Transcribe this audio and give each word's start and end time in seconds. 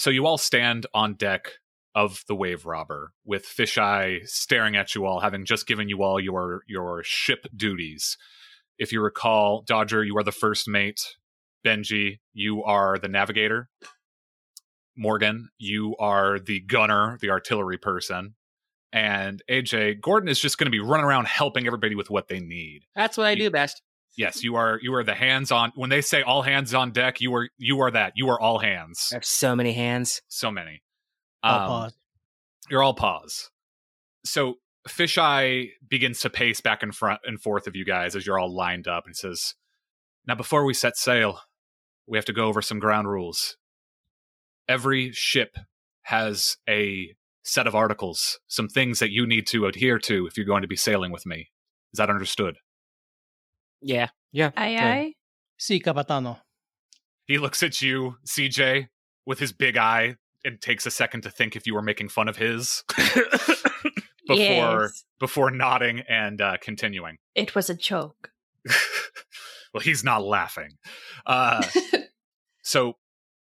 So 0.00 0.08
you 0.08 0.26
all 0.26 0.38
stand 0.38 0.86
on 0.94 1.12
deck 1.12 1.58
of 1.94 2.24
the 2.26 2.34
wave 2.34 2.64
robber 2.64 3.12
with 3.26 3.44
fisheye 3.44 4.26
staring 4.26 4.74
at 4.74 4.94
you 4.94 5.04
all 5.04 5.20
having 5.20 5.44
just 5.44 5.66
given 5.66 5.90
you 5.90 6.02
all 6.02 6.18
your 6.18 6.62
your 6.66 7.02
ship 7.04 7.46
duties. 7.54 8.16
If 8.78 8.92
you 8.94 9.02
recall 9.02 9.60
dodger 9.60 10.02
you 10.02 10.16
are 10.16 10.22
the 10.22 10.32
first 10.32 10.66
mate. 10.66 11.02
Benji 11.66 12.20
you 12.32 12.64
are 12.64 12.98
the 12.98 13.08
navigator. 13.08 13.68
Morgan 14.96 15.50
you 15.58 15.94
are 15.98 16.38
the 16.38 16.60
gunner 16.60 17.18
the 17.20 17.28
artillery 17.28 17.76
person. 17.76 18.36
And 18.94 19.42
aj 19.50 20.00
gordon 20.00 20.30
is 20.30 20.40
just 20.40 20.56
going 20.56 20.64
to 20.64 20.70
be 20.70 20.80
running 20.80 21.04
around 21.04 21.26
helping 21.26 21.66
everybody 21.66 21.94
with 21.94 22.08
what 22.08 22.28
they 22.28 22.40
need. 22.40 22.86
That's 22.96 23.18
what 23.18 23.26
I 23.26 23.34
do 23.34 23.50
best. 23.50 23.82
Yes 24.16 24.42
you 24.42 24.56
are 24.56 24.78
you 24.82 24.92
are 24.94 25.04
the 25.04 25.14
hands 25.14 25.50
on 25.52 25.72
when 25.74 25.90
they 25.90 26.00
say 26.00 26.22
all 26.22 26.42
hands 26.42 26.74
on 26.74 26.90
deck 26.90 27.20
you 27.20 27.34
are 27.34 27.48
you 27.58 27.80
are 27.80 27.90
that 27.90 28.12
you 28.16 28.28
are 28.28 28.40
all 28.40 28.58
hands 28.58 29.08
I 29.12 29.16
have 29.16 29.24
so 29.24 29.54
many 29.56 29.72
hands. 29.72 30.20
so 30.28 30.50
many 30.50 30.82
I'll 31.42 31.60
Um, 31.62 31.68
pause. 31.68 31.94
you're 32.68 32.82
all 32.82 32.94
pause. 32.94 33.50
So 34.24 34.56
Fisheye 34.88 35.70
begins 35.88 36.20
to 36.20 36.30
pace 36.30 36.60
back 36.60 36.82
and 36.82 36.94
front 36.94 37.20
and 37.24 37.40
forth 37.40 37.66
of 37.66 37.74
you 37.76 37.84
guys 37.84 38.14
as 38.16 38.26
you're 38.26 38.38
all 38.38 38.54
lined 38.54 38.86
up 38.88 39.04
and 39.06 39.14
says, 39.16 39.54
Now 40.26 40.34
before 40.34 40.64
we 40.64 40.74
set 40.74 40.96
sail, 40.96 41.40
we 42.06 42.18
have 42.18 42.24
to 42.26 42.32
go 42.32 42.46
over 42.46 42.60
some 42.60 42.78
ground 42.78 43.08
rules. 43.08 43.56
Every 44.68 45.12
ship 45.12 45.56
has 46.02 46.56
a 46.68 47.14
set 47.42 47.66
of 47.66 47.74
articles, 47.74 48.38
some 48.46 48.68
things 48.68 48.98
that 48.98 49.10
you 49.10 49.26
need 49.26 49.46
to 49.48 49.66
adhere 49.66 49.98
to 50.00 50.26
if 50.26 50.36
you're 50.36 50.46
going 50.46 50.62
to 50.62 50.68
be 50.68 50.76
sailing 50.76 51.10
with 51.12 51.24
me. 51.26 51.50
Is 51.92 51.98
that 51.98 52.10
understood? 52.10 52.56
Yeah. 53.82 54.08
Yeah. 54.32 54.50
Aye, 54.56 54.68
yeah. 54.68 54.86
aye. 54.86 55.12
Si, 55.58 55.80
Capitano. 55.80 56.38
He 57.26 57.38
looks 57.38 57.62
at 57.62 57.80
you, 57.80 58.16
CJ, 58.26 58.88
with 59.26 59.38
his 59.38 59.52
big 59.52 59.76
eye 59.76 60.16
and 60.44 60.60
takes 60.60 60.86
a 60.86 60.90
second 60.90 61.22
to 61.22 61.30
think 61.30 61.54
if 61.54 61.66
you 61.66 61.74
were 61.74 61.82
making 61.82 62.08
fun 62.08 62.28
of 62.28 62.36
his 62.36 62.82
before 64.26 64.82
Yes. 64.84 65.04
before 65.18 65.50
nodding 65.50 66.00
and 66.08 66.40
uh, 66.40 66.56
continuing. 66.60 67.18
It 67.34 67.54
was 67.54 67.68
a 67.68 67.74
joke. 67.74 68.30
well, 69.74 69.82
he's 69.82 70.04
not 70.04 70.22
laughing. 70.22 70.78
Uh, 71.26 71.62
so, 72.62 72.96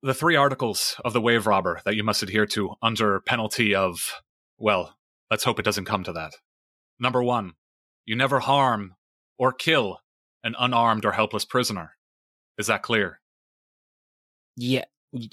the 0.02 0.14
three 0.14 0.36
articles 0.36 0.96
of 1.04 1.14
the 1.14 1.22
Wave 1.22 1.48
Robber 1.48 1.82
that 1.86 1.96
you 1.96 2.04
must 2.04 2.24
adhere 2.24 2.46
to 2.48 2.76
under 2.82 3.20
penalty 3.22 3.74
of, 3.74 4.22
well, 4.58 4.96
let's 5.32 5.44
hope 5.44 5.60
it 5.60 5.66
doesn't 5.66 5.86
come 5.86 6.04
to 6.04 6.14
that. 6.14 6.34
Number 7.00 7.24
one, 7.24 7.54
you 8.06 8.16
never 8.16 8.40
harm 8.40 8.96
or 9.38 9.52
kill 9.52 10.00
an 10.44 10.56
unarmed 10.60 11.06
or 11.06 11.12
helpless 11.12 11.46
prisoner. 11.46 11.94
Is 12.58 12.68
that 12.68 12.82
clear? 12.84 13.20
Yeah. 14.56 14.86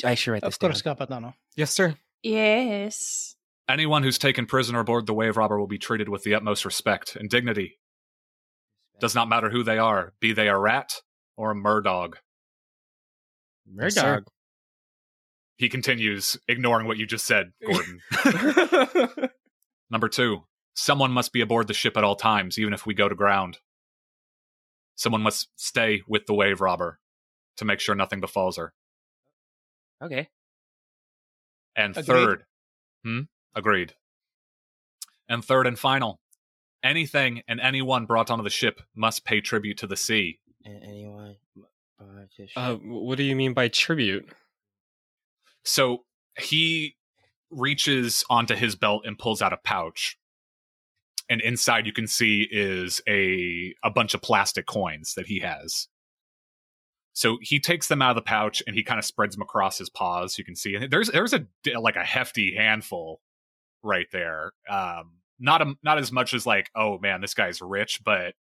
I 0.04 0.14
should 0.14 0.32
write 0.32 0.42
this 0.42 0.54
Of 0.54 0.58
course, 0.60 0.82
down. 0.82 0.96
Capitano. 0.96 1.34
Yes, 1.56 1.70
sir. 1.70 1.94
yes. 2.22 3.36
Anyone 3.68 4.02
who's 4.02 4.18
taken 4.18 4.46
prisoner 4.46 4.80
aboard 4.80 5.06
the 5.06 5.14
Wave 5.14 5.36
Robber 5.36 5.58
will 5.58 5.66
be 5.66 5.78
treated 5.78 6.08
with 6.08 6.22
the 6.22 6.34
utmost 6.34 6.64
respect 6.64 7.16
and 7.16 7.30
dignity. 7.30 7.78
Does 9.00 9.14
not 9.14 9.28
matter 9.28 9.50
who 9.50 9.62
they 9.62 9.78
are, 9.78 10.12
be 10.20 10.32
they 10.32 10.48
a 10.48 10.56
rat 10.56 10.92
or 11.36 11.50
a 11.50 11.54
murdog. 11.54 12.14
Yes, 13.80 13.96
He 15.56 15.68
continues, 15.70 16.36
ignoring 16.46 16.86
what 16.86 16.98
you 16.98 17.06
just 17.06 17.24
said, 17.24 17.52
Gordon. 17.66 18.00
Number 19.90 20.08
two, 20.08 20.44
someone 20.74 21.10
must 21.12 21.32
be 21.32 21.40
aboard 21.40 21.66
the 21.66 21.74
ship 21.74 21.96
at 21.96 22.04
all 22.04 22.16
times, 22.16 22.58
even 22.58 22.74
if 22.74 22.84
we 22.86 22.94
go 22.94 23.08
to 23.08 23.14
ground. 23.14 23.58
Someone 24.96 25.22
must 25.22 25.48
stay 25.56 26.02
with 26.06 26.26
the 26.26 26.34
wave 26.34 26.60
robber 26.60 27.00
to 27.56 27.64
make 27.64 27.80
sure 27.80 27.94
nothing 27.94 28.20
befalls 28.20 28.56
her. 28.56 28.72
okay. 30.02 30.28
And 31.76 31.96
Agreed. 31.96 32.06
third, 32.06 32.44
hmm? 33.02 33.20
Agreed. 33.54 33.94
And 35.28 35.44
third 35.44 35.66
and 35.66 35.76
final, 35.78 36.20
anything 36.84 37.42
and 37.48 37.60
anyone 37.60 38.06
brought 38.06 38.30
onto 38.30 38.44
the 38.44 38.50
ship 38.50 38.80
must 38.94 39.24
pay 39.24 39.40
tribute 39.40 39.78
to 39.78 39.86
the 39.88 39.96
sea. 39.96 40.38
A- 40.64 40.68
Anyone? 40.68 41.36
uh, 42.00 42.26
just- 42.36 42.56
Uh, 42.56 42.76
what 42.76 43.18
do 43.18 43.24
you 43.24 43.34
mean 43.34 43.54
by 43.54 43.66
tribute? 43.68 44.28
So 45.64 46.04
he 46.38 46.96
reaches 47.50 48.24
onto 48.30 48.54
his 48.54 48.76
belt 48.76 49.02
and 49.04 49.18
pulls 49.18 49.42
out 49.42 49.52
a 49.52 49.56
pouch. 49.56 50.16
And 51.28 51.40
inside 51.40 51.86
you 51.86 51.92
can 51.92 52.06
see 52.06 52.46
is 52.50 53.00
a 53.08 53.74
a 53.82 53.90
bunch 53.90 54.14
of 54.14 54.22
plastic 54.22 54.66
coins 54.66 55.14
that 55.14 55.26
he 55.26 55.40
has. 55.40 55.88
So 57.14 57.38
he 57.40 57.60
takes 57.60 57.88
them 57.88 58.02
out 58.02 58.10
of 58.10 58.16
the 58.16 58.22
pouch 58.22 58.62
and 58.66 58.74
he 58.74 58.82
kind 58.82 58.98
of 58.98 59.04
spreads 59.04 59.36
them 59.36 59.42
across 59.42 59.78
his 59.78 59.88
paws. 59.88 60.36
You 60.38 60.44
can 60.44 60.56
see 60.56 60.74
and 60.74 60.90
there's 60.90 61.08
there's 61.08 61.32
a 61.32 61.46
like 61.78 61.96
a 61.96 62.04
hefty 62.04 62.54
handful 62.56 63.20
right 63.82 64.06
there. 64.12 64.52
Um, 64.68 65.20
not 65.38 65.62
a, 65.62 65.74
not 65.82 65.98
as 65.98 66.12
much 66.12 66.34
as 66.34 66.46
like 66.46 66.70
oh 66.74 66.98
man 66.98 67.20
this 67.20 67.34
guy's 67.34 67.62
rich, 67.62 68.00
but 68.04 68.34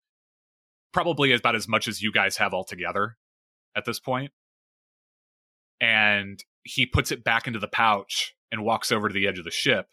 probably 0.92 1.32
about 1.32 1.56
as 1.56 1.68
much 1.68 1.88
as 1.88 2.02
you 2.02 2.12
guys 2.12 2.36
have 2.36 2.54
altogether 2.54 3.16
at 3.76 3.84
this 3.84 3.98
point. 3.98 4.32
And 5.80 6.42
he 6.62 6.86
puts 6.86 7.12
it 7.12 7.24
back 7.24 7.46
into 7.46 7.58
the 7.58 7.68
pouch 7.68 8.34
and 8.50 8.64
walks 8.64 8.92
over 8.92 9.08
to 9.08 9.12
the 9.12 9.26
edge 9.26 9.38
of 9.38 9.44
the 9.44 9.50
ship. 9.50 9.86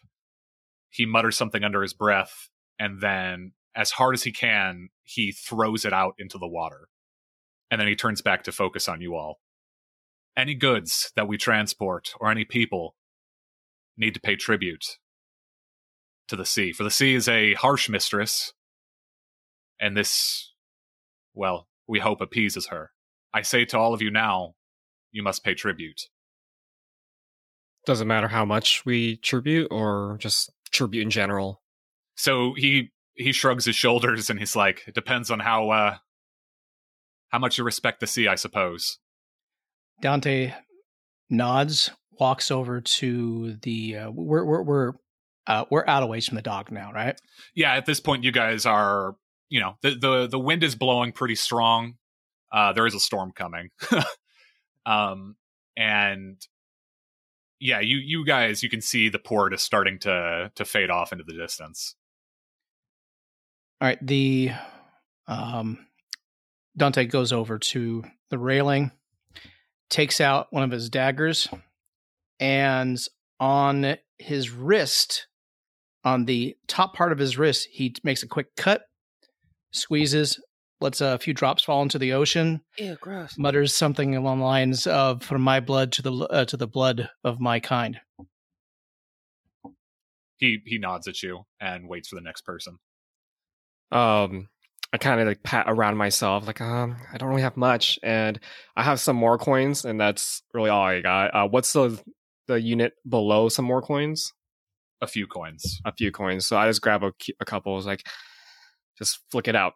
He 0.88 1.04
mutters 1.06 1.36
something 1.36 1.64
under 1.64 1.82
his 1.82 1.92
breath, 1.92 2.48
and 2.82 3.00
then, 3.00 3.52
as 3.76 3.92
hard 3.92 4.12
as 4.12 4.24
he 4.24 4.32
can, 4.32 4.88
he 5.04 5.30
throws 5.30 5.84
it 5.84 5.92
out 5.92 6.14
into 6.18 6.36
the 6.36 6.48
water. 6.48 6.88
And 7.70 7.80
then 7.80 7.86
he 7.86 7.94
turns 7.94 8.20
back 8.20 8.42
to 8.42 8.50
focus 8.50 8.88
on 8.88 9.00
you 9.00 9.14
all. 9.14 9.38
Any 10.36 10.56
goods 10.56 11.12
that 11.14 11.28
we 11.28 11.38
transport 11.38 12.12
or 12.18 12.28
any 12.28 12.44
people 12.44 12.96
need 13.96 14.14
to 14.14 14.20
pay 14.20 14.34
tribute 14.34 14.98
to 16.26 16.34
the 16.34 16.44
sea. 16.44 16.72
For 16.72 16.82
the 16.82 16.90
sea 16.90 17.14
is 17.14 17.28
a 17.28 17.54
harsh 17.54 17.88
mistress, 17.88 18.52
and 19.78 19.96
this, 19.96 20.52
well, 21.34 21.68
we 21.86 22.00
hope 22.00 22.20
appeases 22.20 22.66
her. 22.66 22.90
I 23.32 23.42
say 23.42 23.64
to 23.66 23.78
all 23.78 23.94
of 23.94 24.02
you 24.02 24.10
now, 24.10 24.56
you 25.12 25.22
must 25.22 25.44
pay 25.44 25.54
tribute. 25.54 26.08
Doesn't 27.86 28.08
matter 28.08 28.28
how 28.28 28.44
much 28.44 28.84
we 28.84 29.18
tribute 29.18 29.68
or 29.70 30.16
just 30.18 30.50
tribute 30.72 31.02
in 31.02 31.10
general. 31.10 31.61
So 32.14 32.54
he 32.54 32.90
he 33.14 33.32
shrugs 33.32 33.64
his 33.64 33.76
shoulders 33.76 34.30
and 34.30 34.38
he's 34.38 34.56
like, 34.56 34.82
"It 34.86 34.94
depends 34.94 35.30
on 35.30 35.40
how 35.40 35.70
uh 35.70 35.96
how 37.28 37.38
much 37.38 37.58
you 37.58 37.64
respect 37.64 38.00
the 38.00 38.06
sea, 38.06 38.28
I 38.28 38.34
suppose." 38.34 38.98
Dante 40.00 40.52
nods, 41.30 41.90
walks 42.18 42.50
over 42.50 42.80
to 42.80 43.54
the. 43.62 43.96
Uh, 43.96 44.10
we're 44.10 44.44
we're 44.44 44.62
we're 44.62 44.92
uh, 45.46 45.64
we're 45.70 45.86
out 45.86 46.02
of 46.02 46.08
ways 46.08 46.26
from 46.26 46.36
the 46.36 46.42
dock 46.42 46.70
now, 46.70 46.92
right? 46.92 47.20
Yeah, 47.54 47.74
at 47.74 47.86
this 47.86 48.00
point, 48.00 48.24
you 48.24 48.32
guys 48.32 48.64
are, 48.64 49.16
you 49.48 49.60
know, 49.60 49.74
the 49.82 49.94
the 49.94 50.26
the 50.28 50.38
wind 50.38 50.62
is 50.62 50.74
blowing 50.74 51.12
pretty 51.12 51.34
strong. 51.34 51.94
Uh, 52.52 52.72
there 52.72 52.86
is 52.86 52.94
a 52.94 53.00
storm 53.00 53.32
coming, 53.32 53.70
um, 54.86 55.36
and 55.76 56.40
yeah, 57.58 57.80
you 57.80 57.96
you 57.96 58.24
guys, 58.24 58.62
you 58.62 58.68
can 58.68 58.80
see 58.80 59.08
the 59.08 59.18
port 59.18 59.54
is 59.54 59.62
starting 59.62 59.98
to 60.00 60.52
to 60.54 60.64
fade 60.64 60.90
off 60.90 61.12
into 61.12 61.24
the 61.24 61.34
distance. 61.34 61.96
All 63.82 63.88
right. 63.88 64.06
The 64.06 64.52
um, 65.26 65.86
Dante 66.76 67.04
goes 67.04 67.32
over 67.32 67.58
to 67.58 68.04
the 68.30 68.38
railing, 68.38 68.92
takes 69.90 70.20
out 70.20 70.46
one 70.50 70.62
of 70.62 70.70
his 70.70 70.88
daggers, 70.88 71.48
and 72.38 72.96
on 73.40 73.96
his 74.20 74.50
wrist, 74.50 75.26
on 76.04 76.26
the 76.26 76.54
top 76.68 76.94
part 76.94 77.10
of 77.10 77.18
his 77.18 77.36
wrist, 77.36 77.66
he 77.72 77.92
makes 78.04 78.22
a 78.22 78.28
quick 78.28 78.54
cut, 78.56 78.82
squeezes, 79.72 80.40
lets 80.80 81.00
a 81.00 81.18
few 81.18 81.34
drops 81.34 81.64
fall 81.64 81.82
into 81.82 81.98
the 81.98 82.12
ocean, 82.12 82.60
Ew, 82.78 82.96
gross. 83.00 83.36
mutters 83.36 83.74
something 83.74 84.14
along 84.14 84.38
the 84.38 84.44
lines 84.44 84.86
of 84.86 85.24
"from 85.24 85.42
my 85.42 85.58
blood 85.58 85.90
to 85.90 86.02
the 86.02 86.12
uh, 86.12 86.44
to 86.44 86.56
the 86.56 86.68
blood 86.68 87.10
of 87.24 87.40
my 87.40 87.58
kind." 87.58 87.98
He 90.36 90.60
he 90.64 90.78
nods 90.78 91.08
at 91.08 91.20
you 91.20 91.46
and 91.60 91.88
waits 91.88 92.06
for 92.10 92.14
the 92.14 92.20
next 92.22 92.42
person. 92.42 92.78
Um, 93.92 94.48
I 94.92 94.98
kind 94.98 95.20
of 95.20 95.26
like 95.26 95.42
pat 95.42 95.66
around 95.68 95.96
myself, 95.96 96.46
like, 96.46 96.60
um, 96.60 96.96
I 97.12 97.18
don't 97.18 97.28
really 97.28 97.42
have 97.42 97.56
much, 97.56 97.98
and 98.02 98.38
I 98.76 98.82
have 98.82 99.00
some 99.00 99.16
more 99.16 99.38
coins, 99.38 99.84
and 99.84 100.00
that's 100.00 100.42
really 100.52 100.70
all 100.70 100.82
I 100.82 101.00
got. 101.00 101.34
Uh, 101.34 101.48
what's 101.48 101.72
the 101.72 102.02
the 102.48 102.60
unit 102.60 102.94
below 103.08 103.48
some 103.48 103.64
more 103.64 103.80
coins? 103.80 104.32
A 105.00 105.06
few 105.06 105.26
coins. 105.26 105.80
A 105.84 105.92
few 105.92 106.10
coins. 106.10 106.46
So 106.46 106.56
I 106.56 106.68
just 106.68 106.82
grab 106.82 107.02
a, 107.02 107.12
a 107.40 107.44
couple. 107.44 107.76
It's 107.76 107.86
like, 107.86 108.06
just 108.98 109.20
flick 109.30 109.48
it 109.48 109.56
out. 109.56 109.74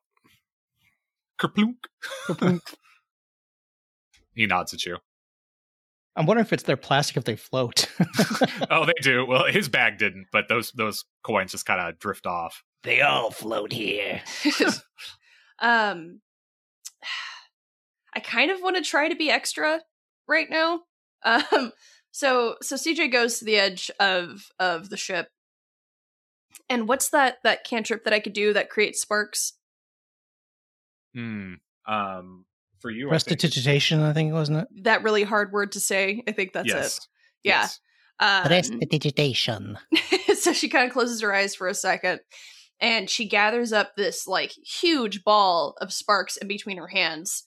Kerplunk. 1.40 1.76
he 4.34 4.46
nods 4.46 4.74
at 4.74 4.84
you. 4.86 4.98
I'm 6.16 6.24
wondering 6.24 6.46
if 6.46 6.52
it's 6.52 6.62
their 6.62 6.78
plastic 6.78 7.16
if 7.16 7.24
they 7.24 7.36
float. 7.36 7.90
oh, 8.70 8.86
they 8.86 8.94
do. 9.02 9.26
Well, 9.26 9.44
his 9.46 9.69
bag 9.69 9.98
didn't, 9.98 10.26
but 10.32 10.48
those 10.48 10.72
those 10.72 11.04
coins 11.22 11.52
just 11.52 11.66
kind 11.66 11.80
of 11.80 11.98
drift 11.98 12.26
off. 12.26 12.62
They 12.86 13.02
all 13.02 13.30
float 13.30 13.72
here. 13.72 14.22
um 15.60 16.20
I 18.14 18.20
kind 18.20 18.50
of 18.50 18.62
want 18.62 18.76
to 18.76 18.82
try 18.82 19.08
to 19.10 19.16
be 19.16 19.30
extra 19.30 19.80
right 20.26 20.48
now. 20.48 20.80
Um 21.24 21.72
So 22.12 22.56
so 22.62 22.76
CJ 22.76 23.12
goes 23.12 23.38
to 23.38 23.44
the 23.44 23.58
edge 23.58 23.90
of 24.00 24.46
of 24.58 24.88
the 24.88 24.96
ship. 24.96 25.28
And 26.70 26.88
what's 26.88 27.10
that 27.10 27.36
that 27.44 27.64
cantrip 27.64 28.04
that 28.04 28.14
I 28.14 28.20
could 28.20 28.32
do 28.32 28.54
that 28.54 28.70
creates 28.70 29.02
sparks? 29.02 29.52
Hmm. 31.14 31.54
Um. 31.86 32.46
For 32.80 32.90
you, 32.90 33.08
I 33.08 33.18
think- 33.18 33.40
Prestidigitation, 33.40 34.00
I 34.00 34.12
think, 34.12 34.32
wasn't 34.32 34.58
it? 34.60 34.84
That 34.84 35.02
really 35.02 35.24
hard 35.24 35.52
word 35.52 35.72
to 35.72 35.80
say. 35.80 36.22
I 36.28 36.32
think 36.32 36.52
that's 36.52 36.68
yes. 36.68 36.98
it. 36.98 37.06
Yeah. 37.42 37.60
Yes. 37.60 37.80
Um, 38.18 38.44
Prestidigitation. 38.44 39.78
so 40.38 40.52
she 40.52 40.68
kind 40.68 40.86
of 40.86 40.92
closes 40.92 41.20
her 41.22 41.34
eyes 41.34 41.54
for 41.54 41.68
a 41.68 41.74
second 41.74 42.20
and 42.81 43.08
she 43.08 43.28
gathers 43.28 43.73
up 43.73 43.96
this 43.96 44.26
like 44.26 44.52
huge 44.52 45.25
ball 45.25 45.75
of 45.81 45.93
sparks 45.93 46.37
in 46.37 46.49
between 46.49 46.76
her 46.76 46.88
hands 46.88 47.44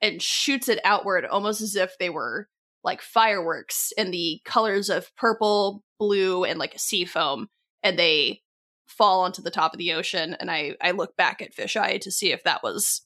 and 0.00 0.22
shoots 0.22 0.68
it 0.68 0.80
outward 0.84 1.24
almost 1.24 1.60
as 1.60 1.76
if 1.76 1.96
they 1.98 2.10
were 2.10 2.48
like 2.82 3.02
fireworks 3.02 3.92
in 3.96 4.10
the 4.10 4.40
colors 4.44 4.88
of 4.88 5.14
purple, 5.16 5.82
blue, 5.98 6.44
and 6.44 6.58
like 6.58 6.74
a 6.74 6.78
sea 6.78 7.04
foam. 7.04 7.48
And 7.82 7.98
they 7.98 8.40
fall 8.86 9.20
onto 9.20 9.42
the 9.42 9.50
top 9.50 9.72
of 9.72 9.78
the 9.78 9.92
ocean. 9.92 10.36
And 10.38 10.50
I, 10.50 10.76
I 10.80 10.92
look 10.92 11.16
back 11.16 11.42
at 11.42 11.54
Fisheye 11.54 12.00
to 12.00 12.10
see 12.10 12.32
if 12.32 12.42
that 12.44 12.62
was 12.62 13.02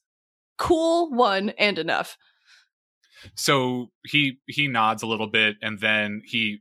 cool, 0.58 1.10
one, 1.10 1.50
and 1.50 1.78
enough. 1.78 2.16
So 3.36 3.90
he 4.04 4.38
he 4.46 4.68
nods 4.68 5.02
a 5.02 5.06
little 5.06 5.28
bit, 5.28 5.56
and 5.62 5.80
then 5.80 6.20
he, 6.26 6.58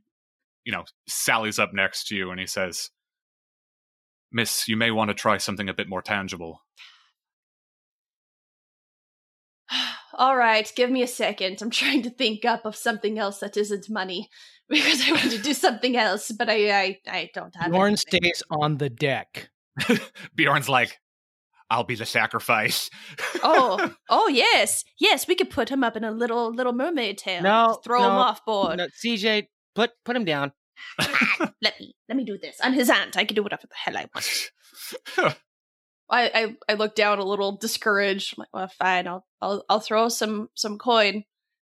you 0.64 0.72
know, 0.72 0.84
sallies 1.06 1.58
up 1.58 1.74
next 1.74 2.08
to 2.08 2.16
you, 2.16 2.30
and 2.30 2.40
he 2.40 2.46
says, 2.46 2.88
"Miss, 4.34 4.68
you 4.68 4.76
may 4.76 4.90
want 4.90 5.08
to 5.08 5.14
try 5.14 5.38
something 5.38 5.68
a 5.68 5.74
bit 5.74 5.88
more 5.88 6.02
tangible." 6.02 6.60
All 10.18 10.36
right, 10.36 10.70
give 10.76 10.90
me 10.90 11.02
a 11.02 11.06
second. 11.06 11.62
I'm 11.62 11.70
trying 11.70 12.02
to 12.02 12.10
think 12.10 12.44
up 12.44 12.66
of 12.66 12.76
something 12.76 13.18
else 13.18 13.38
that 13.38 13.56
isn't 13.56 13.88
money 13.88 14.28
because 14.68 15.00
I 15.06 15.12
want 15.12 15.30
to 15.30 15.38
do 15.38 15.54
something 15.54 15.96
else, 15.96 16.32
but 16.32 16.50
I 16.50 16.70
I, 16.70 16.98
I 17.06 17.30
don't 17.32 17.54
have. 17.56 17.70
Bjorn 17.70 17.88
anything. 17.88 18.20
stays 18.22 18.42
on 18.50 18.78
the 18.78 18.90
deck. 18.90 19.50
Bjorn's 20.34 20.68
like, 20.68 20.98
"I'll 21.70 21.84
be 21.84 21.94
the 21.94 22.06
sacrifice." 22.06 22.90
Oh, 23.42 23.94
oh 24.08 24.28
yes, 24.28 24.84
yes. 24.98 25.28
We 25.28 25.34
could 25.34 25.50
put 25.50 25.68
him 25.68 25.84
up 25.84 25.96
in 25.96 26.04
a 26.04 26.10
little 26.10 26.52
little 26.52 26.72
mermaid 26.72 27.18
tail. 27.18 27.42
No, 27.42 27.68
Just 27.68 27.84
throw 27.84 28.02
him 28.02 28.12
no, 28.12 28.18
off 28.18 28.44
board. 28.44 28.78
No, 28.78 28.88
CJ, 29.04 29.46
put 29.74 29.92
put 30.04 30.16
him 30.16 30.24
down. 30.24 30.52
Let 31.62 31.78
me 31.80 31.94
let 32.08 32.16
me 32.16 32.24
do 32.24 32.38
this. 32.38 32.58
I'm 32.62 32.72
his 32.72 32.90
aunt. 32.90 33.16
I 33.16 33.24
can 33.24 33.34
do 33.34 33.42
whatever 33.42 33.66
the 33.66 33.74
hell 33.74 33.96
I 33.96 34.06
want. 34.14 35.36
I, 36.10 36.30
I 36.34 36.56
I 36.68 36.74
look 36.74 36.94
down 36.94 37.18
a 37.18 37.24
little 37.24 37.56
discouraged. 37.56 38.34
I'm 38.36 38.42
like, 38.42 38.48
well, 38.52 38.68
fine. 38.68 39.06
I'll 39.06 39.26
I'll 39.40 39.64
I'll 39.68 39.80
throw 39.80 40.08
some 40.08 40.50
some 40.54 40.78
coin 40.78 41.24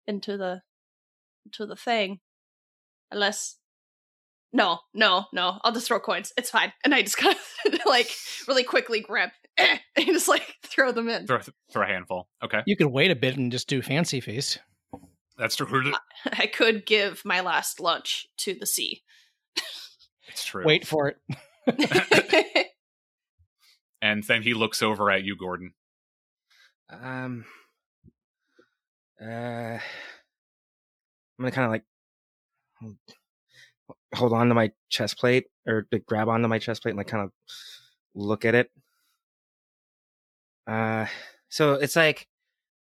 into 0.07 0.38
the 0.38 0.62
into 1.45 1.65
the 1.65 1.75
thing, 1.75 2.19
unless. 3.12 3.57
No, 4.53 4.80
no, 4.94 5.25
no. 5.31 5.59
I'll 5.63 5.71
just 5.71 5.88
throw 5.88 6.00
coins. 6.01 6.33
It's 6.36 6.50
fine. 6.50 6.74
And 6.83 6.94
I 6.94 7.03
just 7.03 7.15
kind 7.15 7.36
of 7.65 7.80
like 7.86 8.09
really 8.50 8.65
quickly 8.65 9.00
grab 9.00 9.30
eh, 9.57 9.77
and 9.95 10.07
just 10.07 10.27
like 10.27 10.56
throw 10.65 10.92
them 10.92 11.07
in. 11.07 11.25
throw, 11.25 11.39
throw 11.71 11.83
a 11.83 11.86
handful. 11.86 12.27
Okay, 12.44 12.62
You 12.65 12.75
could 12.75 12.88
wait 12.88 13.12
a 13.12 13.15
bit 13.15 13.38
and 13.38 13.50
just 13.50 13.69
do 13.69 13.81
fancy 13.81 14.19
feast. 14.19 14.59
That's 15.41 15.55
true. 15.55 15.91
I 16.31 16.45
could 16.45 16.85
give 16.85 17.23
my 17.25 17.41
last 17.41 17.79
lunch 17.79 18.27
to 18.38 18.53
the 18.53 18.67
sea. 18.67 19.01
It's 20.27 20.45
true. 20.45 20.63
Wait 20.63 20.85
for 20.85 21.07
it. 21.09 21.17
and 24.03 24.23
then 24.23 24.43
he 24.43 24.53
looks 24.53 24.83
over 24.83 25.09
at 25.09 25.23
you, 25.23 25.35
Gordon. 25.35 25.73
Um. 26.91 27.45
Uh. 29.19 29.79
I'm 29.79 29.79
gonna 31.39 31.51
kind 31.51 31.65
of 31.65 31.71
like 31.71 31.85
hold, 32.79 32.97
hold 34.13 34.33
on 34.33 34.49
to 34.49 34.53
my 34.53 34.71
chest 34.89 35.17
plate 35.17 35.45
or 35.65 35.88
like, 35.91 36.05
grab 36.05 36.29
onto 36.29 36.47
my 36.47 36.59
chest 36.59 36.83
plate 36.83 36.91
and 36.91 36.99
like 36.99 37.07
kind 37.07 37.23
of 37.23 37.31
look 38.13 38.45
at 38.45 38.53
it. 38.53 38.69
Uh. 40.67 41.07
So 41.49 41.73
it's 41.73 41.95
like, 41.95 42.27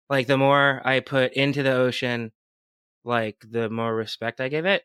like 0.09 0.27
the 0.27 0.37
more 0.37 0.81
I 0.85 1.01
put 1.01 1.33
into 1.33 1.61
the 1.61 1.73
ocean, 1.73 2.31
like 3.05 3.37
the 3.49 3.69
more 3.69 3.95
respect 3.95 4.41
I 4.41 4.49
give 4.49 4.65
it. 4.65 4.83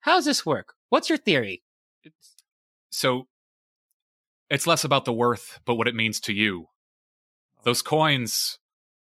How's 0.00 0.26
this 0.26 0.44
work? 0.44 0.74
What's 0.90 1.08
your 1.08 1.18
theory? 1.18 1.62
It's, 2.04 2.34
so 2.90 3.26
it's 4.50 4.66
less 4.66 4.84
about 4.84 5.06
the 5.06 5.12
worth, 5.12 5.58
but 5.64 5.74
what 5.76 5.88
it 5.88 5.94
means 5.94 6.20
to 6.20 6.32
you. 6.32 6.68
Those 7.64 7.82
coins, 7.82 8.58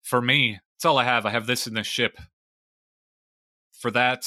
for 0.03 0.21
me, 0.21 0.61
it's 0.77 0.85
all 0.85 0.99
I 0.99 1.05
have. 1.05 1.25
I 1.25 1.31
have 1.31 1.47
this 1.47 1.67
in 1.67 1.75
this 1.75 1.87
ship. 1.87 2.19
For 3.81 3.91
that, 3.91 4.27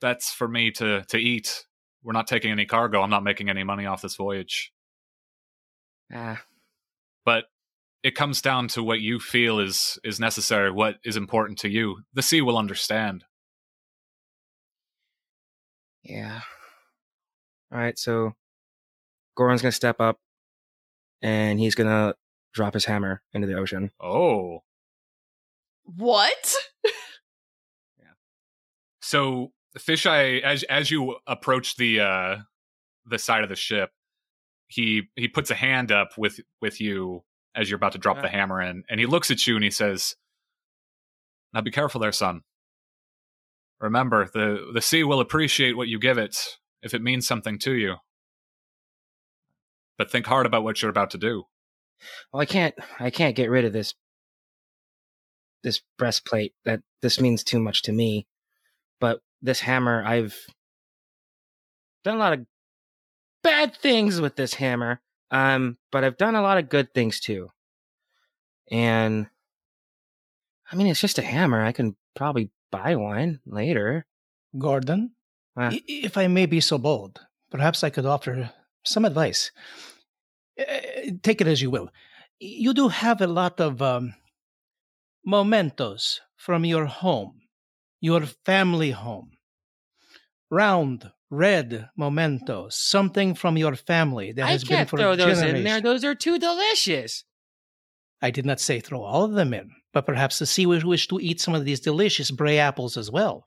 that's 0.00 0.32
for 0.32 0.48
me 0.48 0.70
to 0.72 1.04
to 1.08 1.18
eat. 1.18 1.66
We're 2.02 2.12
not 2.12 2.26
taking 2.26 2.50
any 2.50 2.66
cargo. 2.66 3.02
I'm 3.02 3.10
not 3.10 3.22
making 3.22 3.48
any 3.48 3.62
money 3.62 3.86
off 3.86 4.02
this 4.02 4.16
voyage. 4.16 4.72
Ah, 6.12 6.42
But 7.24 7.44
it 8.02 8.14
comes 8.14 8.40
down 8.40 8.68
to 8.68 8.82
what 8.82 9.00
you 9.00 9.18
feel 9.18 9.58
is 9.58 9.98
is 10.04 10.18
necessary, 10.18 10.70
what 10.70 10.96
is 11.04 11.16
important 11.16 11.58
to 11.60 11.68
you. 11.68 11.98
The 12.14 12.22
sea 12.22 12.40
will 12.40 12.56
understand. 12.56 13.24
Yeah. 16.02 16.40
All 17.72 17.78
right, 17.78 17.98
so 17.98 18.34
Goron's 19.36 19.62
gonna 19.62 19.72
step 19.72 20.00
up, 20.00 20.18
and 21.22 21.58
he's 21.60 21.74
gonna 21.74 22.14
drop 22.54 22.74
his 22.74 22.86
hammer 22.86 23.22
into 23.32 23.46
the 23.46 23.54
ocean. 23.54 23.90
Oh. 24.00 24.62
what? 25.84 26.54
yeah. 27.98 28.12
So 29.00 29.52
fisheye 29.78 30.40
as 30.42 30.62
as 30.64 30.90
you 30.90 31.16
approach 31.26 31.76
the 31.76 32.00
uh 32.00 32.36
the 33.06 33.18
side 33.18 33.42
of 33.42 33.50
the 33.50 33.56
ship, 33.56 33.90
he 34.68 35.02
he 35.16 35.28
puts 35.28 35.50
a 35.50 35.54
hand 35.54 35.92
up 35.92 36.16
with 36.16 36.40
with 36.62 36.80
you 36.80 37.24
as 37.54 37.68
you're 37.70 37.76
about 37.76 37.92
to 37.92 37.98
drop 37.98 38.18
the 38.18 38.28
Uh. 38.28 38.30
hammer 38.30 38.60
in, 38.62 38.84
and 38.88 39.00
he 39.00 39.06
looks 39.06 39.30
at 39.30 39.46
you 39.46 39.54
and 39.56 39.64
he 39.64 39.70
says, 39.70 40.14
Now 41.52 41.60
be 41.60 41.70
careful 41.70 42.00
there, 42.00 42.12
son. 42.12 42.42
Remember, 43.80 44.28
the 44.32 44.70
the 44.72 44.82
sea 44.82 45.02
will 45.04 45.20
appreciate 45.20 45.76
what 45.76 45.88
you 45.88 45.98
give 45.98 46.18
it 46.18 46.58
if 46.82 46.94
it 46.94 47.02
means 47.02 47.26
something 47.26 47.58
to 47.60 47.72
you. 47.72 47.96
But 49.98 50.10
think 50.10 50.26
hard 50.26 50.46
about 50.46 50.64
what 50.64 50.80
you're 50.80 50.90
about 50.90 51.10
to 51.10 51.18
do. 51.18 51.44
Well, 52.32 52.40
I 52.40 52.46
can't. 52.46 52.74
I 52.98 53.10
can't 53.10 53.36
get 53.36 53.50
rid 53.50 53.64
of 53.64 53.72
this. 53.72 53.94
This 55.62 55.80
breastplate. 55.98 56.54
That 56.64 56.82
this 57.02 57.20
means 57.20 57.42
too 57.44 57.58
much 57.60 57.82
to 57.82 57.92
me. 57.92 58.26
But 59.00 59.20
this 59.42 59.60
hammer, 59.60 60.04
I've 60.04 60.36
done 62.04 62.16
a 62.16 62.20
lot 62.20 62.32
of 62.34 62.46
bad 63.42 63.74
things 63.76 64.20
with 64.20 64.36
this 64.36 64.54
hammer. 64.54 65.00
Um, 65.30 65.78
but 65.92 66.02
I've 66.04 66.16
done 66.16 66.34
a 66.34 66.42
lot 66.42 66.58
of 66.58 66.68
good 66.68 66.92
things 66.94 67.20
too. 67.20 67.50
And 68.70 69.28
I 70.70 70.76
mean, 70.76 70.86
it's 70.86 71.00
just 71.00 71.18
a 71.18 71.22
hammer. 71.22 71.62
I 71.62 71.72
can 71.72 71.96
probably 72.14 72.50
buy 72.70 72.96
one 72.96 73.40
later. 73.46 74.06
Gordon, 74.58 75.12
i- 75.72 75.82
if 75.86 76.16
I 76.16 76.26
may 76.28 76.46
be 76.46 76.60
so 76.60 76.78
bold, 76.78 77.20
perhaps 77.50 77.82
I 77.84 77.90
could 77.90 78.06
offer 78.06 78.50
some 78.84 79.04
advice. 79.04 79.50
Uh, 80.58 80.64
Take 81.22 81.40
it 81.40 81.46
as 81.48 81.62
you 81.62 81.70
will. 81.70 81.90
You 82.38 82.72
do 82.74 82.88
have 82.88 83.20
a 83.20 83.26
lot 83.26 83.60
of 83.60 83.80
um, 83.82 84.14
mementos 85.24 86.20
from 86.36 86.64
your 86.64 86.86
home, 86.86 87.40
your 88.00 88.22
family 88.44 88.90
home. 88.92 89.32
Round, 90.50 91.12
red 91.30 91.88
mementos, 91.96 92.76
something 92.76 93.34
from 93.34 93.56
your 93.56 93.76
family 93.76 94.32
that 94.32 94.44
I 94.44 94.50
has 94.50 94.64
been 94.64 94.78
can't 94.78 94.90
for 94.90 94.98
throw 94.98 95.16
those 95.16 95.40
in 95.40 95.64
there. 95.64 95.80
Those 95.80 96.04
are 96.04 96.14
too 96.14 96.38
delicious. 96.38 97.24
I 98.20 98.30
did 98.30 98.44
not 98.44 98.60
say 98.60 98.80
throw 98.80 99.02
all 99.02 99.24
of 99.24 99.32
them 99.32 99.54
in, 99.54 99.70
but 99.92 100.04
perhaps 100.04 100.38
the 100.38 100.46
sea 100.46 100.66
will 100.66 100.80
wish 100.84 101.08
to 101.08 101.20
eat 101.20 101.40
some 101.40 101.54
of 101.54 101.64
these 101.64 101.80
delicious 101.80 102.30
bray 102.30 102.58
apples 102.58 102.96
as 102.96 103.10
well. 103.10 103.46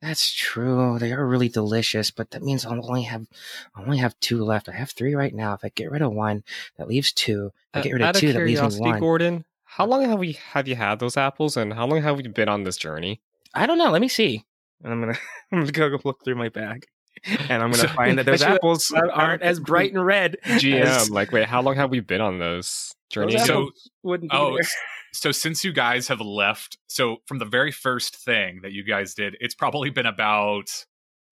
That's 0.00 0.32
true. 0.32 0.96
They 1.00 1.12
are 1.12 1.26
really 1.26 1.48
delicious, 1.48 2.12
but 2.12 2.30
that 2.30 2.42
means 2.42 2.64
I'll 2.64 2.86
only 2.88 3.02
have 3.02 3.26
I 3.74 3.82
only 3.82 3.98
have 3.98 4.18
two 4.20 4.44
left. 4.44 4.68
I 4.68 4.72
have 4.72 4.90
three 4.90 5.14
right 5.14 5.34
now. 5.34 5.54
If 5.54 5.64
I 5.64 5.70
get 5.70 5.90
rid 5.90 6.02
of 6.02 6.12
one, 6.12 6.44
that 6.76 6.86
leaves 6.86 7.12
two. 7.12 7.50
If 7.74 7.76
I 7.76 7.80
uh, 7.80 7.82
get 7.82 7.92
rid 7.94 8.02
of 8.02 8.08
Out 8.08 8.14
of 8.14 8.20
two, 8.20 8.32
that 8.32 8.38
leaves 8.38 8.60
me 8.62 8.68
curiosity, 8.68 8.90
one. 8.90 9.00
Gordon, 9.00 9.44
how 9.64 9.86
long 9.86 10.04
have 10.04 10.20
we 10.20 10.32
have 10.52 10.68
you 10.68 10.76
had 10.76 11.00
those 11.00 11.16
apples, 11.16 11.56
and 11.56 11.72
how 11.74 11.86
long 11.86 12.00
have 12.02 12.16
we 12.16 12.22
been 12.28 12.48
on 12.48 12.62
this 12.62 12.76
journey? 12.76 13.20
I 13.54 13.66
don't 13.66 13.78
know. 13.78 13.90
Let 13.90 14.00
me 14.00 14.08
see. 14.08 14.44
And 14.82 14.92
I'm 14.92 15.00
gonna 15.00 15.18
I'm 15.52 15.64
gonna 15.64 15.90
go 15.90 15.98
look 16.04 16.24
through 16.24 16.36
my 16.36 16.48
bag, 16.48 16.84
and 17.24 17.62
I'm 17.62 17.70
gonna 17.70 17.76
So- 17.76 17.88
find 17.88 18.18
that 18.18 18.26
those 18.26 18.42
I 18.42 18.46
should- 18.48 18.54
apples 18.56 18.92
aren't 18.92 19.42
as 19.42 19.60
bright 19.60 19.92
and 19.92 20.04
red. 20.04 20.36
GM, 20.44 20.82
as 20.82 21.10
like, 21.18 21.32
wait, 21.32 21.46
how 21.46 21.62
long 21.62 21.74
have 21.76 21.90
we 21.90 22.00
been 22.00 22.20
on 22.20 22.38
this 22.38 22.92
journey? 23.10 23.36
those 23.36 23.46
So- 23.46 23.70
wouldn't 24.02 24.30
be 24.30 24.36
Oh, 24.36 24.52
there. 24.54 24.68
so 25.12 25.32
since 25.32 25.64
you 25.64 25.72
guys 25.72 26.08
have 26.08 26.20
left, 26.20 26.78
so 26.86 27.18
from 27.26 27.38
the 27.38 27.44
very 27.44 27.72
first 27.72 28.16
thing 28.24 28.60
that 28.62 28.72
you 28.72 28.84
guys 28.84 29.14
did, 29.14 29.36
it's 29.40 29.54
probably 29.54 29.90
been 29.90 30.06
about 30.06 30.66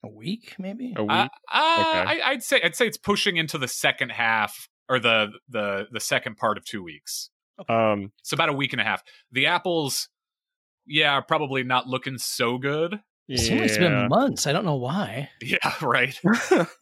A 0.04 0.08
week, 0.08 0.54
maybe? 0.58 0.92
a 0.96 1.02
week? 1.02 1.10
Uh, 1.12 1.28
uh, 1.52 1.76
Okay. 1.80 2.20
I, 2.22 2.30
I'd 2.30 2.42
say 2.42 2.60
I'd 2.62 2.74
say 2.76 2.86
it's 2.86 2.98
pushing 2.98 3.36
into 3.36 3.58
the 3.58 3.68
second 3.68 4.10
half 4.10 4.68
or 4.88 4.98
the 4.98 5.32
the 5.48 5.86
the 5.92 6.00
second 6.00 6.36
part 6.36 6.58
of 6.58 6.64
two 6.64 6.82
weeks. 6.82 7.30
um, 7.68 8.12
So 8.22 8.34
about 8.34 8.48
a 8.48 8.52
week 8.52 8.72
and 8.72 8.80
a 8.80 8.84
half. 8.84 9.02
The 9.32 9.46
apples, 9.46 10.08
yeah, 10.86 11.12
are 11.12 11.22
probably 11.22 11.62
not 11.64 11.86
looking 11.86 12.18
so 12.18 12.58
good. 12.58 13.00
It 13.28 13.38
seems 13.38 13.60
like 13.60 13.68
it's 13.70 13.78
been 13.78 14.08
months. 14.08 14.46
I 14.46 14.52
don't 14.52 14.64
know 14.64 14.76
why. 14.76 15.30
Yeah, 15.42 15.74
right. 15.82 16.18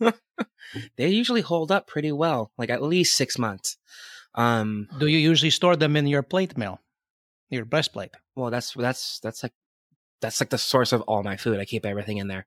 they 0.97 1.09
usually 1.09 1.41
hold 1.41 1.73
up 1.73 1.87
pretty 1.87 2.13
well, 2.13 2.53
like 2.59 2.71
at 2.71 2.83
least 2.83 3.17
six 3.17 3.39
months. 3.39 3.79
Um, 4.35 4.89
Do 4.99 5.07
you 5.07 5.19
usually 5.19 5.51
store 5.51 5.77
them 5.77 5.97
in 5.97 6.07
your 6.07 6.23
plate 6.23 6.59
mail, 6.59 6.81
your 7.51 7.65
breastplate? 7.65 8.11
well, 8.37 8.51
that's 8.51 8.75
that's 8.75 9.21
that's 9.21 9.43
like 9.43 9.53
that's 10.21 10.41
like 10.41 10.51
the 10.51 10.59
source 10.59 10.93
of 10.93 11.03
all 11.03 11.23
my 11.23 11.37
food. 11.37 11.61
I 11.61 11.65
keep 11.65 11.87
everything 11.87 12.19
in 12.19 12.29
there. 12.29 12.47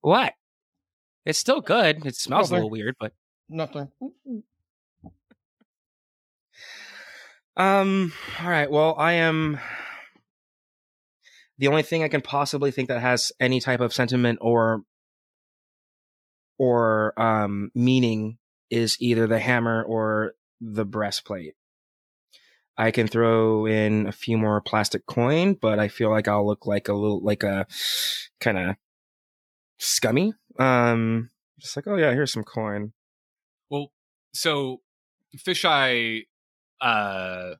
What? 0.00 0.34
It's 1.26 1.38
still 1.38 1.60
good. 1.60 2.04
It 2.06 2.16
smells 2.16 2.50
a 2.50 2.54
little 2.54 2.70
weird, 2.70 2.96
but 2.98 3.12
Nothing. 3.48 3.88
um. 7.56 8.12
All 8.42 8.48
right. 8.48 8.70
Well, 8.70 8.94
I 8.98 9.12
am. 9.12 9.58
The 11.58 11.68
only 11.68 11.82
thing 11.82 12.02
I 12.02 12.08
can 12.08 12.20
possibly 12.20 12.70
think 12.70 12.88
that 12.88 13.00
has 13.00 13.32
any 13.38 13.60
type 13.60 13.80
of 13.80 13.92
sentiment 13.92 14.38
or 14.40 14.82
or 16.58 17.18
um 17.20 17.70
meaning 17.74 18.38
is 18.70 18.96
either 19.00 19.26
the 19.26 19.38
hammer 19.38 19.82
or 19.82 20.34
the 20.60 20.84
breastplate. 20.84 21.54
I 22.76 22.90
can 22.90 23.06
throw 23.06 23.66
in 23.66 24.08
a 24.08 24.12
few 24.12 24.36
more 24.36 24.60
plastic 24.60 25.06
coin, 25.06 25.54
but 25.54 25.78
I 25.78 25.88
feel 25.88 26.10
like 26.10 26.26
I'll 26.26 26.46
look 26.46 26.66
like 26.66 26.88
a 26.88 26.94
little 26.94 27.22
like 27.22 27.44
a 27.44 27.66
kind 28.40 28.58
of 28.58 28.76
scummy. 29.78 30.34
Um, 30.58 31.30
just 31.60 31.76
like 31.76 31.86
oh 31.86 31.96
yeah, 31.96 32.12
here's 32.12 32.32
some 32.32 32.44
coin. 32.44 32.92
Well, 33.70 33.92
so 34.32 34.80
Fisheye, 35.36 36.26
uh, 36.80 37.54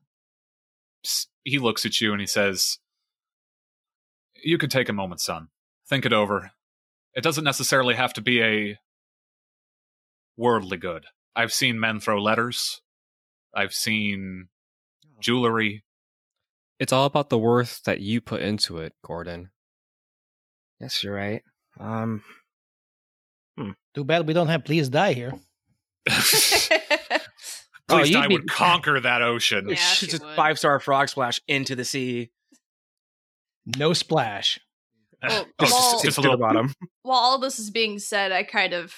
he 1.43 1.59
looks 1.59 1.85
at 1.85 2.01
you 2.01 2.11
and 2.11 2.21
he 2.21 2.27
says, 2.27 2.79
"You 4.45 4.57
could 4.57 4.71
take 4.71 4.87
a 4.89 4.93
moment, 4.93 5.19
son. 5.21 5.47
Think 5.89 6.05
it 6.05 6.13
over. 6.13 6.51
It 7.13 7.23
doesn't 7.23 7.43
necessarily 7.43 7.95
have 7.95 8.13
to 8.13 8.21
be 8.21 8.41
a 8.43 8.77
worldly 10.37 10.77
good. 10.77 11.05
I've 11.35 11.51
seen 11.53 11.79
men 11.79 11.99
throw 11.99 12.21
letters. 12.21 12.81
I've 13.53 13.73
seen 13.73 14.47
jewelry. 15.19 15.83
It's 16.79 16.93
all 16.93 17.05
about 17.05 17.29
the 17.29 17.37
worth 17.37 17.81
that 17.85 18.01
you 18.01 18.21
put 18.21 18.41
into 18.41 18.77
it, 18.79 18.93
Gordon. 19.03 19.49
Yes, 20.79 21.03
you're 21.03 21.15
right. 21.15 21.41
Um, 21.79 22.23
Too 23.93 24.03
bad 24.03 24.27
we 24.27 24.33
don't 24.33 24.47
have 24.47 24.65
Please 24.65 24.89
Die 24.89 25.13
here. 25.13 25.33
Please 26.05 26.69
Oh, 27.87 28.03
you'd 28.03 28.29
be- 28.29 28.37
conquer 28.43 28.99
that 28.99 29.21
ocean. 29.21 29.65
Yeah, 29.67 29.73
it's 29.73 29.93
she 29.93 30.07
just 30.07 30.23
would. 30.25 30.35
five 30.35 30.57
star 30.59 30.79
frog 30.79 31.07
splash 31.09 31.39
into 31.47 31.75
the 31.75 31.85
sea. 31.85 32.31
No 33.77 33.93
splash. 33.93 34.59
Well, 35.23 35.45
Oh, 35.47 35.65
Just, 35.65 35.73
well- 35.73 35.91
just 35.93 36.05
just 36.05 36.17
a 36.17 36.21
the 36.21 36.29
little- 36.29 36.45
bottom. 36.45 36.73
While 37.03 37.17
all 37.19 37.39
this 37.39 37.57
is 37.59 37.71
being 37.71 37.99
said, 37.99 38.31
I 38.31 38.43
kind 38.43 38.73
of 38.73 38.93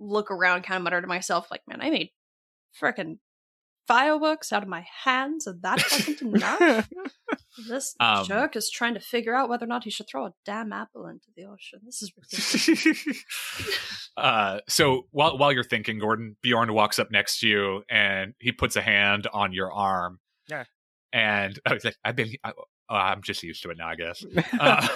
look 0.00 0.30
around, 0.30 0.62
kind 0.62 0.76
of 0.78 0.82
mutter 0.84 1.00
to 1.00 1.06
myself, 1.06 1.48
like, 1.50 1.62
man, 1.68 1.80
I 1.82 1.90
made 1.90 2.10
freaking 2.80 3.18
fireworks 3.86 4.52
out 4.52 4.62
of 4.62 4.68
my 4.68 4.86
hands, 5.04 5.46
and 5.46 5.60
that 5.62 5.82
wasn't 5.90 6.22
enough. 6.34 6.88
This 7.68 7.94
Um, 8.00 8.24
jerk 8.24 8.56
is 8.56 8.70
trying 8.70 8.94
to 8.94 9.00
figure 9.00 9.34
out 9.34 9.48
whether 9.48 9.64
or 9.64 9.68
not 9.68 9.84
he 9.84 9.90
should 9.90 10.08
throw 10.08 10.26
a 10.26 10.32
damn 10.46 10.72
apple 10.72 11.06
into 11.06 11.26
the 11.36 11.44
ocean. 11.44 11.80
This 11.84 12.00
is 12.02 12.12
ridiculous. 12.16 13.18
uh, 14.16 14.60
so 14.68 15.06
while 15.10 15.36
while 15.38 15.52
you're 15.52 15.64
thinking, 15.64 15.98
Gordon 15.98 16.36
Bjorn 16.42 16.72
walks 16.72 16.98
up 16.98 17.10
next 17.10 17.40
to 17.40 17.48
you 17.48 17.82
and 17.90 18.34
he 18.38 18.52
puts 18.52 18.76
a 18.76 18.82
hand 18.82 19.26
on 19.32 19.52
your 19.52 19.72
arm. 19.72 20.20
Yeah. 20.48 20.64
and 21.12 21.58
I 21.66 21.74
was 21.74 21.84
like, 21.84 21.96
I've 22.04 22.16
been, 22.16 22.30
I, 22.42 22.52
oh, 22.92 22.96
I'm 22.96 23.22
just 23.22 23.42
used 23.42 23.62
to 23.62 23.70
it 23.70 23.78
now, 23.78 23.88
I 23.88 23.96
guess. 23.96 24.24
Uh, 24.60 24.86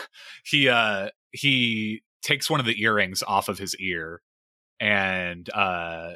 he 0.44 0.68
uh, 0.68 1.08
he 1.32 2.02
takes 2.22 2.50
one 2.50 2.60
of 2.60 2.66
the 2.66 2.80
earrings 2.82 3.22
off 3.26 3.48
of 3.48 3.58
his 3.58 3.74
ear 3.76 4.20
and 4.78 5.48
uh, 5.52 6.12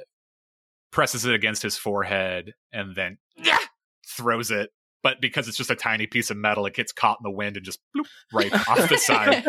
presses 0.93 1.25
it 1.25 1.35
against 1.35 1.63
his 1.63 1.77
forehead, 1.77 2.55
and 2.73 2.95
then 2.95 3.19
yeah! 3.37 3.59
throws 4.07 4.51
it. 4.51 4.71
But 5.03 5.21
because 5.21 5.49
it's 5.49 5.57
just 5.57 5.71
a 5.71 5.75
tiny 5.75 6.07
piece 6.07 6.31
of 6.31 6.37
metal, 6.37 6.67
it 6.67 6.75
gets 6.75 6.93
caught 6.93 7.19
in 7.21 7.25
the 7.25 7.31
wind 7.31 7.57
and 7.57 7.65
just 7.65 7.81
bloop, 7.97 8.07
right 8.33 8.53
off 8.69 8.89
the 8.89 8.99
side. 8.99 9.45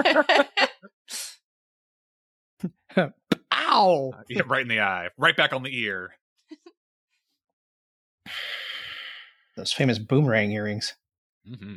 Ow! 3.54 4.14
Uh, 4.18 4.22
yeah, 4.30 4.42
right 4.48 4.62
in 4.62 4.70
the 4.70 4.80
eye, 4.80 5.10
right 5.18 5.36
back 5.36 5.52
on 5.54 5.64
the 5.64 5.78
ear. 5.78 6.14
Those 9.58 9.74
famous 9.74 10.00
boomerang 10.00 10.52
earrings. 10.52 10.96
hmm 11.46 11.56
Hmm. 11.56 11.76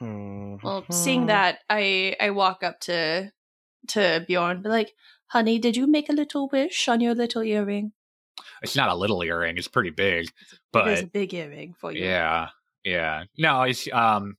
Well, 0.00 0.84
seeing 0.90 1.26
that, 1.26 1.60
I 1.68 2.16
I 2.20 2.30
walk 2.30 2.62
up 2.62 2.80
to 2.80 3.32
to 3.88 4.24
Bjorn, 4.26 4.62
be 4.62 4.68
like, 4.68 4.94
"Honey, 5.26 5.58
did 5.58 5.76
you 5.76 5.86
make 5.86 6.08
a 6.08 6.12
little 6.12 6.48
wish 6.48 6.88
on 6.88 7.00
your 7.00 7.14
little 7.14 7.42
earring? 7.42 7.92
It's 8.62 8.76
not 8.76 8.90
a 8.90 8.94
little 8.94 9.22
earring; 9.22 9.58
it's 9.58 9.68
pretty 9.68 9.90
big. 9.90 10.26
it 10.26 10.30
is 10.52 10.58
But 10.72 11.04
a 11.04 11.06
big 11.06 11.34
earring 11.34 11.74
for 11.78 11.92
you." 11.92 12.04
yeah, 12.04 12.48
yeah. 12.84 13.24
No, 13.36 13.62
it's 13.62 13.88
um, 13.92 14.36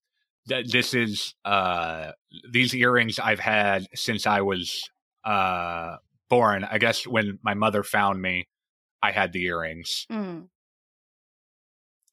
th- 0.47 0.71
this 0.71 0.93
is 0.93 1.35
uh, 1.45 2.11
these 2.51 2.73
earrings 2.73 3.19
I've 3.19 3.39
had 3.39 3.87
since 3.95 4.25
I 4.27 4.41
was 4.41 4.89
uh 5.23 5.97
born. 6.29 6.63
I 6.63 6.77
guess 6.77 7.05
when 7.05 7.39
my 7.43 7.53
mother 7.53 7.83
found 7.83 8.21
me, 8.21 8.47
I 9.01 9.11
had 9.11 9.33
the 9.33 9.43
earrings. 9.45 10.05
Mm. 10.11 10.47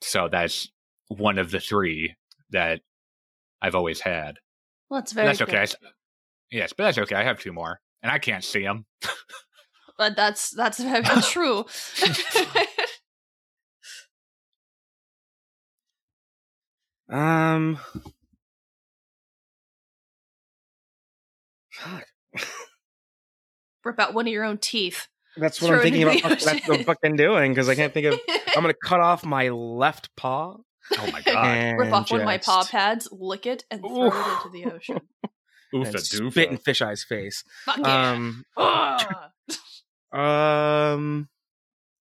So 0.00 0.28
that's 0.28 0.68
one 1.08 1.38
of 1.38 1.50
the 1.50 1.60
three 1.60 2.14
that 2.50 2.80
I've 3.62 3.74
always 3.74 4.00
had. 4.00 4.38
Well, 4.90 5.00
it's 5.00 5.12
very 5.12 5.28
that's 5.28 5.42
okay. 5.42 5.62
I 5.62 5.66
yes, 6.50 6.72
but 6.72 6.84
that's 6.84 6.98
okay. 6.98 7.16
I 7.16 7.24
have 7.24 7.40
two 7.40 7.52
more, 7.52 7.80
and 8.02 8.12
I 8.12 8.18
can't 8.18 8.44
see 8.44 8.62
them. 8.62 8.86
But 9.98 10.14
that's 10.16 10.50
that's 10.50 10.78
very 10.78 11.02
true. 11.22 11.64
Um. 17.08 17.78
Fuck. 21.70 22.06
Rip 23.84 24.00
out 24.00 24.14
one 24.14 24.26
of 24.26 24.32
your 24.32 24.42
own 24.44 24.58
teeth. 24.58 25.06
That's 25.36 25.60
what 25.62 25.68
Throw 25.68 25.76
I'm 25.76 25.82
thinking 25.82 26.02
about. 26.02 26.40
That's 26.40 26.66
what 26.66 26.80
I'm 26.80 26.84
fucking 26.84 27.16
doing 27.16 27.52
because 27.52 27.68
I 27.68 27.74
can't 27.76 27.94
think 27.94 28.06
of. 28.06 28.18
I'm 28.56 28.62
gonna 28.62 28.74
cut 28.74 29.00
off 29.00 29.24
my 29.24 29.50
left 29.50 30.14
paw 30.16 30.56
Oh 30.98 31.10
my 31.10 31.20
god! 31.26 31.78
Rip 31.78 31.92
off 31.92 32.10
one 32.10 32.20
of 32.20 32.26
my 32.26 32.38
paw 32.38 32.64
pads, 32.64 33.08
lick 33.12 33.46
it, 33.46 33.64
and 33.70 33.80
throw 33.86 34.06
Oof. 34.06 34.14
it 34.14 34.46
into 34.46 34.50
the 34.52 34.74
ocean. 34.74 35.00
Oof, 35.74 35.86
and 35.86 35.94
a 35.94 35.98
spit 36.00 36.50
in 36.50 36.58
doofa. 36.58 36.62
Fisheye's 36.62 37.04
face. 37.04 37.44
Fuck 37.64 37.78
yeah. 37.78 38.10
Um. 38.12 38.44
Um. 40.12 41.28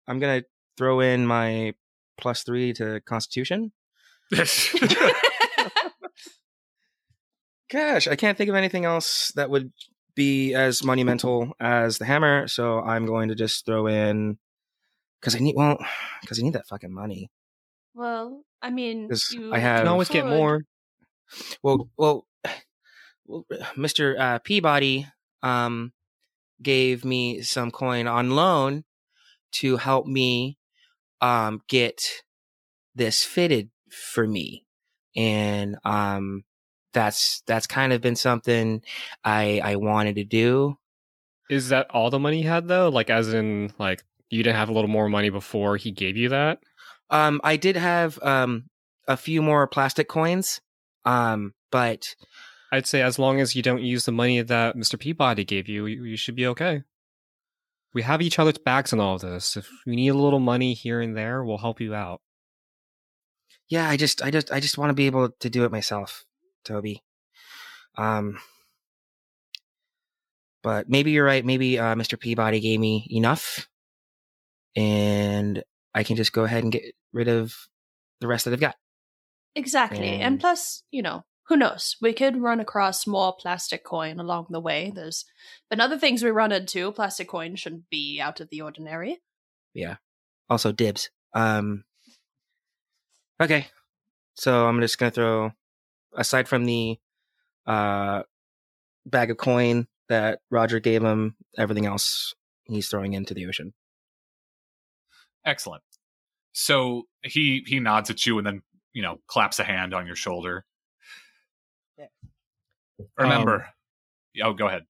I'm 0.07 0.19
gonna 0.19 0.43
throw 0.77 0.99
in 0.99 1.25
my 1.25 1.73
plus 2.17 2.43
three 2.43 2.73
to 2.73 2.99
Constitution. 3.01 3.71
Gosh, 7.71 8.07
I 8.07 8.15
can't 8.17 8.37
think 8.37 8.49
of 8.49 8.55
anything 8.55 8.83
else 8.83 9.31
that 9.35 9.49
would 9.49 9.71
be 10.15 10.53
as 10.53 10.83
monumental 10.83 11.53
as 11.59 11.99
the 11.99 12.05
hammer. 12.05 12.47
So 12.47 12.79
I'm 12.81 13.05
going 13.05 13.29
to 13.29 13.35
just 13.35 13.65
throw 13.65 13.87
in 13.87 14.37
because 15.19 15.35
I 15.35 15.39
need 15.39 15.55
well 15.55 15.77
because 16.21 16.39
I 16.39 16.41
need 16.41 16.53
that 16.53 16.67
fucking 16.67 16.93
money. 16.93 17.29
well, 17.93 18.43
I 18.61 18.69
mean, 18.69 19.09
you 19.31 19.53
I 19.53 19.59
have- 19.59 19.79
can 19.79 19.87
always 19.87 20.09
get 20.09 20.25
more. 20.25 20.61
Well, 21.63 21.89
well, 21.97 22.27
well 23.25 23.45
Mr. 23.75 24.19
Uh, 24.19 24.39
Peabody 24.39 25.07
um 25.43 25.91
gave 26.61 27.03
me 27.03 27.41
some 27.41 27.71
coin 27.71 28.07
on 28.07 28.31
loan 28.31 28.83
to 29.53 29.77
help 29.77 30.05
me 30.05 30.57
um 31.21 31.61
get 31.67 32.01
this 32.95 33.23
fitted 33.23 33.69
for 33.89 34.27
me, 34.27 34.65
and 35.15 35.77
um 35.83 36.43
that's 36.93 37.41
that's 37.47 37.67
kind 37.67 37.93
of 37.93 38.01
been 38.01 38.15
something 38.15 38.81
I 39.23 39.61
I 39.63 39.75
wanted 39.77 40.15
to 40.15 40.23
do. 40.23 40.77
Is 41.49 41.69
that 41.69 41.87
all 41.89 42.09
the 42.09 42.19
money 42.19 42.37
he 42.37 42.43
had 42.43 42.67
though? 42.67 42.89
Like, 42.89 43.09
as 43.09 43.33
in, 43.33 43.73
like 43.79 44.03
you 44.29 44.43
didn't 44.43 44.55
have 44.57 44.69
a 44.69 44.73
little 44.73 44.89
more 44.89 45.09
money 45.09 45.29
before 45.29 45.77
he 45.77 45.91
gave 45.91 46.15
you 46.17 46.29
that? 46.29 46.59
Um, 47.11 47.39
I 47.43 47.57
did 47.57 47.75
have 47.75 48.17
um 48.23 48.69
a 49.07 49.17
few 49.17 49.41
more 49.41 49.67
plastic 49.67 50.07
coins, 50.07 50.61
um, 51.05 51.53
but 51.71 52.15
I'd 52.71 52.87
say 52.87 53.01
as 53.01 53.19
long 53.19 53.39
as 53.41 53.55
you 53.55 53.61
don't 53.61 53.81
use 53.83 54.05
the 54.05 54.11
money 54.13 54.41
that 54.41 54.75
Mr. 54.77 54.97
Peabody 54.97 55.43
gave 55.43 55.67
you, 55.67 55.85
you, 55.85 56.03
you 56.05 56.17
should 56.17 56.35
be 56.35 56.47
okay. 56.47 56.83
We 57.93 58.03
have 58.03 58.21
each 58.21 58.39
other's 58.39 58.57
backs 58.57 58.93
in 58.93 59.01
all 59.01 59.15
of 59.15 59.21
this. 59.21 59.57
If 59.57 59.69
you 59.85 59.95
need 59.95 60.09
a 60.09 60.13
little 60.13 60.39
money 60.39 60.73
here 60.73 61.01
and 61.01 61.15
there, 61.17 61.43
we'll 61.43 61.57
help 61.57 61.81
you 61.81 61.93
out. 61.93 62.21
yeah, 63.67 63.89
I 63.89 63.97
just, 63.97 64.21
I 64.21 64.31
just, 64.31 64.51
I 64.51 64.59
just 64.61 64.77
want 64.77 64.89
to 64.91 64.93
be 64.93 65.07
able 65.07 65.29
to 65.29 65.49
do 65.49 65.65
it 65.65 65.71
myself, 65.71 66.25
Toby. 66.63 67.03
Um, 67.97 68.39
but 70.63 70.89
maybe 70.89 71.11
you're 71.11 71.25
right. 71.25 71.43
Maybe 71.43 71.79
uh, 71.79 71.95
Mr. 71.95 72.19
Peabody 72.19 72.59
gave 72.61 72.79
me 72.79 73.07
enough, 73.09 73.67
and 74.75 75.63
I 75.93 76.03
can 76.03 76.15
just 76.15 76.31
go 76.31 76.43
ahead 76.45 76.63
and 76.63 76.71
get 76.71 76.95
rid 77.13 77.27
of 77.27 77.53
the 78.19 78.27
rest 78.27 78.45
that 78.45 78.51
they've 78.51 78.59
got. 78.59 78.75
Exactly. 79.55 80.07
And- 80.07 80.23
And 80.23 80.39
plus, 80.39 80.83
you 80.91 81.01
know, 81.01 81.25
who 81.47 81.57
knows? 81.57 81.97
We 82.01 82.13
could 82.13 82.37
run 82.37 82.59
across 82.59 83.05
more 83.07 83.35
plastic 83.37 83.83
coin 83.83 84.19
along 84.19 84.47
the 84.49 84.59
way. 84.61 84.91
There's 84.93 85.25
been 85.69 85.81
other 85.81 85.97
things 85.97 86.23
we 86.23 86.29
run 86.31 86.51
into. 86.51 86.91
Plastic 86.93 87.27
coin 87.27 87.55
shouldn't 87.55 87.89
be 87.89 88.21
out 88.21 88.39
of 88.39 88.49
the 88.49 88.61
ordinary. 88.61 89.21
Yeah. 89.73 89.97
Also 90.49 90.71
dibs. 90.71 91.09
Um. 91.33 91.83
Okay, 93.41 93.67
so 94.35 94.67
I'm 94.67 94.79
just 94.81 94.97
gonna 94.99 95.11
throw, 95.11 95.51
aside 96.15 96.47
from 96.47 96.65
the, 96.65 96.99
uh, 97.65 98.21
bag 99.05 99.31
of 99.31 99.37
coin 99.37 99.87
that 100.09 100.41
Roger 100.51 100.79
gave 100.79 101.01
him, 101.03 101.35
everything 101.57 101.85
else 101.87 102.35
he's 102.65 102.87
throwing 102.87 103.13
into 103.13 103.33
the 103.33 103.47
ocean. 103.47 103.73
Excellent. 105.43 105.81
So 106.53 107.03
he 107.23 107.63
he 107.65 107.79
nods 107.79 108.09
at 108.09 108.25
you 108.25 108.37
and 108.37 108.45
then 108.45 108.61
you 108.93 109.01
know 109.01 109.19
claps 109.27 109.59
a 109.59 109.63
hand 109.63 109.93
on 109.93 110.05
your 110.05 110.15
shoulder. 110.15 110.65
Yeah. 111.97 112.07
Remember. 113.17 113.67
oh, 114.43 114.53
go 114.53 114.67
ahead. 114.67 114.85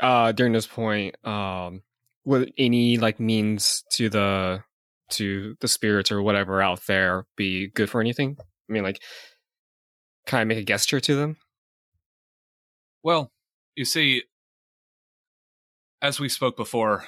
uh 0.00 0.32
during 0.32 0.52
this 0.52 0.66
point 0.66 1.16
um 1.26 1.82
would 2.24 2.52
any 2.58 2.98
like 2.98 3.18
means 3.18 3.84
to 3.90 4.08
the 4.08 4.62
to 5.10 5.56
the 5.60 5.68
spirits 5.68 6.12
or 6.12 6.22
whatever 6.22 6.60
out 6.62 6.80
there 6.86 7.24
be 7.36 7.68
good 7.68 7.88
for 7.88 8.00
anything 8.00 8.36
i 8.38 8.72
mean 8.72 8.82
like 8.82 9.02
can 10.26 10.38
i 10.40 10.44
make 10.44 10.58
a 10.58 10.62
gesture 10.62 11.00
to 11.00 11.16
them 11.16 11.36
Well, 13.02 13.32
you 13.74 13.84
see, 13.84 14.24
as 16.02 16.20
we 16.20 16.28
spoke 16.28 16.56
before, 16.56 17.06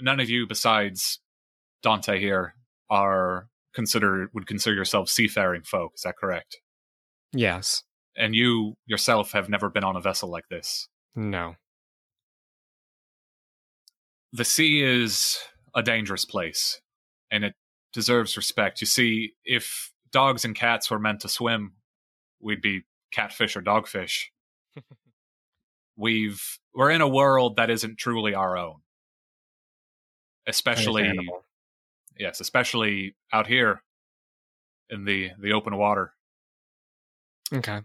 none 0.00 0.20
of 0.20 0.30
you 0.30 0.46
besides 0.46 1.20
Dante 1.82 2.18
here 2.18 2.54
are 2.90 3.48
considered 3.74 4.28
would 4.34 4.46
consider 4.46 4.74
yourselves 4.74 5.12
seafaring 5.12 5.62
folk. 5.62 5.92
Is 5.94 6.02
that 6.02 6.16
correct? 6.16 6.58
yes 7.32 7.82
And 8.16 8.34
you 8.34 8.74
yourself 8.86 9.32
have 9.32 9.48
never 9.48 9.70
been 9.70 9.84
on 9.84 9.96
a 9.96 10.00
vessel 10.00 10.30
like 10.30 10.48
this. 10.50 10.88
no 11.14 11.56
The 14.32 14.44
sea 14.44 14.82
is 14.82 15.38
a 15.74 15.82
dangerous 15.82 16.24
place, 16.24 16.80
and 17.30 17.44
it 17.44 17.54
deserves 17.92 18.36
respect. 18.36 18.80
You 18.80 18.86
see, 18.86 19.34
if 19.44 19.92
dogs 20.10 20.44
and 20.44 20.54
cats 20.54 20.90
were 20.90 20.98
meant 20.98 21.20
to 21.20 21.28
swim, 21.28 21.72
we'd 22.40 22.62
be 22.62 22.82
catfish 23.12 23.56
or 23.56 23.62
dogfish. 23.62 24.26
We've 25.96 26.42
we're 26.74 26.90
in 26.90 27.02
a 27.02 27.08
world 27.08 27.56
that 27.56 27.70
isn't 27.70 27.98
truly 27.98 28.34
our 28.34 28.56
own. 28.56 28.76
Especially. 30.46 31.18
Yes, 32.22 32.40
especially 32.40 33.14
out 33.32 33.46
here 33.46 33.82
in 34.88 35.04
the 35.04 35.30
the 35.40 35.52
open 35.52 35.76
water. 35.76 36.12
okay 37.52 37.80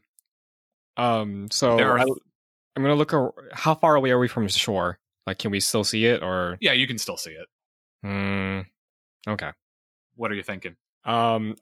um 0.98 1.50
so 1.52 1.78
are 1.80 2.00
I, 2.00 2.04
i'm 2.04 2.84
gonna 2.84 2.96
look 2.96 3.14
ar- 3.14 3.34
how 3.54 3.76
far 3.76 3.96
away 3.96 4.12
are 4.12 4.20
we 4.20 4.28
from 4.28 4.44
the 4.44 4.50
shore 4.50 5.00
like 5.26 5.38
can 5.40 5.52
we 5.52 5.60
still 5.60 5.84
see 5.84 6.06
it 6.06 6.24
or 6.24 6.58
yeah, 6.62 6.72
you 6.74 6.88
can 6.88 6.98
still 6.98 7.18
see 7.18 7.32
it. 7.32 7.48
Hmm. 8.04 8.62
okay 9.32 9.52
What 10.16 10.32
are 10.32 10.36
you 10.36 10.44
thinking? 10.44 10.76
um 11.06 11.56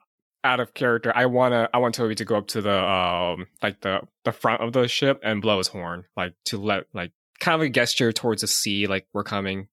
out 0.44 0.60
of 0.60 0.74
character 0.74 1.12
i 1.16 1.26
want 1.26 1.54
to 1.54 1.70
i 1.74 1.78
want 1.80 1.96
toby 1.96 2.16
to 2.16 2.26
go 2.26 2.36
up 2.38 2.48
to 2.48 2.62
the 2.62 2.78
um 2.78 3.48
like 3.64 3.82
the 3.82 4.02
the 4.24 4.32
front 4.32 4.62
of 4.62 4.74
the 4.74 4.88
ship 4.88 5.20
and 5.24 5.42
blow 5.42 5.58
his 5.58 5.68
horn 5.68 6.06
like 6.16 6.34
to 6.46 6.58
let 6.58 6.86
like 6.94 7.12
kind 7.40 7.56
of 7.56 7.62
a 7.62 7.70
gesture 7.70 8.12
towards 8.14 8.42
the 8.42 8.48
sea 8.48 8.86
like 8.88 9.06
we're 9.14 9.24
coming 9.24 9.68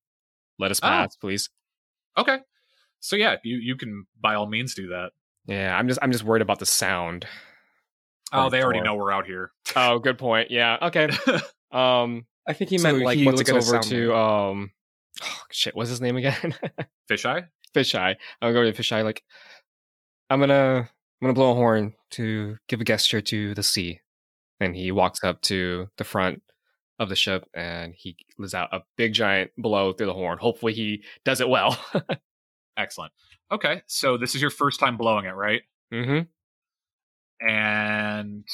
let 0.59 0.71
us 0.71 0.81
Oh. 0.83 0.89
pass 0.89 1.17
please 1.17 1.51
Okay. 2.19 2.39
So 3.05 3.17
yeah, 3.17 3.37
you 3.43 3.57
you 3.59 3.77
can 3.77 4.07
by 4.21 4.35
all 4.37 4.47
means 4.47 4.75
do 4.75 4.89
that. 4.89 5.11
yeah 5.47 5.77
i'm 5.77 5.89
just 5.89 5.99
i'm 6.03 6.13
just 6.13 6.23
worried 6.25 6.43
about 6.43 6.59
the 6.61 6.67
sound 6.67 7.27
Oh, 8.35 8.45
Or 8.45 8.51
they 8.51 8.63
already 8.63 8.81
know 8.81 8.95
we're 8.95 9.13
out 9.13 9.27
here. 9.27 9.53
oh 9.77 9.99
good 9.99 10.17
point 10.17 10.51
yeah 10.51 10.79
okay 10.83 11.05
um 11.73 12.25
I 12.47 12.53
think 12.55 12.71
he 12.71 12.79
so 12.79 12.85
meant 12.93 13.05
like 13.05 13.19
he 13.19 13.27
what's 13.27 13.41
it 13.43 13.49
looks 13.53 13.67
gonna 13.71 13.77
over 13.79 13.89
to 13.91 14.09
like? 14.09 14.17
um 14.19 14.71
oh, 15.23 15.43
shit 15.51 15.75
what's 15.77 15.91
his 15.91 16.01
name 16.01 16.17
again 16.17 16.55
Fisheye? 17.11 17.47
fisheye 17.75 18.15
i'm 18.41 18.53
going 18.53 18.73
to 18.73 18.83
fisheye 18.83 19.03
like 19.05 19.23
i'm 20.31 20.41
gonna 20.41 20.89
i'm 20.89 21.21
gonna 21.27 21.33
blow 21.35 21.51
a 21.53 21.55
horn 21.55 21.93
to 22.11 22.57
give 22.69 22.81
a 22.81 22.85
gesture 22.85 23.21
to 23.21 23.55
the 23.55 23.63
sea 23.63 24.01
and 24.61 24.77
he 24.77 24.93
walks 24.93 25.23
up 25.25 25.41
to 25.43 25.89
the 25.99 26.05
front 26.05 26.43
of 26.99 27.09
the 27.09 27.17
ship 27.17 27.45
and 27.55 27.95
he 27.97 28.17
lets 28.39 28.55
out 28.55 28.69
a 28.73 28.81
big 28.97 29.13
giant 29.13 29.51
blow 29.59 29.93
through 29.93 30.07
the 30.07 30.15
horn 30.15 30.39
hopefully 30.39 30.73
he 30.73 31.03
does 31.25 31.41
it 31.41 31.49
well 31.49 31.77
Excellent. 32.77 33.13
Okay, 33.51 33.83
so 33.87 34.17
this 34.17 34.35
is 34.35 34.41
your 34.41 34.51
first 34.51 34.81
time 34.81 34.97
blowing 34.97 35.27
it, 35.27 35.35
right? 35.35 35.63
mm-hmm 35.93 36.21
And 37.47 38.45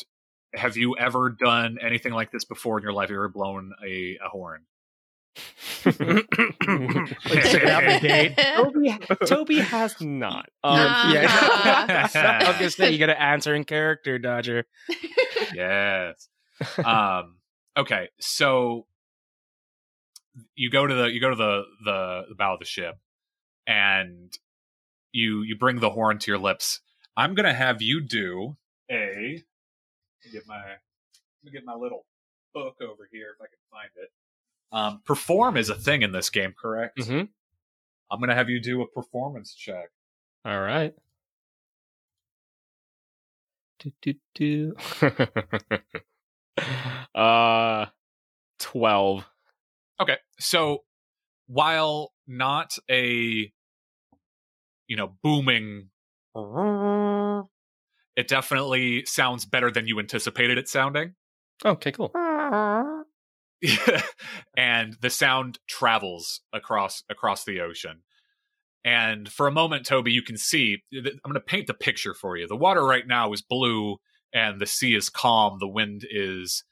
have 0.54 0.76
you 0.76 0.96
ever 0.96 1.31
done 1.31 1.78
anything 1.81 2.12
like 2.12 2.31
this 2.33 2.44
before 2.44 2.78
in 2.78 2.83
your 2.83 2.92
life? 2.92 3.11
You 3.11 3.16
ever 3.16 3.28
blown 3.28 3.72
a, 3.87 4.18
a 4.24 4.28
horn? 4.28 4.62
straight 5.81 5.96
out 7.68 8.02
the 8.02 8.35
toby, 8.57 8.98
toby 9.26 9.59
has 9.61 10.00
not 10.00 10.48
um, 10.64 10.78
Uh-huh. 10.81 11.12
yeah. 11.14 12.09
I 12.14 12.48
was 12.48 12.57
gonna 12.57 12.70
say 12.70 12.90
you 12.90 12.98
got 12.98 13.07
to 13.07 13.20
answer 13.20 13.54
in 13.54 13.64
character, 13.64 14.18
Dodger. 14.18 14.66
yes. 15.54 16.28
Um, 16.85 17.37
okay, 17.76 18.09
so 18.18 18.87
you 20.54 20.70
go 20.70 20.87
to 20.87 20.94
the 20.94 21.04
you 21.12 21.20
go 21.20 21.31
to 21.31 21.37
the, 21.37 21.62
the 21.85 22.22
the 22.31 22.35
bow 22.35 22.54
of 22.54 22.59
the 22.61 22.64
ship, 22.66 22.96
and 23.68 24.37
you 25.12 25.42
you 25.42 25.57
bring 25.57 25.78
the 25.78 25.90
horn 25.90 26.18
to 26.18 26.31
your 26.31 26.38
lips. 26.38 26.81
I'm 27.16 27.35
gonna 27.35 27.54
have 27.54 27.81
you 27.81 28.00
do 28.00 28.57
a. 28.90 28.96
Let 28.96 30.24
me 30.24 30.31
get 30.33 30.48
my 30.48 30.61
get 31.52 31.64
my 31.64 31.74
little 31.74 32.04
book 32.52 32.78
over 32.81 33.09
here 33.12 33.37
if 33.37 33.40
I 33.40 33.46
can 33.46 33.59
find 33.70 33.90
it. 33.96 34.11
Um, 34.70 35.00
perform 35.04 35.57
is 35.57 35.70
a 35.70 35.74
thing 35.74 36.02
in 36.02 36.12
this 36.12 36.31
game, 36.31 36.54
correct? 36.61 36.98
Mhm. 36.98 37.28
I'm 38.11 38.20
gonna 38.20 38.35
have 38.35 38.50
you 38.50 38.61
do 38.61 38.83
a 38.83 38.87
performance 38.87 39.54
check. 39.54 39.90
all 40.44 40.61
right 40.61 40.94
do, 43.78 43.92
do, 44.02 44.14
do. 44.35 44.74
uh 47.14 47.87
12 48.59 49.24
Okay, 50.00 50.16
so 50.38 50.85
while 51.46 52.12
not 52.26 52.76
a 52.90 53.52
you 54.88 54.96
know 54.96 55.14
booming, 55.22 55.90
it 58.16 58.27
definitely 58.27 59.05
sounds 59.05 59.44
better 59.44 59.70
than 59.70 59.87
you 59.87 60.01
anticipated 60.01 60.59
it 60.59 60.68
sounding. 60.68 61.14
okay 61.64 61.92
cool 61.92 62.11
and 64.57 64.96
the 65.01 65.11
sound 65.11 65.59
travels 65.68 66.40
across 66.53 67.03
across 67.11 67.44
the 67.44 67.61
ocean. 67.61 68.03
And 68.85 69.29
for 69.29 69.46
a 69.46 69.53
moment, 69.53 69.87
Toby, 69.87 70.12
you 70.12 70.22
can 70.22 70.37
see. 70.37 70.83
I'm 70.94 71.03
going 71.03 71.35
to 71.35 71.40
paint 71.40 71.66
the 71.66 71.74
picture 71.74 72.14
for 72.14 72.37
you. 72.37 72.46
The 72.46 72.57
water 72.57 72.85
right 72.85 73.07
now 73.07 73.33
is 73.33 73.42
blue, 73.42 73.96
and 74.33 74.61
the 74.61 74.66
sea 74.66 74.94
is 74.94 75.11
calm. 75.11 75.59
The 75.59 75.68
wind 75.68 76.07
is, 76.09 76.64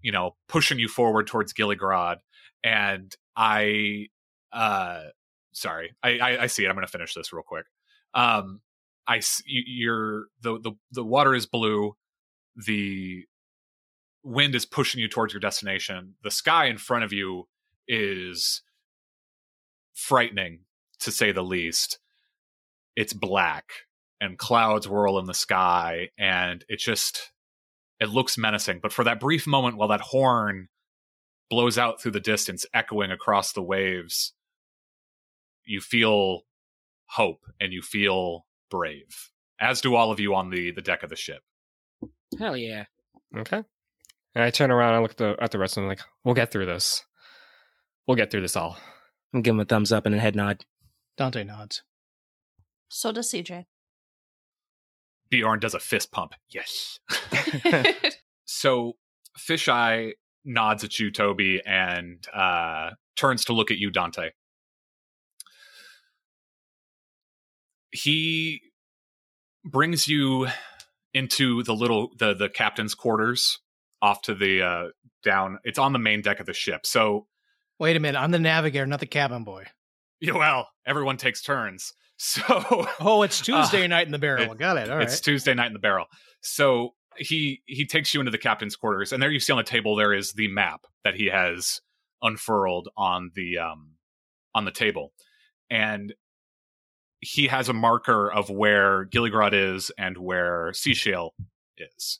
you 0.00 0.12
know, 0.12 0.36
pushing 0.48 0.78
you 0.78 0.88
forward 0.88 1.28
towards 1.28 1.52
Gilligrad. 1.52 2.16
And 2.64 3.14
I, 3.36 4.08
uh, 4.52 5.04
sorry, 5.52 5.94
I, 6.02 6.18
I, 6.18 6.42
I 6.42 6.46
see 6.46 6.64
it. 6.64 6.68
I'm 6.68 6.74
going 6.74 6.86
to 6.86 6.92
finish 6.92 7.14
this 7.14 7.32
real 7.32 7.42
quick. 7.42 7.66
Um, 8.14 8.60
I, 9.06 9.20
you're 9.46 10.26
the 10.42 10.58
the 10.60 10.72
the 10.92 11.04
water 11.04 11.34
is 11.34 11.46
blue. 11.46 11.96
The 12.54 13.24
wind 14.22 14.54
is 14.54 14.64
pushing 14.64 15.00
you 15.00 15.08
towards 15.08 15.32
your 15.32 15.40
destination. 15.40 16.14
The 16.22 16.30
sky 16.30 16.66
in 16.66 16.78
front 16.78 17.04
of 17.04 17.12
you 17.12 17.48
is 17.88 18.62
frightening, 19.94 20.60
to 21.00 21.10
say 21.10 21.32
the 21.32 21.42
least. 21.42 21.98
It's 22.94 23.12
black 23.12 23.70
and 24.20 24.38
clouds 24.38 24.86
whirl 24.86 25.18
in 25.18 25.26
the 25.26 25.34
sky, 25.34 26.10
and 26.18 26.64
it 26.68 26.78
just 26.78 27.32
it 27.98 28.08
looks 28.08 28.38
menacing. 28.38 28.80
But 28.82 28.92
for 28.92 29.04
that 29.04 29.20
brief 29.20 29.46
moment, 29.46 29.76
while 29.76 29.88
that 29.88 30.00
horn 30.00 30.68
blows 31.50 31.76
out 31.78 32.00
through 32.00 32.12
the 32.12 32.20
distance, 32.20 32.64
echoing 32.72 33.10
across 33.10 33.52
the 33.52 33.62
waves, 33.62 34.32
you 35.64 35.80
feel 35.80 36.42
hope 37.06 37.40
and 37.60 37.72
you 37.72 37.82
feel 37.82 38.46
brave, 38.70 39.30
as 39.60 39.80
do 39.80 39.94
all 39.94 40.10
of 40.10 40.20
you 40.20 40.34
on 40.34 40.50
the 40.50 40.70
the 40.70 40.82
deck 40.82 41.02
of 41.02 41.10
the 41.10 41.16
ship. 41.16 41.42
Hell 42.38 42.56
yeah. 42.56 42.84
Okay. 43.36 43.62
And 44.34 44.44
I 44.44 44.50
turn 44.50 44.70
around 44.70 44.94
and 44.94 45.02
look 45.02 45.12
at 45.12 45.16
the, 45.18 45.36
at 45.40 45.50
the 45.50 45.58
rest 45.58 45.76
of 45.76 45.82
them 45.82 45.88
like, 45.88 46.00
we'll 46.24 46.34
get 46.34 46.50
through 46.50 46.66
this. 46.66 47.04
We'll 48.06 48.16
get 48.16 48.30
through 48.30 48.40
this 48.40 48.56
all. 48.56 48.78
I'm 49.34 49.42
giving 49.42 49.58
him 49.58 49.62
a 49.62 49.64
thumbs 49.66 49.92
up 49.92 50.06
and 50.06 50.14
a 50.14 50.18
head 50.18 50.34
nod. 50.34 50.64
Dante 51.16 51.44
nods. 51.44 51.82
so 52.88 53.12
does 53.12 53.30
CJ. 53.30 53.66
Bjorn 55.30 55.60
does 55.60 55.74
a 55.74 55.80
fist 55.80 56.12
pump. 56.12 56.34
Yes. 56.50 56.98
so 58.44 58.96
Fisheye 59.38 60.12
nods 60.44 60.84
at 60.84 60.98
you, 60.98 61.10
Toby, 61.10 61.60
and 61.64 62.26
uh, 62.34 62.90
turns 63.16 63.44
to 63.46 63.52
look 63.52 63.70
at 63.70 63.78
you, 63.78 63.90
Dante. 63.90 64.30
He 67.92 68.60
brings 69.64 70.08
you 70.08 70.48
into 71.14 71.62
the 71.62 71.74
little 71.74 72.10
the 72.18 72.34
the 72.34 72.48
captain's 72.48 72.94
quarters 72.94 73.58
off 74.00 74.22
to 74.22 74.34
the 74.34 74.62
uh 74.62 74.84
down. 75.22 75.58
It's 75.64 75.78
on 75.78 75.92
the 75.92 75.98
main 75.98 76.22
deck 76.22 76.40
of 76.40 76.46
the 76.46 76.54
ship. 76.54 76.86
So 76.86 77.26
Wait 77.78 77.96
a 77.96 78.00
minute, 78.00 78.18
I'm 78.18 78.30
the 78.30 78.38
navigator, 78.38 78.86
not 78.86 79.00
the 79.00 79.06
cabin 79.06 79.42
boy. 79.44 79.64
yeah, 80.20 80.34
well, 80.34 80.68
everyone 80.86 81.16
takes 81.16 81.42
turns. 81.42 81.92
So 82.24 82.42
Oh, 83.00 83.22
it's 83.22 83.40
Tuesday 83.44 83.88
night 83.88 84.06
in 84.06 84.12
the 84.12 84.18
barrel. 84.18 84.52
it- 84.52 84.58
Got 84.58 84.76
it. 84.76 84.88
All 84.88 84.98
right. 84.98 85.04
it's 85.08 85.20
Tuesday 85.20 85.54
night 85.54 85.66
in 85.66 85.72
the 85.72 85.80
barrel. 85.80 86.06
So 86.40 86.90
he 87.16 87.62
he 87.66 87.84
takes 87.84 88.14
you 88.14 88.20
into 88.20 88.30
the 88.30 88.38
captain's 88.38 88.76
quarters, 88.76 89.12
and 89.12 89.20
there 89.20 89.30
you 89.30 89.40
see 89.40 89.52
on 89.52 89.56
the 89.56 89.64
table 89.64 89.96
there 89.96 90.12
is 90.14 90.32
the 90.32 90.46
map 90.48 90.82
that 91.04 91.14
he 91.16 91.26
has 91.26 91.80
unfurled 92.22 92.88
on 92.96 93.32
the 93.34 93.58
um 93.58 93.96
on 94.54 94.64
the 94.64 94.70
table, 94.70 95.12
and 95.68 96.14
he 97.22 97.46
has 97.46 97.68
a 97.68 97.72
marker 97.72 98.30
of 98.30 98.50
where 98.50 99.06
Gilligrad 99.06 99.54
is 99.54 99.90
and 99.96 100.18
where 100.18 100.72
Seashale 100.72 101.30
is. 101.78 102.18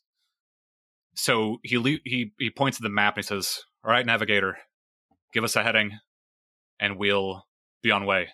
So 1.14 1.58
he 1.62 1.76
le- 1.76 1.98
he 2.04 2.32
he 2.38 2.48
points 2.50 2.78
at 2.78 2.82
the 2.82 2.88
map 2.88 3.16
and 3.16 3.24
he 3.24 3.26
says, 3.28 3.62
"All 3.84 3.90
right, 3.90 4.06
navigator, 4.06 4.56
give 5.34 5.44
us 5.44 5.56
a 5.56 5.62
heading, 5.62 5.98
and 6.80 6.96
we'll 6.96 7.44
be 7.82 7.90
on 7.90 8.06
way." 8.06 8.28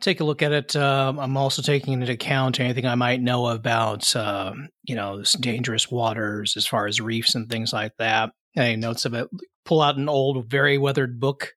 take 0.00 0.18
a 0.20 0.24
look 0.24 0.42
at 0.42 0.50
it. 0.52 0.74
Um, 0.74 1.20
I'm 1.20 1.36
also 1.36 1.62
taking 1.62 1.92
into 1.94 2.10
account 2.12 2.58
anything 2.58 2.84
I 2.84 2.96
might 2.96 3.22
know 3.22 3.46
about, 3.46 4.14
um, 4.16 4.68
you 4.82 4.96
know, 4.96 5.22
dangerous 5.40 5.88
waters 5.88 6.56
as 6.56 6.66
far 6.66 6.86
as 6.88 7.00
reefs 7.00 7.36
and 7.36 7.48
things 7.48 7.72
like 7.72 7.92
that. 7.98 8.30
Any 8.56 8.74
notes 8.76 9.04
of 9.04 9.14
it? 9.14 9.28
Pull 9.64 9.80
out 9.80 9.96
an 9.96 10.08
old, 10.08 10.50
very 10.50 10.78
weathered 10.78 11.20
book 11.20 11.52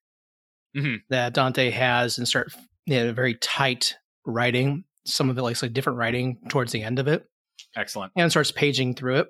Mhm. 0.75 0.99
that 1.09 1.33
Dante 1.33 1.71
has 1.71 2.19
and 2.19 2.27
start, 2.27 2.53
you 2.87 3.03
know, 3.03 3.13
very 3.13 3.35
tight 3.35 3.95
writing. 4.25 4.83
Some 5.05 5.29
of 5.29 5.37
it 5.37 5.41
looks 5.43 5.61
like 5.61 5.73
different 5.73 5.99
writing 5.99 6.39
towards 6.49 6.71
the 6.71 6.81
end 6.83 6.97
of 6.99 7.07
it, 7.07 7.25
Excellent. 7.75 8.11
and 8.17 8.31
starts 8.31 8.51
paging 8.51 8.95
through 8.95 9.19
it, 9.19 9.27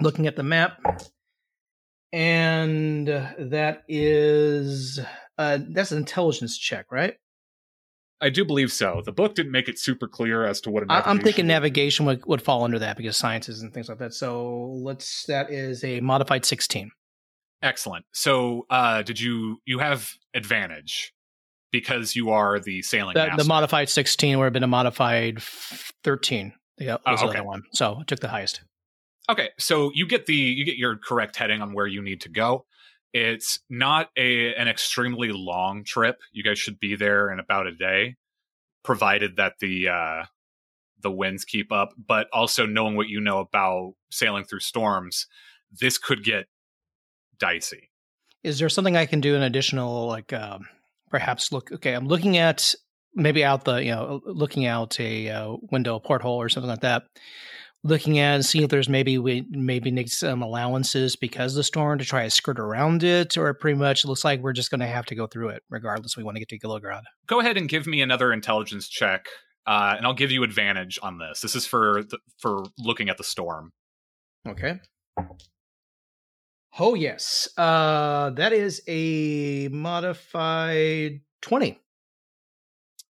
looking 0.00 0.26
at 0.26 0.36
the 0.36 0.42
map. 0.42 0.78
And 2.12 3.08
uh, 3.08 3.30
that 3.38 3.82
is 3.88 5.00
uh, 5.36 5.58
that's 5.70 5.92
an 5.92 5.98
intelligence 5.98 6.56
check, 6.58 6.86
right? 6.90 7.14
I 8.20 8.30
do 8.30 8.44
believe 8.44 8.72
so. 8.72 9.00
The 9.04 9.12
book 9.12 9.34
didn't 9.36 9.52
make 9.52 9.68
it 9.68 9.78
super 9.78 10.08
clear 10.08 10.44
as 10.44 10.60
to 10.62 10.70
what 10.70 10.82
a 10.82 10.86
I- 10.90 11.02
I'm 11.08 11.20
thinking 11.20 11.46
navigation 11.46 12.04
navigation 12.04 12.06
would, 12.06 12.26
would 12.26 12.42
fall 12.42 12.64
under 12.64 12.78
that 12.80 12.96
because 12.96 13.16
sciences 13.16 13.62
and 13.62 13.72
things 13.72 13.88
like 13.88 13.98
that. 13.98 14.12
So 14.14 14.72
let's 14.82 15.24
that 15.26 15.50
is 15.50 15.84
a 15.84 16.00
modified 16.00 16.44
16. 16.44 16.90
Excellent. 17.62 18.04
So, 18.12 18.66
uh, 18.70 19.02
did 19.02 19.20
you 19.20 19.58
you 19.64 19.78
have 19.80 20.12
advantage 20.34 21.12
because 21.70 22.16
you 22.16 22.30
are 22.30 22.58
the 22.60 22.82
sailing 22.82 23.14
The, 23.14 23.32
the 23.36 23.44
modified 23.44 23.88
16 23.88 24.38
would 24.38 24.44
have 24.44 24.52
been 24.52 24.62
a 24.62 24.66
modified 24.68 25.42
13. 26.04 26.52
Yeah, 26.78 26.96
Oh, 27.04 27.12
was 27.12 27.20
the 27.20 27.26
other 27.28 27.44
one. 27.44 27.62
So 27.72 27.98
I 28.00 28.04
took 28.04 28.20
the 28.20 28.28
highest. 28.28 28.60
okay, 29.28 29.50
so 29.58 29.90
you 29.94 30.06
get 30.06 30.26
the 30.26 30.34
you 30.34 30.64
get 30.64 30.76
your 30.76 30.96
correct 30.96 31.36
heading 31.36 31.60
on 31.60 31.72
where 31.74 31.86
you 31.86 32.00
need 32.02 32.20
to 32.22 32.28
go. 32.28 32.64
It's 33.12 33.60
not 33.68 34.10
a 34.16 34.54
an 34.54 34.68
extremely 34.68 35.30
long 35.32 35.82
trip. 35.84 36.16
You 36.32 36.44
guys 36.44 36.58
should 36.58 36.78
be 36.78 36.94
there 36.94 37.30
in 37.30 37.40
about 37.40 37.66
a 37.66 37.72
day, 37.72 38.16
provided 38.84 39.36
that 39.36 39.54
the 39.60 39.88
uh, 39.88 40.24
the 41.02 41.10
winds 41.10 41.44
keep 41.44 41.72
up. 41.72 41.90
But 41.96 42.28
also 42.32 42.64
knowing 42.66 42.96
what 42.96 43.08
you 43.08 43.20
know 43.20 43.38
about 43.40 43.94
sailing 44.10 44.44
through 44.44 44.60
storms, 44.60 45.26
this 45.72 45.98
could 45.98 46.22
get 46.22 46.46
dicey. 47.38 47.90
Is 48.44 48.58
there 48.60 48.68
something 48.68 48.96
I 48.96 49.06
can 49.06 49.20
do 49.20 49.34
an 49.34 49.42
additional 49.42 50.06
like 50.06 50.32
um, 50.32 50.66
perhaps 51.10 51.52
look 51.52 51.72
okay, 51.72 51.94
I'm 51.94 52.06
looking 52.06 52.36
at 52.36 52.74
maybe 53.14 53.44
out 53.44 53.64
the, 53.64 53.76
you 53.76 53.90
know, 53.90 54.20
looking 54.24 54.66
out 54.66 54.98
a 55.00 55.28
uh, 55.28 55.56
window, 55.70 55.96
a 55.96 56.00
porthole 56.00 56.40
or 56.40 56.48
something 56.48 56.70
like 56.70 56.80
that. 56.80 57.04
Looking 57.84 58.18
at 58.18 58.34
and 58.34 58.44
seeing 58.44 58.64
if 58.64 58.70
there's 58.70 58.88
maybe 58.88 59.18
we 59.18 59.46
maybe 59.50 59.92
need 59.92 60.10
some 60.10 60.42
allowances 60.42 61.14
because 61.14 61.52
of 61.52 61.58
the 61.58 61.62
storm 61.62 62.00
to 62.00 62.04
try 62.04 62.24
to 62.24 62.30
skirt 62.30 62.58
around 62.58 63.04
it, 63.04 63.36
or 63.36 63.54
pretty 63.54 63.78
much 63.78 64.04
looks 64.04 64.24
like 64.24 64.40
we're 64.40 64.52
just 64.52 64.70
going 64.70 64.80
to 64.80 64.86
have 64.86 65.06
to 65.06 65.14
go 65.14 65.28
through 65.28 65.50
it 65.50 65.62
regardless. 65.70 66.16
We 66.16 66.24
want 66.24 66.36
to 66.36 66.40
get 66.40 66.48
to 66.48 66.58
Gilligrad. 66.58 67.02
go 67.28 67.38
ahead 67.38 67.56
and 67.56 67.68
give 67.68 67.86
me 67.86 68.02
another 68.02 68.32
intelligence 68.32 68.88
check, 68.88 69.26
uh, 69.64 69.94
and 69.96 70.04
I'll 70.04 70.14
give 70.14 70.32
you 70.32 70.42
advantage 70.42 70.98
on 71.02 71.18
this. 71.18 71.40
This 71.40 71.54
is 71.54 71.66
for 71.66 72.02
the, 72.02 72.18
for 72.38 72.64
looking 72.80 73.10
at 73.10 73.16
the 73.16 73.24
storm. 73.24 73.70
Okay. 74.46 74.80
Oh 76.78 76.94
yes, 76.94 77.48
uh, 77.56 78.30
that 78.30 78.52
is 78.52 78.82
a 78.86 79.68
modified 79.68 81.20
twenty. 81.40 81.80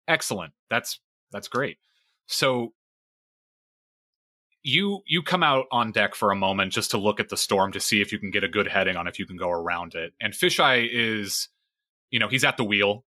Excellent. 0.07 0.53
That's 0.69 0.99
that's 1.31 1.47
great. 1.47 1.77
So 2.27 2.73
you 4.63 5.01
you 5.07 5.23
come 5.23 5.43
out 5.43 5.65
on 5.71 5.91
deck 5.91 6.15
for 6.15 6.31
a 6.31 6.35
moment 6.35 6.71
just 6.71 6.91
to 6.91 6.97
look 6.97 7.19
at 7.19 7.29
the 7.29 7.37
storm 7.37 7.71
to 7.71 7.79
see 7.79 8.01
if 8.01 8.11
you 8.11 8.19
can 8.19 8.31
get 8.31 8.43
a 8.43 8.47
good 8.47 8.67
heading 8.67 8.95
on 8.95 9.07
if 9.07 9.19
you 9.19 9.25
can 9.25 9.37
go 9.37 9.49
around 9.49 9.95
it. 9.95 10.13
And 10.21 10.33
Fisheye 10.33 10.87
is, 10.91 11.49
you 12.09 12.19
know, 12.19 12.27
he's 12.27 12.43
at 12.43 12.57
the 12.57 12.63
wheel 12.63 13.05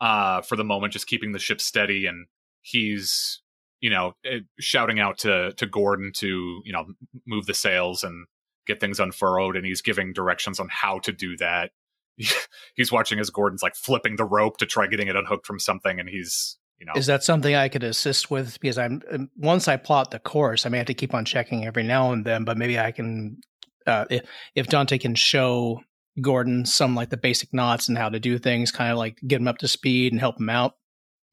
uh, 0.00 0.42
for 0.42 0.56
the 0.56 0.64
moment, 0.64 0.92
just 0.92 1.06
keeping 1.06 1.32
the 1.32 1.38
ship 1.38 1.60
steady, 1.60 2.06
and 2.06 2.26
he's 2.62 3.40
you 3.80 3.90
know 3.90 4.14
eh, 4.24 4.40
shouting 4.58 4.98
out 4.98 5.18
to 5.18 5.52
to 5.52 5.66
Gordon 5.66 6.12
to 6.16 6.62
you 6.64 6.72
know 6.72 6.86
move 7.26 7.46
the 7.46 7.54
sails 7.54 8.02
and 8.02 8.26
get 8.66 8.80
things 8.80 9.00
unfurled, 9.00 9.56
and 9.56 9.64
he's 9.64 9.82
giving 9.82 10.12
directions 10.12 10.60
on 10.60 10.68
how 10.70 10.98
to 11.00 11.12
do 11.12 11.36
that. 11.38 11.70
he's 12.74 12.90
watching 12.90 13.18
as 13.18 13.30
Gordon's 13.30 13.62
like 13.62 13.74
flipping 13.74 14.16
the 14.16 14.24
rope 14.24 14.56
to 14.58 14.66
try 14.66 14.86
getting 14.86 15.08
it 15.08 15.16
unhooked 15.16 15.46
from 15.46 15.58
something, 15.58 16.00
and 16.00 16.08
he's 16.08 16.58
you 16.78 16.86
know 16.86 16.92
Is 16.96 17.06
that 17.06 17.22
something 17.22 17.54
I 17.54 17.68
could 17.68 17.84
assist 17.84 18.30
with? 18.30 18.58
Because 18.60 18.78
I'm 18.78 19.02
um, 19.10 19.30
once 19.36 19.68
I 19.68 19.76
plot 19.76 20.10
the 20.10 20.18
course, 20.18 20.66
I 20.66 20.68
may 20.68 20.78
have 20.78 20.86
to 20.86 20.94
keep 20.94 21.14
on 21.14 21.24
checking 21.24 21.66
every 21.66 21.82
now 21.82 22.12
and 22.12 22.24
then. 22.24 22.44
But 22.44 22.58
maybe 22.58 22.78
I 22.78 22.92
can, 22.92 23.38
uh, 23.86 24.06
if, 24.10 24.22
if 24.54 24.66
Dante 24.68 24.98
can 24.98 25.14
show 25.14 25.80
Gordon 26.20 26.64
some 26.64 26.94
like 26.94 27.10
the 27.10 27.16
basic 27.16 27.52
knots 27.52 27.88
and 27.88 27.96
how 27.98 28.08
to 28.08 28.18
do 28.20 28.38
things, 28.38 28.70
kind 28.70 28.90
of 28.92 28.98
like 28.98 29.18
get 29.26 29.40
him 29.40 29.48
up 29.48 29.58
to 29.58 29.68
speed 29.68 30.12
and 30.12 30.20
help 30.20 30.40
him 30.40 30.48
out. 30.50 30.74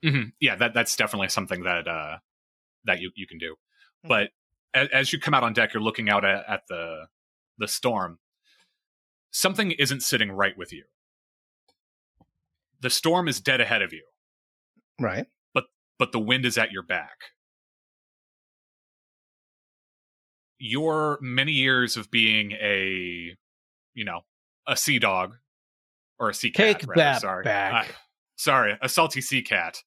Mhm. 0.03 0.33
yeah 0.41 0.55
that 0.57 0.73
that's 0.73 0.97
definitely 0.97 1.29
something 1.29 1.63
that 1.63 1.87
uh 1.87 2.17
that 2.83 2.99
you 2.99 3.09
you 3.15 3.25
can 3.25 3.37
do 3.37 3.55
but 4.03 4.31
as, 4.73 4.89
as 4.91 5.13
you 5.13 5.19
come 5.19 5.33
out 5.33 5.43
on 5.43 5.53
deck 5.53 5.73
you're 5.73 5.81
looking 5.81 6.09
out 6.09 6.25
at, 6.25 6.43
at 6.45 6.63
the 6.67 7.05
the 7.57 7.67
storm 7.67 8.19
something 9.31 9.71
isn't 9.71 10.01
sitting 10.01 10.31
right 10.31 10.57
with 10.57 10.71
you 10.73 10.83
the 12.81 12.89
storm 12.89 13.27
is 13.27 13.39
dead 13.39 13.61
ahead 13.61 13.81
of 13.81 13.93
you 13.93 14.03
Right. 14.99 15.25
but 15.53 15.65
but 15.97 16.11
the 16.11 16.19
wind 16.19 16.45
is 16.45 16.57
at 16.57 16.71
your 16.71 16.83
back 16.83 17.17
your 20.59 21.17
many 21.21 21.51
years 21.51 21.97
of 21.97 22.09
being 22.11 22.51
a 22.53 23.35
you 23.93 24.05
know 24.05 24.21
a 24.67 24.77
sea 24.77 24.99
dog 24.99 25.35
or 26.19 26.29
a 26.29 26.33
sea 26.33 26.51
cat 26.51 26.79
Take 26.79 26.87
rather, 26.89 26.99
that 27.01 27.21
sorry 27.21 27.43
back. 27.43 27.89
Uh, 27.89 27.93
sorry 28.37 28.77
a 28.81 28.87
salty 28.89 29.21
sea 29.21 29.41
cat 29.41 29.79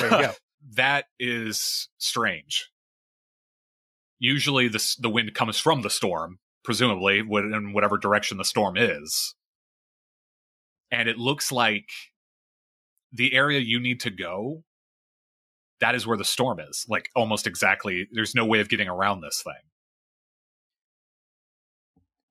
There 0.00 0.10
you 0.10 0.26
go. 0.26 0.32
that 0.74 1.04
is 1.20 1.88
strange. 1.98 2.70
Usually, 4.18 4.66
the 4.68 4.82
the 4.98 5.10
wind 5.10 5.34
comes 5.34 5.58
from 5.58 5.82
the 5.82 5.90
storm, 5.90 6.38
presumably 6.66 7.20
in 7.20 7.72
whatever 7.72 7.96
direction 7.96 8.36
the 8.36 8.44
storm 8.44 8.76
is, 8.76 9.36
and 10.90 11.08
it 11.08 11.16
looks 11.16 11.52
like 11.52 11.88
the 13.12 13.32
area 13.32 13.60
you 13.60 13.80
need 13.80 14.00
to 14.00 14.10
go. 14.10 14.64
That 15.80 15.94
is 15.94 16.06
where 16.06 16.16
the 16.16 16.24
storm 16.24 16.58
is, 16.58 16.84
like 16.88 17.08
almost 17.14 17.46
exactly. 17.46 18.08
There's 18.12 18.34
no 18.34 18.44
way 18.44 18.58
of 18.58 18.68
getting 18.68 18.88
around 18.88 19.20
this 19.20 19.42
thing. 19.42 19.54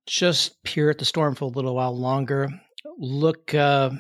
Just 0.06 0.62
peer 0.64 0.90
at 0.90 0.98
the 0.98 1.06
storm 1.06 1.34
for 1.34 1.46
a 1.46 1.48
little 1.48 1.76
while 1.76 1.98
longer. 1.98 2.50
Look, 2.98 3.54
uh, 3.54 3.92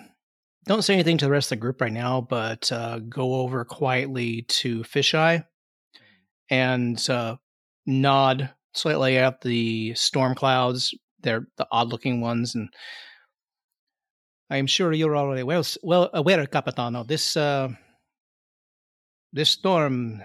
don't 0.66 0.82
say 0.82 0.96
anything 0.96 1.18
to 1.20 1.26
the 1.26 1.32
rest 1.32 1.48
of 1.48 1.58
the 1.58 1.62
group 1.62 1.80
right 1.80 1.94
now, 1.94 2.22
but 2.22 2.72
uh, 2.72 3.00
go 3.00 3.36
over 3.36 3.64
quietly 3.64 4.44
to 4.50 4.84
Fisheye 4.84 5.46
and 6.50 7.10
uh, 7.10 7.38
nod 7.86 8.50
slightly 8.78 9.18
at 9.18 9.42
the 9.42 9.94
storm 9.96 10.36
clouds. 10.36 10.94
They're 11.22 11.48
the 11.58 11.68
odd 11.72 11.90
looking 11.90 12.22
ones. 12.22 12.56
And 12.56 12.70
I'm 14.50 14.68
sure 14.68 14.94
you're 14.94 15.18
already 15.18 15.44
well, 15.44 15.64
well 15.82 16.10
aware, 16.14 16.46
Capitano. 16.46 17.04
This, 17.04 17.36
uh, 17.36 17.70
this 19.34 19.50
storm, 19.50 20.22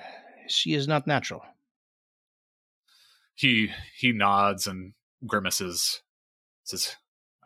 she 0.49 0.75
is 0.75 0.87
not 0.87 1.07
natural. 1.07 1.43
He 3.35 3.71
he 3.97 4.13
nods 4.13 4.67
and 4.67 4.93
grimaces. 5.27 6.03
Says, 6.65 6.97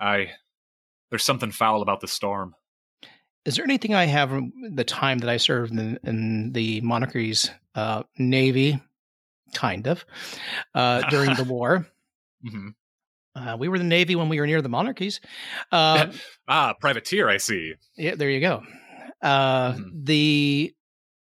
"I 0.00 0.32
there's 1.08 1.22
something 1.22 1.52
foul 1.52 1.82
about 1.82 2.00
the 2.00 2.08
storm." 2.08 2.56
Is 3.44 3.54
there 3.54 3.64
anything 3.64 3.94
I 3.94 4.06
have 4.06 4.30
from 4.30 4.52
the 4.72 4.82
time 4.82 5.18
that 5.18 5.30
I 5.30 5.36
served 5.36 5.70
in, 5.70 5.98
in 6.02 6.52
the 6.52 6.80
monarchy's 6.80 7.50
uh, 7.76 8.02
navy, 8.18 8.82
kind 9.54 9.86
of, 9.86 10.04
uh, 10.74 11.02
during 11.10 11.36
the 11.36 11.44
war? 11.54 11.86
hmm 12.46 12.68
Uh, 13.36 13.56
we 13.58 13.68
were 13.68 13.78
the 13.78 13.84
navy 13.84 14.14
when 14.16 14.28
we 14.28 14.38
were 14.38 14.46
near 14.46 14.62
the 14.62 14.68
monarchies. 14.68 15.20
Uh, 15.72 16.12
Ah, 16.48 16.74
privateer. 16.78 17.28
I 17.28 17.38
see. 17.38 17.74
yeah, 17.96 18.14
there 18.16 18.30
you 18.30 18.40
go. 18.40 18.62
Uh, 19.22 19.72
Mhm. 19.74 19.90
The 20.06 20.74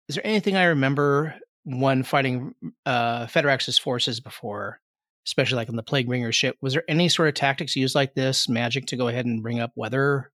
is 0.09 0.15
there 0.15 0.27
anything 0.27 0.55
I 0.57 0.65
remember 0.65 1.33
when 1.63 2.03
fighting 2.03 2.53
uh, 2.85 3.25
Federax's 3.27 3.77
forces 3.79 4.19
before, 4.19 4.81
especially 5.25 5.55
like 5.55 5.69
on 5.69 5.77
the 5.77 5.83
Plague 5.83 6.07
Bringer 6.07 6.33
ship. 6.33 6.57
Was 6.61 6.73
there 6.73 6.83
any 6.89 7.07
sort 7.07 7.29
of 7.29 7.35
tactics 7.35 7.75
used 7.77 7.95
like 7.95 8.13
this, 8.15 8.49
magic, 8.49 8.85
to 8.87 8.97
go 8.97 9.07
ahead 9.07 9.25
and 9.25 9.41
bring 9.41 9.61
up 9.61 9.71
weather? 9.75 10.29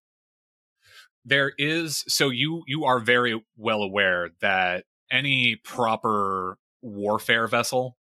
There 1.26 1.52
is 1.58 2.04
so 2.08 2.30
you 2.30 2.64
you 2.66 2.86
are 2.86 3.00
very 3.00 3.40
well 3.58 3.84
aware 3.84 4.30
that 4.42 4.86
any 5.12 5.56
proper 5.58 6.58
warfare 6.82 7.48
vessel 7.48 7.98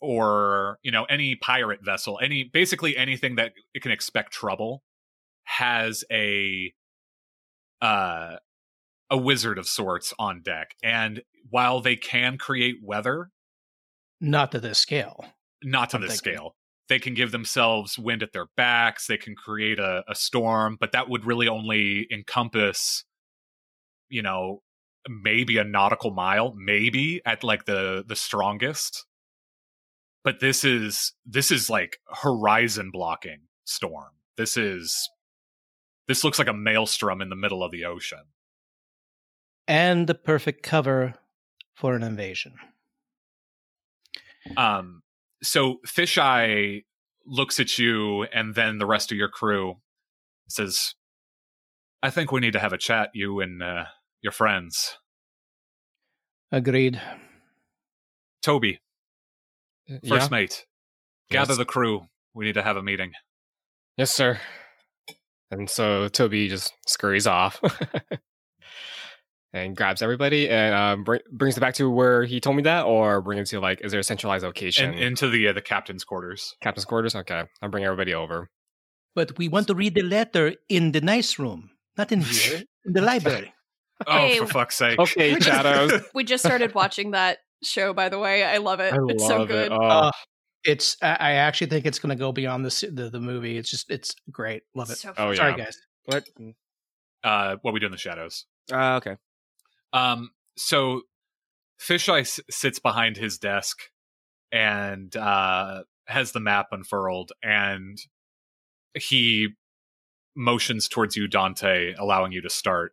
or 0.00 0.78
you 0.82 0.90
know 0.92 1.04
any 1.04 1.34
pirate 1.34 1.80
vessel 1.84 2.18
any 2.22 2.44
basically 2.44 2.96
anything 2.96 3.34
that 3.36 3.52
it 3.74 3.82
can 3.82 3.90
expect 3.90 4.32
trouble 4.32 4.82
has 5.44 6.04
a 6.12 6.72
uh 7.82 8.36
a 9.10 9.16
wizard 9.16 9.58
of 9.58 9.66
sorts 9.66 10.12
on 10.18 10.42
deck 10.42 10.72
and 10.82 11.22
while 11.50 11.80
they 11.80 11.96
can 11.96 12.36
create 12.38 12.76
weather 12.82 13.30
Not 14.20 14.52
to 14.52 14.60
this 14.60 14.78
scale. 14.78 15.24
not 15.64 15.90
to 15.90 15.96
I'm 15.96 16.02
this 16.02 16.20
thinking. 16.20 16.34
scale 16.38 16.54
they 16.88 16.98
can 16.98 17.14
give 17.14 17.32
themselves 17.32 17.98
wind 17.98 18.22
at 18.22 18.32
their 18.32 18.46
backs 18.56 19.06
they 19.08 19.16
can 19.16 19.34
create 19.34 19.78
a, 19.80 20.04
a 20.08 20.14
storm 20.14 20.76
but 20.78 20.92
that 20.92 21.08
would 21.08 21.24
really 21.24 21.48
only 21.48 22.06
encompass 22.12 23.04
you 24.08 24.22
know 24.22 24.62
maybe 25.08 25.58
a 25.58 25.64
nautical 25.64 26.10
mile 26.10 26.54
maybe 26.56 27.20
at 27.24 27.44
like 27.44 27.64
the 27.64 28.04
the 28.06 28.16
strongest. 28.16 29.06
But 30.24 30.40
this 30.40 30.64
is 30.64 31.12
this 31.24 31.50
is 31.50 31.70
like 31.70 31.98
horizon 32.06 32.90
blocking 32.92 33.42
storm. 33.64 34.12
This 34.36 34.56
is 34.56 35.08
this 36.06 36.24
looks 36.24 36.38
like 36.38 36.48
a 36.48 36.54
maelstrom 36.54 37.20
in 37.20 37.28
the 37.28 37.36
middle 37.36 37.62
of 37.62 37.70
the 37.70 37.84
ocean. 37.84 38.24
And 39.66 40.06
the 40.06 40.14
perfect 40.14 40.62
cover 40.62 41.14
for 41.74 41.94
an 41.94 42.02
invasion. 42.02 42.54
Um, 44.56 45.02
so 45.42 45.76
Fisheye 45.86 46.84
looks 47.26 47.60
at 47.60 47.78
you 47.78 48.22
and 48.24 48.54
then 48.54 48.78
the 48.78 48.86
rest 48.86 49.12
of 49.12 49.18
your 49.18 49.28
crew 49.28 49.76
says, 50.48 50.94
I 52.02 52.08
think 52.10 52.32
we 52.32 52.40
need 52.40 52.54
to 52.54 52.58
have 52.58 52.72
a 52.72 52.78
chat, 52.78 53.10
you 53.12 53.40
and 53.40 53.62
uh, 53.62 53.84
your 54.22 54.32
friends. 54.32 54.98
Agreed. 56.50 57.00
Toby, 58.42 58.80
first 59.88 60.04
yeah? 60.04 60.28
mate, 60.30 60.64
gather 61.30 61.52
Yes. 61.52 61.58
the 61.58 61.64
crew. 61.64 62.06
We 62.34 62.44
need 62.46 62.54
to 62.54 62.62
have 62.62 62.76
a 62.76 62.82
meeting. 62.82 63.12
Yes, 63.96 64.14
sir. 64.14 64.40
And 65.50 65.68
so 65.68 66.08
Toby 66.08 66.48
just 66.48 66.72
scurries 66.86 67.26
off 67.26 67.60
and 69.52 69.76
grabs 69.76 70.02
everybody 70.02 70.48
and 70.48 70.74
um, 70.74 71.04
bring, 71.04 71.20
brings 71.32 71.56
it 71.56 71.60
back 71.60 71.74
to 71.74 71.90
where 71.90 72.24
he 72.24 72.38
told 72.40 72.56
me 72.56 72.62
that, 72.62 72.84
or 72.84 73.20
bring 73.20 73.38
it 73.38 73.46
to 73.46 73.60
like, 73.60 73.80
is 73.82 73.90
there 73.90 74.00
a 74.00 74.04
centralized 74.04 74.44
location? 74.44 74.90
And 74.90 75.00
into 75.00 75.28
the 75.28 75.48
uh, 75.48 75.52
the 75.52 75.62
captain's 75.62 76.04
quarters. 76.04 76.54
Captain's 76.60 76.84
quarters. 76.84 77.14
Okay, 77.14 77.42
I'll 77.60 77.68
bring 77.70 77.84
everybody 77.84 78.14
over. 78.14 78.50
But 79.14 79.36
we 79.38 79.48
want 79.48 79.66
to 79.68 79.74
read 79.74 79.94
the 79.94 80.02
letter 80.02 80.54
in 80.68 80.92
the 80.92 81.00
nice 81.00 81.38
room, 81.38 81.70
not 81.96 82.12
in 82.12 82.20
here, 82.20 82.62
in 82.84 82.92
the 82.92 83.00
library. 83.02 83.52
Oh, 84.06 84.12
Hey, 84.18 84.38
for 84.38 84.46
fuck's 84.46 84.76
sake. 84.76 84.98
Okay, 84.98 85.32
We're 85.32 85.38
just- 85.40 85.48
shadows. 85.50 86.02
We 86.14 86.24
just 86.24 86.44
started 86.44 86.74
watching 86.74 87.10
that 87.12 87.38
show, 87.64 87.92
by 87.92 88.08
the 88.08 88.18
way. 88.18 88.44
I 88.44 88.58
love 88.58 88.80
it. 88.80 88.92
I 88.94 88.96
it's 89.08 89.26
so 89.26 89.44
good. 89.44 89.66
it. 89.66 89.72
Oh, 89.72 89.82
Uh, 89.84 90.10
it's. 90.64 90.96
I, 91.02 91.08
I 91.18 91.32
actually 91.32 91.68
think 91.68 91.86
it's 91.86 91.98
going 91.98 92.10
to 92.16 92.18
go 92.18 92.30
beyond 92.32 92.64
the, 92.64 92.90
the 92.92 93.10
the 93.10 93.20
movie. 93.20 93.56
It's 93.58 93.70
just. 93.70 93.90
It's 93.90 94.14
great. 94.30 94.62
Love 94.74 94.90
it. 94.90 94.98
So 94.98 95.10
Oh, 95.10 95.14
fun. 95.28 95.36
Sorry, 95.36 95.54
guys. 95.56 95.76
What? 96.04 96.24
Uh, 97.24 97.56
what 97.62 97.74
we 97.74 97.80
do 97.80 97.86
in 97.86 97.92
the 97.92 97.98
shadows. 97.98 98.44
Uh, 98.72 98.96
okay. 98.96 99.16
Um, 99.92 100.30
so 100.56 101.02
Fisheye 101.80 102.20
s- 102.20 102.40
sits 102.50 102.78
behind 102.78 103.16
his 103.16 103.38
desk 103.38 103.78
and 104.52 105.14
uh, 105.16 105.82
has 106.06 106.32
the 106.32 106.40
map 106.40 106.68
unfurled, 106.72 107.32
and 107.42 107.98
he 108.94 109.48
motions 110.36 110.88
towards 110.88 111.16
you, 111.16 111.26
Dante, 111.28 111.94
allowing 111.98 112.32
you 112.32 112.40
to 112.42 112.50
start. 112.50 112.92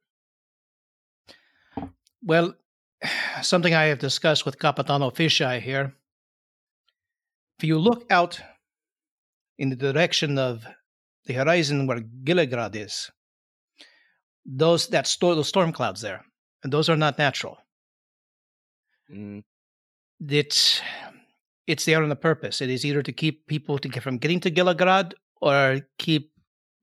Well, 2.26 2.56
something 3.42 3.74
I 3.74 3.86
have 3.86 4.00
discussed 4.00 4.46
with 4.46 4.60
Capitano 4.60 5.12
Fisheye 5.12 5.62
here. 5.62 5.94
If 7.60 7.66
you 7.66 7.78
look 7.80 8.06
out 8.12 8.42
in 9.58 9.70
the 9.70 9.76
direction 9.78 10.38
of 10.38 10.66
the 11.26 11.34
horizon 11.34 11.88
where 11.88 12.02
Gilligrad 12.02 12.76
is, 12.76 13.10
those 14.46 14.88
that 14.90 15.08
sto- 15.08 15.36
those 15.36 15.48
storm 15.48 15.72
clouds 15.72 16.02
there, 16.02 16.26
and 16.64 16.74
those 16.74 16.90
are 16.90 16.98
not 16.98 17.18
natural. 17.18 17.58
Mm, 19.10 19.44
It's 20.28 20.82
it's 21.68 21.86
there 21.86 22.04
on 22.04 22.12
a 22.12 22.16
purpose. 22.16 22.62
It 22.62 22.70
is 22.70 22.86
either 22.86 23.02
to 23.04 23.12
keep 23.14 23.48
people 23.48 23.78
to 23.80 23.88
get 23.90 24.04
from 24.04 24.18
getting 24.18 24.40
to 24.42 24.52
Gilligrad 24.52 25.14
or 25.42 25.82
keep 25.98 26.32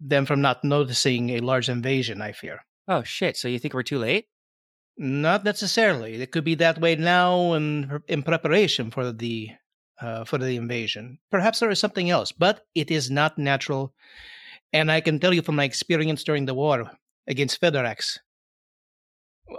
them 0.00 0.24
from 0.26 0.40
not 0.40 0.64
noticing 0.64 1.30
a 1.30 1.40
large 1.40 1.68
invasion. 1.68 2.22
I 2.22 2.32
fear. 2.32 2.64
Oh 2.88 3.02
shit! 3.02 3.36
So 3.36 3.46
you 3.48 3.58
think 3.58 3.74
we're 3.74 3.82
too 3.82 3.98
late? 3.98 4.26
Not 4.98 5.44
necessarily. 5.44 6.14
It 6.14 6.32
could 6.32 6.44
be 6.44 6.54
that 6.56 6.80
way 6.80 6.96
now 6.96 7.54
and 7.54 8.00
in 8.08 8.22
preparation 8.22 8.90
for 8.90 9.10
the 9.12 9.50
uh, 10.00 10.24
for 10.24 10.38
the 10.38 10.56
invasion. 10.56 11.18
Perhaps 11.30 11.60
there 11.60 11.70
is 11.70 11.78
something 11.78 12.10
else, 12.10 12.32
but 12.32 12.66
it 12.74 12.90
is 12.90 13.10
not 13.10 13.38
natural. 13.38 13.94
And 14.72 14.90
I 14.90 15.00
can 15.00 15.18
tell 15.18 15.32
you 15.32 15.42
from 15.42 15.56
my 15.56 15.64
experience 15.64 16.24
during 16.24 16.46
the 16.46 16.54
war 16.54 16.90
against 17.26 17.60
Federax, 17.60 18.18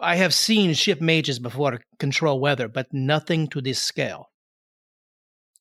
I 0.02 0.16
have 0.16 0.34
seen 0.34 0.74
ship 0.74 1.02
mages 1.02 1.40
before 1.40 1.82
control 2.00 2.40
weather, 2.40 2.68
but 2.68 2.94
nothing 2.94 3.48
to 3.50 3.62
this 3.62 3.82
scale. 3.82 4.32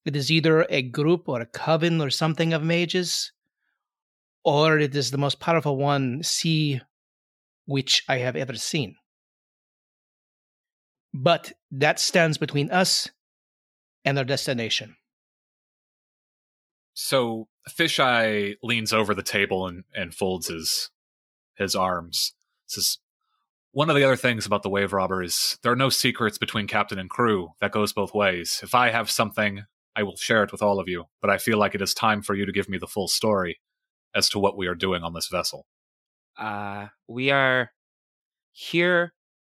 It 0.05 0.17
is 0.17 0.31
either 0.31 0.67
a 0.69 0.83
group 0.83 1.29
or 1.29 1.41
a 1.41 1.47
coven 1.47 2.01
or 2.01 2.11
something 2.11 2.53
of 2.53 2.63
mages, 2.63 3.33
or 4.45 4.79
it 4.79 4.97
is 4.97 5.11
the 5.11 5.19
most 5.19 5.39
powerful 5.39 5.77
one, 5.77 6.23
sea, 6.23 6.81
which 7.67 8.03
I 8.09 8.19
have 8.19 8.35
ever 8.35 8.55
seen. 8.55 8.97
But 11.15 11.53
that 11.71 11.99
stands 11.99 12.39
between 12.39 12.71
us 12.71 13.11
and 14.05 14.19
our 14.19 14.25
destination. 14.25 14.97
So 16.95 17.49
Fisheye 17.69 18.57
leans 18.63 18.93
over 18.93 19.15
the 19.15 19.23
table 19.23 19.67
and, 19.67 19.85
and 19.95 20.15
folds 20.15 20.49
his 20.49 20.91
his 21.57 21.75
arms. 21.77 22.35
Says, 22.67 22.99
"One 23.73 23.91
of 23.91 23.97
the 23.97 24.05
other 24.05 24.17
things 24.17 24.47
about 24.47 24.63
the 24.63 24.71
Wave 24.71 24.93
Robber 24.93 25.23
is 25.23 25.59
there 25.63 25.73
are 25.73 25.77
no 25.77 25.91
secrets 25.91 26.39
between 26.39 26.67
captain 26.67 26.99
and 26.99 27.11
crew. 27.11 27.51
That 27.61 27.73
goes 27.73 27.93
both 27.93 28.15
ways. 28.15 28.61
If 28.63 28.75
I 28.75 28.91
have 28.91 29.11
something, 29.11 29.65
I 29.95 30.03
will 30.03 30.17
share 30.17 30.43
it 30.43 30.53
with 30.53 30.63
all 30.63 30.81
of 30.81 30.89
you. 30.89 31.05
But 31.21 31.31
I 31.31 31.39
feel 31.39 31.59
like 31.59 31.75
it 31.75 31.83
is 31.83 31.95
time 31.95 32.23
for 32.23 32.35
you 32.35 32.47
to 32.47 32.53
give 32.53 32.69
me 32.69 32.79
the 32.79 32.87
full 32.87 33.09
story 33.09 33.61
as 34.15 34.29
to 34.31 34.39
what 34.39 34.57
we 34.57 34.67
are 34.67 34.75
doing 34.75 35.03
on 35.03 35.13
this 35.13 35.29
vessel." 35.29 35.67
Uh, 36.39 36.89
we 37.07 37.31
are 37.31 37.73
here 38.51 39.13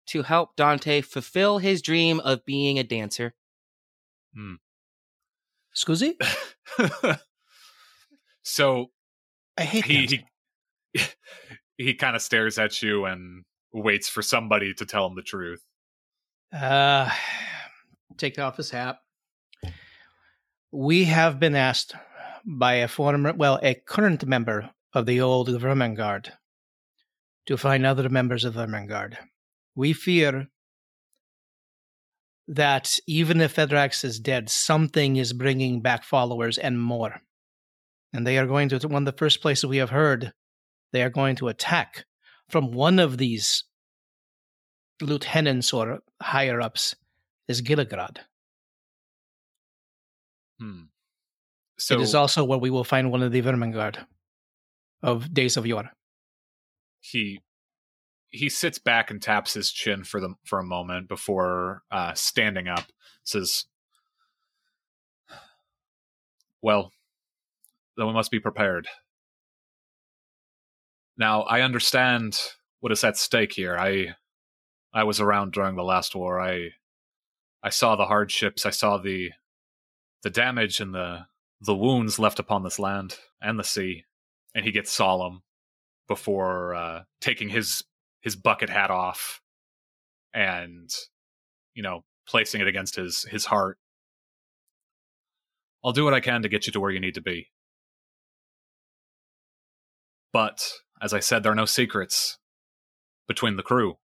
to 0.09 0.23
help 0.23 0.57
Dante 0.57 1.01
fulfill 1.01 1.59
his 1.59 1.83
dream 1.83 2.21
of 2.21 2.45
being 2.45 2.79
a 2.79 2.85
dancer. 2.85 3.35
Scusi? 5.75 6.15
so 8.43 8.91
I 9.57 9.65
hate 9.65 9.85
he 9.85 9.95
dancing. 9.95 10.25
he, 10.93 11.85
he 11.85 11.95
kind 11.95 12.17
of 12.17 12.23
stares 12.23 12.59
at 12.59 12.83
you 12.83 13.05
and 13.05 13.45
waits 13.73 14.09
for 14.09 14.23
somebody 14.23 14.75
to 14.75 14.87
tell 14.87 15.07
him 15.07 15.15
the 15.15 15.23
truth. 15.23 15.63
Uh, 16.53 17.11
take 18.17 18.39
off 18.39 18.57
his 18.57 18.71
hat. 18.71 18.99
We 20.71 21.05
have 21.05 21.41
been 21.41 21.55
asked 21.55 21.95
by 22.45 22.75
a 22.75 22.89
former, 22.89 23.33
well, 23.33 23.59
a 23.63 23.75
current 23.75 24.27
member 24.27 24.71
of 24.95 25.07
the 25.07 25.21
old 25.21 25.49
Vermin 25.49 25.95
Guard 25.95 26.33
to 27.47 27.57
find 27.57 27.87
other 27.87 28.09
members 28.09 28.45
of 28.45 28.55
Vermin 28.55 28.87
Guard. 28.87 29.19
We 29.79 29.93
fear 29.93 30.49
that 32.49 32.99
even 33.07 33.41
if 33.41 33.55
Federax 33.55 34.05
is 34.05 34.19
dead, 34.19 34.51
something 34.51 35.15
is 35.15 35.33
bringing 35.33 35.83
back 35.83 36.03
followers 36.03 36.59
and 36.59 36.83
more. 36.83 37.21
And 38.13 38.27
they 38.27 38.39
are 38.39 38.47
going 38.49 38.71
to, 38.71 38.89
one 38.89 39.07
of 39.07 39.15
the 39.15 39.17
first 39.17 39.41
places 39.41 39.67
we 39.67 39.77
have 39.77 39.91
heard, 39.91 40.33
they 40.93 41.01
are 41.01 41.11
going 41.11 41.37
to 41.37 41.47
attack 41.47 42.07
from 42.49 42.73
one 42.73 42.99
of 42.99 43.19
these 43.19 43.63
lieutenants 45.01 45.73
or 45.73 46.01
higher 46.21 46.61
ups 46.61 46.97
is 47.47 47.63
Gilligrad. 47.63 48.17
Hmm. 50.59 50.87
So 51.79 51.95
it 51.95 52.01
is 52.01 52.17
also 52.17 52.43
where 52.43 52.59
we 52.59 52.71
will 52.71 52.83
find 52.83 53.13
one 53.13 53.23
of 53.23 53.31
the 53.31 53.43
Vermin 53.43 53.71
Guard 53.71 54.05
of 55.05 55.33
Days 55.33 55.57
of 55.57 55.69
Yore. 55.69 55.93
he 57.01 57.39
he 58.31 58.49
sits 58.49 58.79
back 58.79 59.11
and 59.11 59.23
taps 59.23 59.55
his 59.55 59.71
chin 59.71 60.05
for 60.05 60.21
the 60.21 60.35
for 60.45 60.59
a 60.59 60.65
moment 60.65 61.09
before 61.09 61.83
uh, 61.91 62.15
standing 62.15 62.69
up. 62.69 62.87
Says, 63.25 63.65
"Well, 66.63 66.93
then 67.97 68.07
we 68.07 68.13
must 68.13 68.31
be 68.31 68.41
prepared." 68.41 68.89
Now 71.17 71.43
I 71.43 71.63
understand 71.63 72.39
what 72.81 72.93
is 72.93 73.05
at 73.05 73.17
stake 73.17 73.53
here. 73.53 73.77
I 73.77 74.15
I 74.93 75.05
was 75.05 75.21
around 75.21 75.53
during 75.53 75.77
the 75.77 75.83
last 75.83 76.15
war. 76.15 76.41
I 76.41 76.71
I 77.63 77.71
saw 77.71 77.97
the 77.97 78.07
hardships. 78.07 78.65
I 78.67 78.71
saw 78.71 78.99
the 78.99 79.33
the 80.23 80.31
damage 80.31 80.81
and 80.81 80.95
the 80.95 81.27
the 81.61 81.75
wounds 81.75 82.19
left 82.19 82.39
upon 82.39 82.63
this 82.63 82.79
land 82.79 83.17
and 83.41 83.59
the 83.59 83.65
sea. 83.65 84.05
And 84.55 84.65
he 84.65 84.73
gets 84.73 84.91
solemn 84.93 85.43
before 86.07 86.75
uh, 86.75 87.03
taking 87.21 87.49
his 87.51 87.85
his 88.21 88.37
bucket 88.37 88.71
hat 88.71 88.91
off 88.91 89.41
and 90.35 90.91
you 91.75 91.83
know 91.83 92.05
placing 92.27 92.61
it 92.61 92.67
against 92.67 92.97
his 92.97 93.23
his 93.25 93.47
heart. 93.47 93.79
I'll 95.85 95.93
do 95.93 96.05
what 96.05 96.15
I 96.15 96.21
can 96.21 96.43
to 96.43 96.49
get 96.49 96.67
you 96.67 96.73
to 96.73 96.81
where 96.81 96.91
you 96.91 97.01
need 97.01 97.15
to 97.15 97.21
be. 97.21 97.49
But 100.33 100.71
as 101.01 101.15
I 101.15 101.21
said, 101.21 101.43
there 101.43 101.53
are 101.53 101.57
no 101.57 101.65
secrets 101.65 102.39
between 103.27 103.57
the 103.57 103.63
crew. 103.63 103.95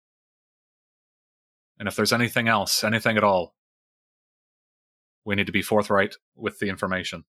And 1.79 1.88
if 1.88 1.96
there's 1.96 2.12
anything 2.12 2.46
else, 2.46 2.85
anything 2.85 3.16
at 3.16 3.24
all, 3.24 3.55
we 5.24 5.35
need 5.35 5.46
to 5.46 5.53
be 5.53 5.62
forthright 5.62 6.14
with 6.37 6.59
the 6.61 6.68
information. 6.68 7.24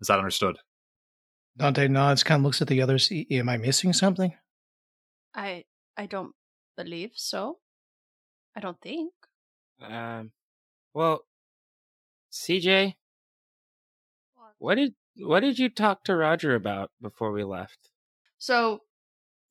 Is 0.00 0.08
that 0.08 0.18
understood? 0.18 0.56
Dante 1.56 1.88
nods, 1.88 2.22
kind 2.22 2.40
of 2.40 2.44
looks 2.44 2.60
at 2.62 2.68
the 2.68 2.82
others. 2.82 3.10
"E- 3.10 3.26
Am 3.30 3.48
I 3.48 3.56
missing 3.56 3.92
something? 3.92 4.34
I 5.34 5.64
I 5.96 6.06
don't 6.06 6.34
believe 6.76 7.12
so. 7.14 7.58
I 8.56 8.60
don't 8.60 8.80
think. 8.80 9.12
Um, 9.80 10.32
well, 10.92 11.24
CJ, 12.32 12.94
what 14.58 14.76
did 14.76 14.94
what 15.16 15.40
did 15.40 15.58
you 15.58 15.68
talk 15.68 16.04
to 16.04 16.16
Roger 16.16 16.54
about 16.54 16.90
before 17.00 17.32
we 17.32 17.44
left? 17.44 17.90
So 18.38 18.80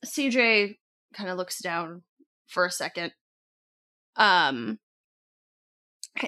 CJ 0.05 0.77
kind 1.13 1.29
of 1.29 1.37
looks 1.37 1.59
down 1.61 2.03
for 2.47 2.65
a 2.65 2.71
second. 2.71 3.13
Um 4.15 4.79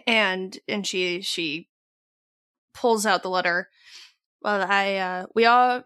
and 0.06 0.58
and 0.68 0.86
she 0.86 1.22
she 1.22 1.70
pulls 2.74 3.06
out 3.06 3.24
the 3.24 3.30
letter. 3.30 3.70
Well, 4.42 4.66
I 4.70 4.96
uh 4.96 5.26
we 5.34 5.46
are 5.46 5.86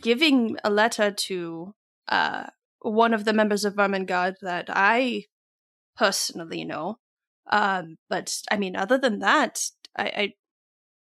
giving 0.00 0.56
a 0.64 0.70
letter 0.70 1.10
to 1.10 1.74
uh 2.08 2.46
one 2.92 3.14
of 3.14 3.24
the 3.24 3.32
members 3.32 3.64
of 3.64 3.74
Vermin 3.74 4.06
Guard 4.06 4.36
that 4.42 4.66
I 4.68 5.24
personally 5.96 6.64
know. 6.64 6.98
Um 7.50 7.96
but 8.08 8.42
I 8.50 8.56
mean 8.56 8.76
other 8.76 8.98
than 8.98 9.20
that, 9.20 9.62
I 9.96 10.04
I 10.04 10.32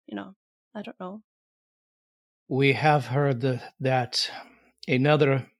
you 0.06 0.16
know, 0.16 0.34
I 0.74 0.82
don't 0.82 0.98
know. 1.00 1.22
We 2.48 2.74
have 2.74 3.06
heard 3.06 3.60
that 3.80 4.30
another 4.86 5.50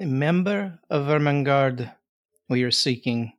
member 0.00 0.78
of 0.90 1.06
Vermin 1.06 1.44
Guard 1.44 1.92
we 2.48 2.62
are 2.62 2.70
seeking 2.70 3.32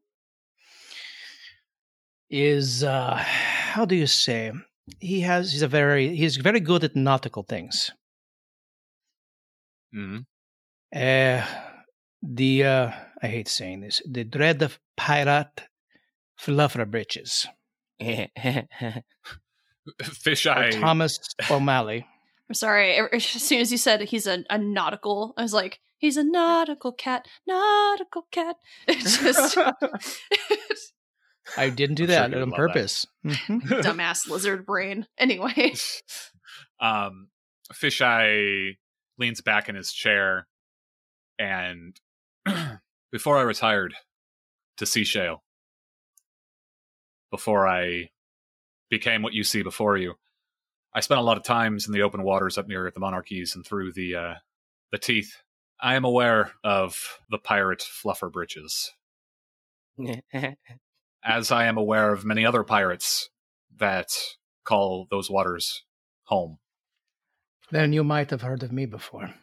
is 2.29 2.83
uh 2.83 3.15
how 3.15 3.85
do 3.85 3.95
you 3.95 4.07
say 4.07 4.51
he 4.99 5.21
has 5.21 5.51
he's 5.51 5.61
a 5.61 5.67
very 5.67 6.15
he's 6.15 6.35
very 6.37 6.59
good 6.59 6.83
at 6.83 6.95
nautical 6.95 7.43
things 7.43 7.91
Mm-hmm. 9.95 10.19
Uh 10.95 11.45
the 12.21 12.63
uh 12.63 12.91
i 13.21 13.27
hate 13.27 13.47
saying 13.47 13.81
this 13.81 14.01
the 14.09 14.23
dread 14.23 14.61
of 14.61 14.79
pirate 14.95 15.67
fluffer 16.39 16.89
britches 16.89 17.45
Fisheye. 20.01 20.79
thomas 20.79 21.19
o'malley 21.49 22.05
I'm 22.49 22.53
sorry. 22.53 22.97
As 23.13 23.25
soon 23.25 23.59
as 23.59 23.73
you 23.73 23.77
said 23.77 23.99
he's 24.03 24.25
a, 24.25 24.45
a 24.49 24.57
nautical, 24.57 25.33
I 25.35 25.41
was 25.41 25.53
like, 25.53 25.81
he's 25.97 26.15
a 26.15 26.23
nautical 26.23 26.93
cat, 26.93 27.27
nautical 27.45 28.25
cat. 28.31 28.55
It 28.87 28.99
just 28.99 29.57
i 31.57 31.69
didn't 31.69 31.95
do 31.95 32.03
I'm 32.03 32.07
that 32.07 32.29
he 32.29 32.35
would 32.35 32.43
on 32.43 32.49
love 32.51 32.57
that. 32.57 32.67
purpose 32.73 33.05
Mhm. 33.25 33.61
dumbass 33.83 34.29
lizard 34.29 34.65
brain. 34.65 35.07
Anyway, 35.17 35.73
um, 36.79 37.27
Fisheye 37.73 38.77
leans 39.17 39.41
back 39.41 39.67
in 39.67 39.75
his 39.75 39.91
chair, 39.91 40.47
and 41.39 41.99
before 43.11 43.37
I 43.37 43.41
retired 43.41 43.95
to 44.77 44.85
Sea 44.85 45.03
Shale, 45.03 45.43
before 47.31 47.67
I 47.67 48.09
became 48.89 49.21
what 49.21 49.33
you 49.33 49.43
see 49.43 49.63
before 49.63 49.97
you, 49.97 50.15
I 50.93 51.01
spent 51.01 51.19
a 51.19 51.23
lot 51.23 51.37
of 51.37 51.43
times 51.43 51.87
in 51.87 51.93
the 51.93 52.01
open 52.01 52.23
waters 52.23 52.57
up 52.57 52.67
near 52.67 52.89
the 52.91 52.99
Monarchies 52.99 53.55
and 53.55 53.65
through 53.65 53.93
the 53.93 54.15
uh, 54.15 54.35
the 54.91 54.97
Teeth. 54.97 55.43
I 55.79 55.95
am 55.95 56.05
aware 56.05 56.53
of 56.63 57.19
the 57.29 57.37
pirate 57.37 57.81
Fluffer 57.81 58.31
Britches, 58.31 58.91
as 61.23 61.51
I 61.51 61.65
am 61.65 61.77
aware 61.77 62.11
of 62.13 62.25
many 62.25 62.45
other 62.45 62.63
pirates 62.63 63.29
that 63.77 64.07
call 64.63 65.07
those 65.11 65.29
waters 65.29 65.83
home. 66.23 66.57
then 67.71 67.93
you 67.93 68.03
might 68.03 68.31
have 68.31 68.41
heard 68.41 68.63
of 68.63 68.71
me 68.71 68.85
before 68.85 69.33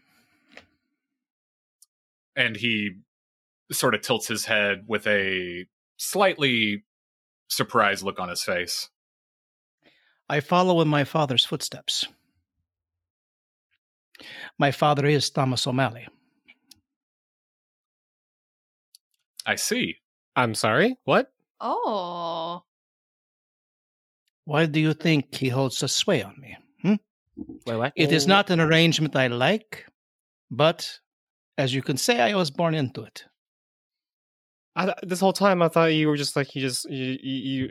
and 2.36 2.56
he 2.56 2.90
sort 3.72 3.94
of 3.94 4.02
tilts 4.02 4.28
his 4.28 4.44
head 4.44 4.84
with 4.86 5.06
a 5.06 5.66
slightly 5.96 6.84
surprised 7.48 8.02
look 8.02 8.18
on 8.18 8.28
his 8.28 8.42
face. 8.42 8.88
I 10.28 10.40
follow 10.40 10.80
in 10.80 10.88
my 10.88 11.04
father's 11.04 11.44
footsteps. 11.44 12.06
My 14.58 14.70
father 14.70 15.06
is 15.06 15.28
Thomas 15.30 15.66
O'Malley. 15.66 16.06
I 19.46 19.56
see. 19.56 19.96
I'm 20.36 20.54
sorry. 20.54 20.96
What? 21.04 21.30
oh, 21.60 22.62
Why 24.44 24.66
do 24.66 24.80
you 24.80 24.94
think 24.94 25.34
he 25.34 25.48
holds 25.48 25.82
a 25.82 25.88
sway 25.88 26.22
on 26.22 26.34
me? 26.40 26.56
Hmm? 26.82 26.94
Wait, 27.66 27.76
what? 27.76 27.92
It 27.96 28.12
is 28.12 28.26
not 28.26 28.50
an 28.50 28.60
arrangement 28.60 29.16
I 29.16 29.28
like, 29.28 29.86
but 30.50 31.00
as 31.56 31.74
you 31.74 31.82
can 31.82 31.96
say, 31.96 32.20
I 32.20 32.34
was 32.34 32.50
born 32.50 32.74
into 32.74 33.02
it. 33.02 33.24
I, 34.76 34.92
this 35.02 35.20
whole 35.20 35.32
time 35.32 35.62
I 35.62 35.68
thought 35.68 35.86
you 35.86 36.08
were 36.08 36.16
just 36.16 36.34
like 36.34 36.54
you 36.54 36.60
just 36.60 36.90
you 36.90 37.16
you 37.22 37.40
you, 37.62 37.70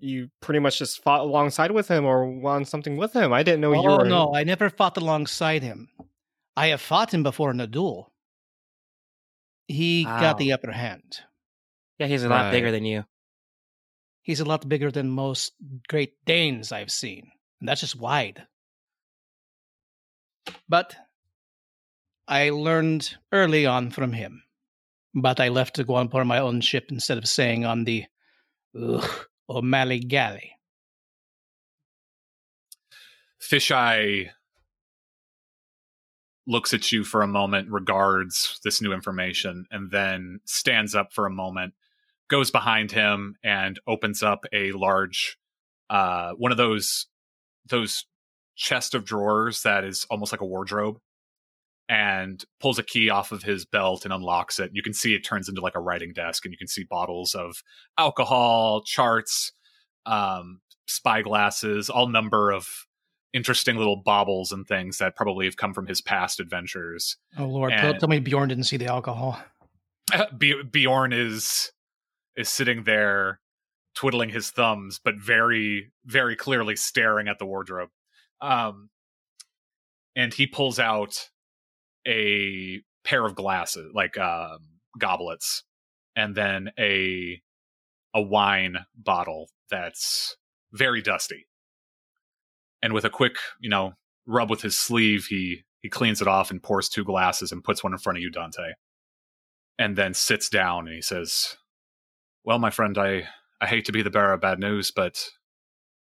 you 0.00 0.28
pretty 0.40 0.58
much 0.58 0.78
just 0.78 1.02
fought 1.02 1.20
alongside 1.20 1.70
with 1.70 1.88
him 1.88 2.04
or 2.04 2.26
won 2.26 2.64
something 2.64 2.96
with 2.96 3.12
him. 3.12 3.32
I 3.32 3.42
didn't 3.44 3.60
know 3.60 3.72
you 3.72 3.88
oh 3.88 3.98
were. 3.98 4.04
no, 4.04 4.34
I 4.34 4.42
never 4.42 4.68
fought 4.68 4.96
alongside 4.96 5.62
him. 5.62 5.88
I 6.56 6.68
have 6.68 6.80
fought 6.80 7.14
him 7.14 7.22
before 7.22 7.50
in 7.52 7.60
a 7.60 7.66
duel. 7.66 8.12
He 9.68 10.04
got 10.04 10.38
the 10.38 10.52
upper 10.52 10.72
hand. 10.72 11.20
Yeah, 11.98 12.08
he's 12.08 12.24
a 12.24 12.28
lot 12.28 12.50
bigger 12.50 12.72
than 12.72 12.84
you. 12.84 13.04
He's 14.22 14.40
a 14.40 14.44
lot 14.44 14.68
bigger 14.68 14.90
than 14.90 15.08
most 15.08 15.52
Great 15.88 16.14
Danes 16.26 16.72
I've 16.72 16.90
seen, 16.90 17.30
and 17.60 17.68
that's 17.68 17.80
just 17.80 17.96
wide. 17.96 18.42
But 20.68 20.96
I 22.28 22.50
learned 22.50 23.16
early 23.32 23.66
on 23.66 23.90
from 23.90 24.12
him. 24.12 24.42
But 25.14 25.40
I 25.40 25.48
left 25.48 25.76
to 25.76 25.84
go 25.84 25.94
on 25.96 26.08
board 26.08 26.26
my 26.26 26.38
own 26.38 26.60
ship 26.62 26.86
instead 26.90 27.18
of 27.18 27.28
staying 27.28 27.64
on 27.66 27.84
the 27.84 28.04
ugh, 28.80 29.26
O'Malley 29.48 30.00
galley. 30.00 30.52
Fisheye 33.40 34.30
looks 36.46 36.72
at 36.72 36.90
you 36.90 37.04
for 37.04 37.22
a 37.22 37.28
moment, 37.28 37.70
regards 37.70 38.58
this 38.64 38.80
new 38.80 38.92
information, 38.92 39.66
and 39.70 39.90
then 39.90 40.40
stands 40.44 40.94
up 40.94 41.12
for 41.12 41.26
a 41.26 41.30
moment, 41.30 41.74
goes 42.28 42.50
behind 42.50 42.90
him, 42.90 43.36
and 43.44 43.78
opens 43.86 44.22
up 44.22 44.44
a 44.52 44.72
large, 44.72 45.38
uh, 45.90 46.32
one 46.32 46.52
of 46.52 46.58
those 46.58 47.06
those 47.68 48.06
chest 48.56 48.94
of 48.94 49.04
drawers 49.04 49.62
that 49.62 49.84
is 49.84 50.06
almost 50.10 50.32
like 50.32 50.40
a 50.40 50.46
wardrobe, 50.46 50.98
and 51.92 52.42
pulls 52.58 52.78
a 52.78 52.82
key 52.82 53.10
off 53.10 53.32
of 53.32 53.42
his 53.42 53.66
belt 53.66 54.06
and 54.06 54.14
unlocks 54.14 54.58
it. 54.58 54.70
You 54.72 54.82
can 54.82 54.94
see 54.94 55.14
it 55.14 55.20
turns 55.26 55.46
into 55.46 55.60
like 55.60 55.74
a 55.74 55.80
writing 55.80 56.14
desk, 56.14 56.46
and 56.46 56.50
you 56.52 56.56
can 56.56 56.66
see 56.66 56.84
bottles 56.84 57.34
of 57.34 57.62
alcohol, 57.98 58.82
charts, 58.82 59.52
um, 60.06 60.62
spyglasses, 60.86 61.90
all 61.90 62.08
number 62.08 62.50
of 62.50 62.66
interesting 63.34 63.76
little 63.76 63.96
baubles 64.02 64.52
and 64.52 64.66
things 64.66 64.96
that 64.98 65.16
probably 65.16 65.44
have 65.44 65.58
come 65.58 65.74
from 65.74 65.86
his 65.86 66.00
past 66.00 66.40
adventures. 66.40 67.18
Oh 67.36 67.44
Lord, 67.44 67.72
tell, 67.76 67.90
And- 67.90 68.00
tell 68.00 68.08
me 68.08 68.20
Bjorn 68.20 68.48
didn't 68.48 68.64
see 68.64 68.78
the 68.78 68.86
alcohol. 68.86 69.38
B- 70.38 70.62
Bjorn 70.62 71.12
is 71.12 71.72
is 72.36 72.48
sitting 72.48 72.84
there 72.84 73.38
twiddling 73.94 74.30
his 74.30 74.50
thumbs, 74.50 74.98
but 75.04 75.16
very, 75.18 75.92
very 76.06 76.36
clearly 76.36 76.74
staring 76.74 77.28
at 77.28 77.38
the 77.38 77.44
wardrobe. 77.44 77.90
Um, 78.40 78.88
and 80.16 80.32
he 80.32 80.46
pulls 80.46 80.78
out 80.78 81.28
a 82.06 82.80
pair 83.04 83.24
of 83.24 83.34
glasses, 83.34 83.90
like 83.94 84.18
um, 84.18 84.58
goblets, 84.98 85.64
and 86.16 86.34
then 86.34 86.70
a 86.78 87.40
a 88.14 88.20
wine 88.20 88.78
bottle 88.96 89.48
that's 89.70 90.36
very 90.72 91.00
dusty. 91.00 91.46
And 92.82 92.92
with 92.92 93.04
a 93.04 93.10
quick, 93.10 93.36
you 93.60 93.70
know, 93.70 93.94
rub 94.26 94.50
with 94.50 94.62
his 94.62 94.78
sleeve, 94.78 95.26
he 95.28 95.64
he 95.80 95.88
cleans 95.88 96.20
it 96.20 96.28
off 96.28 96.50
and 96.50 96.62
pours 96.62 96.88
two 96.88 97.04
glasses 97.04 97.52
and 97.52 97.64
puts 97.64 97.82
one 97.82 97.92
in 97.92 97.98
front 97.98 98.18
of 98.18 98.22
you, 98.22 98.30
Dante 98.30 98.72
and 99.78 99.96
then 99.96 100.14
sits 100.14 100.48
down 100.48 100.86
and 100.86 100.94
he 100.94 101.02
says, 101.02 101.56
Well, 102.44 102.58
my 102.58 102.70
friend, 102.70 102.96
I, 102.98 103.28
I 103.60 103.66
hate 103.66 103.84
to 103.86 103.92
be 103.92 104.02
the 104.02 104.10
bearer 104.10 104.34
of 104.34 104.40
bad 104.40 104.58
news, 104.58 104.90
but 104.90 105.30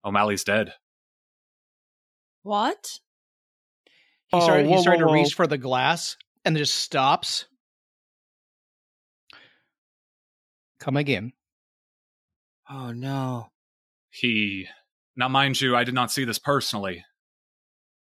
O'Malley's 0.04 0.44
dead. 0.44 0.74
What? 2.44 3.00
He 4.30 4.38
Oh, 4.38 4.42
started, 4.42 4.68
whoa, 4.68 4.76
he 4.76 4.82
started 4.82 5.00
to 5.00 5.12
reach 5.12 5.34
for 5.34 5.48
the 5.48 5.58
glass 5.58 6.16
and 6.46 6.56
just 6.56 6.76
stops. 6.76 7.46
Come 10.80 10.98
again. 10.98 11.34
Oh 12.70 12.92
no. 12.92 13.48
He. 14.12 14.68
Now, 15.16 15.28
mind 15.28 15.60
you, 15.60 15.76
I 15.76 15.84
did 15.84 15.94
not 15.94 16.12
see 16.12 16.24
this 16.24 16.40
personally, 16.40 17.04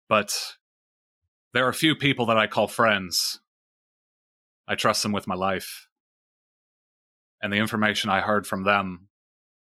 but 0.07 0.31
there 1.53 1.65
are 1.65 1.69
a 1.69 1.73
few 1.73 1.95
people 1.95 2.27
that 2.27 2.37
I 2.37 2.47
call 2.47 2.67
friends. 2.67 3.39
I 4.67 4.75
trust 4.75 5.01
them 5.01 5.11
with 5.11 5.25
my 5.25 5.35
life. 5.35 5.87
And 7.41 7.51
the 7.51 7.57
information 7.57 8.09
I 8.09 8.19
heard 8.21 8.45
from 8.45 8.63
them 8.63 9.07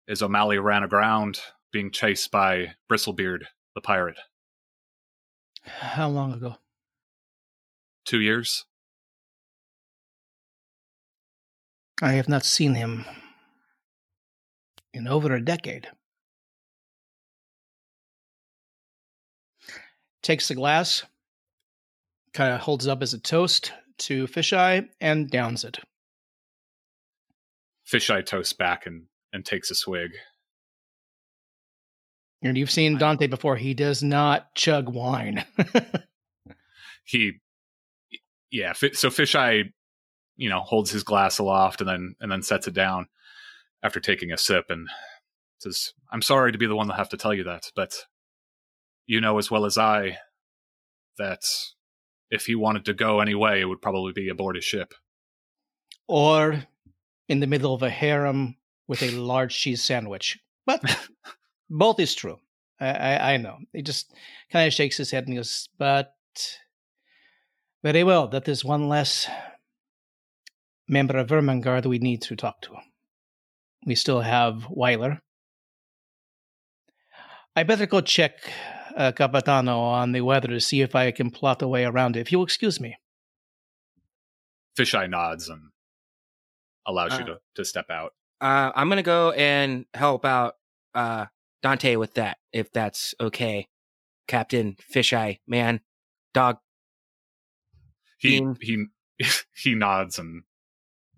is 0.08 0.24
O'Malley 0.24 0.58
ran 0.58 0.84
aground 0.84 1.40
being 1.72 1.92
chased 1.92 2.32
by 2.32 2.74
Bristlebeard, 2.90 3.44
the 3.76 3.82
pirate. 3.82 4.18
How 5.68 6.08
long 6.10 6.34
ago? 6.34 6.56
Two 8.06 8.20
years? 8.22 8.66
I 12.02 12.14
have 12.14 12.30
not 12.30 12.46
seen 12.46 12.76
him 12.76 13.06
in 14.94 15.08
over 15.08 15.34
a 15.34 15.44
decade. 15.44 15.90
Takes 20.22 20.48
the 20.48 20.56
glass, 20.56 21.04
kind 22.34 22.54
of 22.54 22.62
holds 22.62 22.86
it 22.86 22.92
up 22.92 23.02
as 23.02 23.14
a 23.14 23.20
toast 23.20 23.72
to 24.00 24.28
Fisheye, 24.28 24.88
and 25.02 25.30
downs 25.30 25.64
it. 25.64 25.80
Fisheye 27.92 28.26
toasts 28.26 28.54
back 28.54 28.86
and, 28.86 29.06
and 29.34 29.46
takes 29.46 29.72
a 29.72 29.76
swig. 29.76 30.12
And 32.42 32.58
you've 32.58 32.72
seen 32.72 32.98
Dante 32.98 33.28
before. 33.28 33.56
He 33.56 33.74
does 33.74 34.04
not 34.04 34.54
chug 34.56 34.90
wine. 34.90 35.46
He, 37.10 37.40
yeah, 38.52 38.74
so 38.74 39.10
Fisheye, 39.10 39.72
you 40.36 40.50
know, 40.50 40.60
holds 40.60 40.92
his 40.92 41.04
glass 41.04 41.40
aloft 41.40 41.80
and 41.80 41.90
then 41.90 42.16
and 42.20 42.30
then 42.30 42.42
sets 42.42 42.68
it 42.68 42.74
down 42.74 43.08
after 43.82 44.02
taking 44.02 44.34
a 44.34 44.38
sip 44.38 44.66
and 44.68 44.90
says, 45.60 45.94
"I'm 46.12 46.22
sorry 46.22 46.52
to 46.52 46.58
be 46.58 46.66
the 46.66 46.76
one 46.76 46.88
to 46.88 46.94
have 46.94 47.08
to 47.12 47.18
tell 47.18 47.34
you 47.34 47.46
that, 47.46 47.72
but 47.78 47.94
you 49.06 49.22
know 49.22 49.38
as 49.38 49.50
well 49.50 49.64
as 49.64 49.78
I 49.78 50.18
that 51.18 51.44
if 52.30 52.46
he 52.46 52.56
wanted 52.56 52.84
to 52.84 52.94
go 52.94 53.22
anyway, 53.22 53.62
it 53.62 53.66
would 53.70 53.82
probably 53.82 54.12
be 54.12 54.28
aboard 54.28 54.58
his 54.58 54.66
ship." 54.66 54.94
or 56.08 56.64
in 57.28 57.40
the 57.40 57.48
middle 57.48 57.74
of 57.74 57.84
a 57.84 57.90
harem 57.90 58.56
with 58.88 59.04
a 59.04 59.12
large 59.12 59.58
cheese 59.58 59.84
sandwich. 59.84 60.40
But 60.66 60.82
both 61.70 62.00
is 62.00 62.14
true. 62.16 62.38
I, 62.80 62.88
I, 62.92 63.34
I 63.34 63.38
know. 63.38 63.58
He 63.74 63.82
just 63.82 64.14
kind 64.52 64.68
of 64.68 64.74
shakes 64.74 64.98
his 64.98 65.12
head 65.12 65.28
and 65.28 65.36
goes, 65.36 65.68
but 65.78 66.14
very 67.84 68.04
well. 68.04 68.28
That 68.28 68.48
is 68.48 68.64
one 68.64 68.88
less 68.88 69.28
member 70.88 71.18
of 71.18 71.30
Vermin 71.30 71.62
Guard 71.62 71.86
we 71.86 72.00
need 72.00 72.22
to 72.24 72.36
talk 72.36 72.62
to. 72.62 72.76
We 73.86 73.96
still 73.96 74.22
have 74.22 74.68
Weiler. 74.70 75.22
I 77.56 77.64
better 77.64 77.86
go 77.88 78.02
check 78.02 78.34
uh, 78.96 79.12
Capitano 79.14 79.80
on 79.80 80.12
the 80.12 80.22
weather 80.22 80.48
to 80.50 80.60
see 80.60 80.82
if 80.82 80.96
I 80.96 81.12
can 81.12 81.32
plot 81.32 81.62
a 81.62 81.68
way 81.68 81.86
around 81.86 82.16
it. 82.16 82.22
If 82.22 82.32
you'll 82.32 82.44
excuse 82.44 82.80
me. 82.80 82.96
Fisheye 84.78 85.10
nods 85.10 85.50
and 85.50 85.62
allows 86.86 87.14
you 87.18 87.24
Uh. 87.24 87.28
to, 87.28 87.40
to 87.56 87.66
step 87.66 87.90
out. 87.90 88.14
Uh, 88.40 88.72
I'm 88.76 88.88
gonna 88.90 89.02
go 89.02 89.32
and 89.32 89.86
help 89.96 90.24
out 90.24 90.54
uh, 90.94 91.26
Dante 91.62 91.96
with 91.96 92.14
that, 92.16 92.38
if 92.54 92.72
that's 92.72 93.16
okay. 93.20 93.68
Captain 94.28 94.76
Fisheye, 94.94 95.40
man, 95.48 95.82
dog. 96.34 96.58
He 98.20 98.40
Bean. 98.40 98.58
he 98.62 98.86
he 99.56 99.76
nods 99.76 100.20
and 100.20 100.44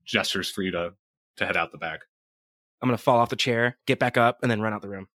gestures 0.06 0.50
for 0.50 0.62
you 0.62 0.72
to 0.72 0.94
to 1.38 1.46
head 1.46 1.58
out 1.58 1.72
the 1.72 1.78
back. 1.78 2.02
I'm 2.82 2.88
gonna 2.88 2.98
fall 2.98 3.20
off 3.20 3.30
the 3.30 3.36
chair, 3.36 3.78
get 3.86 4.00
back 4.00 4.18
up, 4.18 4.40
and 4.42 4.50
then 4.50 4.62
run 4.62 4.74
out 4.74 4.82
the 4.82 4.90
room. 4.90 5.08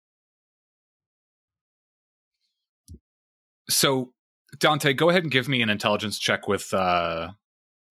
So, 3.69 4.13
Dante, 4.59 4.93
go 4.93 5.09
ahead 5.09 5.23
and 5.23 5.31
give 5.31 5.47
me 5.47 5.61
an 5.61 5.69
intelligence 5.69 6.19
check 6.19 6.47
with 6.47 6.73
uh, 6.73 7.29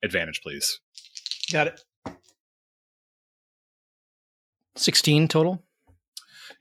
advantage, 0.03 0.43
please. 0.43 0.80
Got 1.51 1.68
it. 1.68 1.80
16 4.76 5.28
total. 5.28 5.62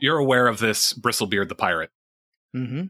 You're 0.02 0.18
aware 0.18 0.48
of 0.48 0.58
this 0.58 0.94
Bristlebeard 0.94 1.48
the 1.48 1.56
pirate. 1.56 1.92
Mm-hmm. 2.56 2.86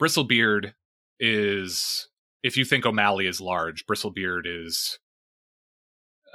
Bristlebeard 0.00 0.72
is, 1.20 2.08
if 2.42 2.56
you 2.56 2.64
think 2.64 2.86
O'Malley 2.86 3.26
is 3.26 3.40
large, 3.40 3.84
Bristlebeard 3.86 4.42
is 4.46 4.98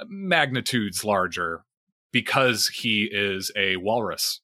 magnitudes 0.06 1.04
larger 1.04 1.64
because 2.12 2.68
he 2.68 3.08
is 3.10 3.50
a 3.56 3.76
walrus. 3.76 4.40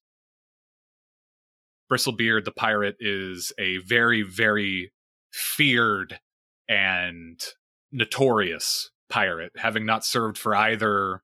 Bristlebeard 1.91 2.45
the 2.45 2.53
pirate 2.53 2.97
is 2.99 3.53
a 3.57 3.79
very, 3.79 4.23
very 4.23 4.93
feared 5.33 6.19
and 6.69 7.41
notorious 7.93 8.91
pirate, 9.09 9.53
having 9.57 9.87
not 9.87 10.05
served 10.05 10.37
for 10.37 10.55
either 10.57 11.23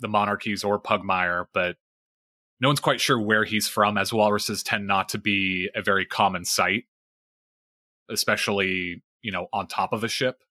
the 0.00 0.08
monarchies 0.08 0.64
or 0.64 0.80
Pugmire, 0.80 1.46
but 1.52 1.76
no 2.60 2.68
one's 2.68 2.80
quite 2.80 3.00
sure 3.00 3.20
where 3.20 3.44
he's 3.44 3.68
from, 3.68 3.96
as 3.96 4.12
walruses 4.12 4.62
tend 4.62 4.86
not 4.86 5.08
to 5.10 5.18
be 5.18 5.68
a 5.74 5.82
very 5.82 6.04
common 6.04 6.44
sight, 6.44 6.84
especially, 8.10 9.02
you 9.22 9.32
know, 9.32 9.46
on 9.52 9.66
top 9.66 9.92
of 9.92 10.02
a 10.02 10.08
ship. 10.08 10.42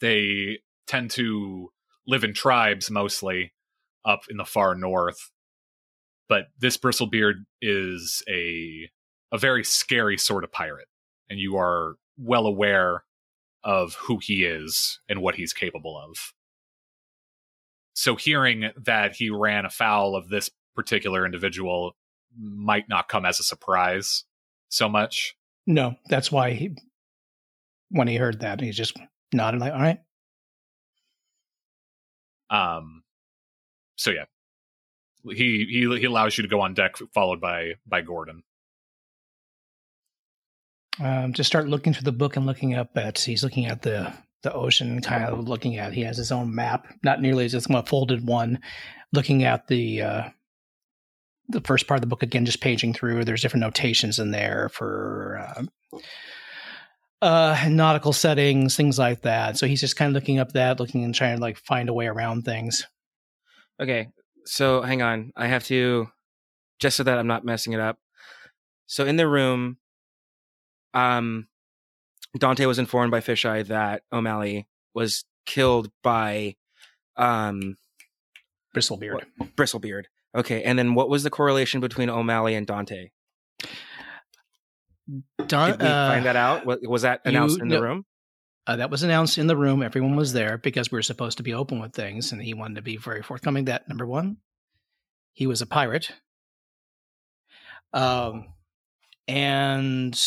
They 0.00 0.58
tend 0.86 1.10
to 1.12 1.70
live 2.06 2.24
in 2.24 2.34
tribes 2.34 2.90
mostly 2.90 3.52
up 4.04 4.22
in 4.28 4.36
the 4.36 4.44
far 4.44 4.74
north. 4.74 5.30
But 6.28 6.46
this 6.58 6.76
Bristlebeard 6.76 7.44
is 7.60 8.22
a 8.28 8.88
a 9.32 9.38
very 9.38 9.64
scary 9.64 10.18
sort 10.18 10.44
of 10.44 10.52
pirate, 10.52 10.88
and 11.28 11.38
you 11.38 11.56
are 11.56 11.96
well 12.16 12.46
aware 12.46 13.04
of 13.64 13.94
who 13.94 14.18
he 14.20 14.44
is 14.44 15.00
and 15.08 15.22
what 15.22 15.36
he's 15.36 15.52
capable 15.52 15.98
of. 15.98 16.32
So 17.94 18.16
hearing 18.16 18.70
that 18.76 19.16
he 19.16 19.30
ran 19.30 19.64
afoul 19.64 20.16
of 20.16 20.28
this 20.28 20.50
particular 20.74 21.24
individual 21.24 21.96
might 22.38 22.88
not 22.88 23.08
come 23.08 23.24
as 23.24 23.38
a 23.40 23.42
surprise 23.42 24.24
so 24.68 24.88
much. 24.88 25.34
No, 25.66 25.94
that's 26.08 26.32
why 26.32 26.52
he, 26.52 26.76
when 27.90 28.08
he 28.08 28.16
heard 28.16 28.40
that, 28.40 28.60
he 28.60 28.70
just 28.70 28.96
nodded 29.32 29.60
like, 29.60 29.72
all 29.72 29.80
right. 29.80 30.00
Um, 32.50 33.02
so 33.96 34.10
yeah, 34.10 34.24
he 35.24 35.66
he 35.70 35.98
he 35.98 36.04
allows 36.04 36.36
you 36.36 36.42
to 36.42 36.48
go 36.48 36.60
on 36.60 36.74
deck, 36.74 36.96
followed 37.14 37.40
by 37.40 37.74
by 37.86 38.02
Gordon. 38.02 38.42
Um, 41.00 41.32
just 41.32 41.48
start 41.48 41.68
looking 41.68 41.94
through 41.94 42.04
the 42.04 42.12
book 42.12 42.36
and 42.36 42.44
looking 42.44 42.74
up 42.74 42.90
at, 42.96 43.18
he's 43.18 43.42
looking 43.42 43.66
at 43.66 43.82
the, 43.82 44.12
the 44.42 44.52
ocean, 44.52 45.00
kind 45.00 45.24
of 45.24 45.48
looking 45.48 45.78
at, 45.78 45.94
he 45.94 46.02
has 46.02 46.18
his 46.18 46.30
own 46.30 46.54
map, 46.54 46.86
not 47.02 47.20
nearly 47.20 47.46
as 47.46 47.54
a 47.54 47.82
folded 47.84 48.26
one, 48.26 48.60
looking 49.12 49.44
at 49.44 49.66
the, 49.68 50.02
uh, 50.02 50.28
the 51.48 51.60
first 51.60 51.86
part 51.86 51.98
of 51.98 52.02
the 52.02 52.06
book 52.06 52.22
again, 52.22 52.46
just 52.46 52.60
paging 52.60 52.94
through. 52.94 53.24
There's 53.24 53.42
different 53.42 53.62
notations 53.62 54.18
in 54.18 54.30
there 54.30 54.68
for, 54.72 55.38
uh, 55.92 55.98
uh, 57.22 57.68
nautical 57.68 58.12
settings, 58.12 58.76
things 58.76 58.98
like 58.98 59.22
that. 59.22 59.56
So 59.56 59.66
he's 59.66 59.80
just 59.80 59.96
kind 59.96 60.08
of 60.08 60.14
looking 60.14 60.38
up 60.38 60.52
that, 60.52 60.80
looking 60.80 61.04
and 61.04 61.14
trying 61.14 61.36
to 61.36 61.42
like 61.42 61.56
find 61.56 61.88
a 61.88 61.94
way 61.94 62.06
around 62.06 62.44
things. 62.44 62.86
Okay, 63.80 64.08
so 64.44 64.82
hang 64.82 65.02
on. 65.02 65.32
I 65.36 65.46
have 65.46 65.64
to, 65.64 66.08
just 66.78 66.96
so 66.96 67.04
that 67.04 67.18
I'm 67.18 67.26
not 67.28 67.44
messing 67.44 67.72
it 67.72 67.80
up. 67.80 67.98
So 68.86 69.06
in 69.06 69.16
the 69.16 69.28
room, 69.28 69.78
um, 70.94 71.48
Dante 72.36 72.66
was 72.66 72.78
informed 72.78 73.10
by 73.10 73.20
Fisheye 73.20 73.66
that 73.68 74.02
O'Malley 74.12 74.66
was 74.94 75.24
killed 75.46 75.90
by 76.02 76.56
um, 77.16 77.76
Bristlebeard. 78.74 79.24
Bristlebeard. 79.56 80.04
Okay, 80.34 80.62
and 80.62 80.78
then 80.78 80.94
what 80.94 81.08
was 81.08 81.22
the 81.22 81.30
correlation 81.30 81.80
between 81.80 82.08
O'Malley 82.08 82.54
and 82.54 82.66
Dante? 82.66 83.10
Don, 85.46 85.70
Did 85.72 85.80
we 85.80 85.86
uh, 85.86 86.08
find 86.10 86.24
that 86.26 86.36
out? 86.36 86.64
Was, 86.64 87.02
that 87.02 87.20
you- 87.24 87.30
announced 87.30 87.60
in 87.60 87.68
the 87.68 87.76
no- 87.76 87.82
room? 87.82 88.04
Uh, 88.64 88.76
that 88.76 88.90
was 88.90 89.02
announced 89.02 89.38
in 89.38 89.48
the 89.48 89.56
room. 89.56 89.82
Everyone 89.82 90.14
was 90.14 90.32
there 90.32 90.56
because 90.56 90.92
we 90.92 90.96
were 90.96 91.02
supposed 91.02 91.38
to 91.38 91.42
be 91.42 91.52
open 91.52 91.80
with 91.80 91.92
things, 91.92 92.30
and 92.30 92.40
he 92.40 92.54
wanted 92.54 92.76
to 92.76 92.82
be 92.82 92.96
very 92.96 93.20
forthcoming. 93.20 93.64
That 93.64 93.88
number 93.88 94.06
one, 94.06 94.36
he 95.32 95.48
was 95.48 95.62
a 95.62 95.66
pirate, 95.66 96.12
um, 97.92 98.46
and 99.26 100.18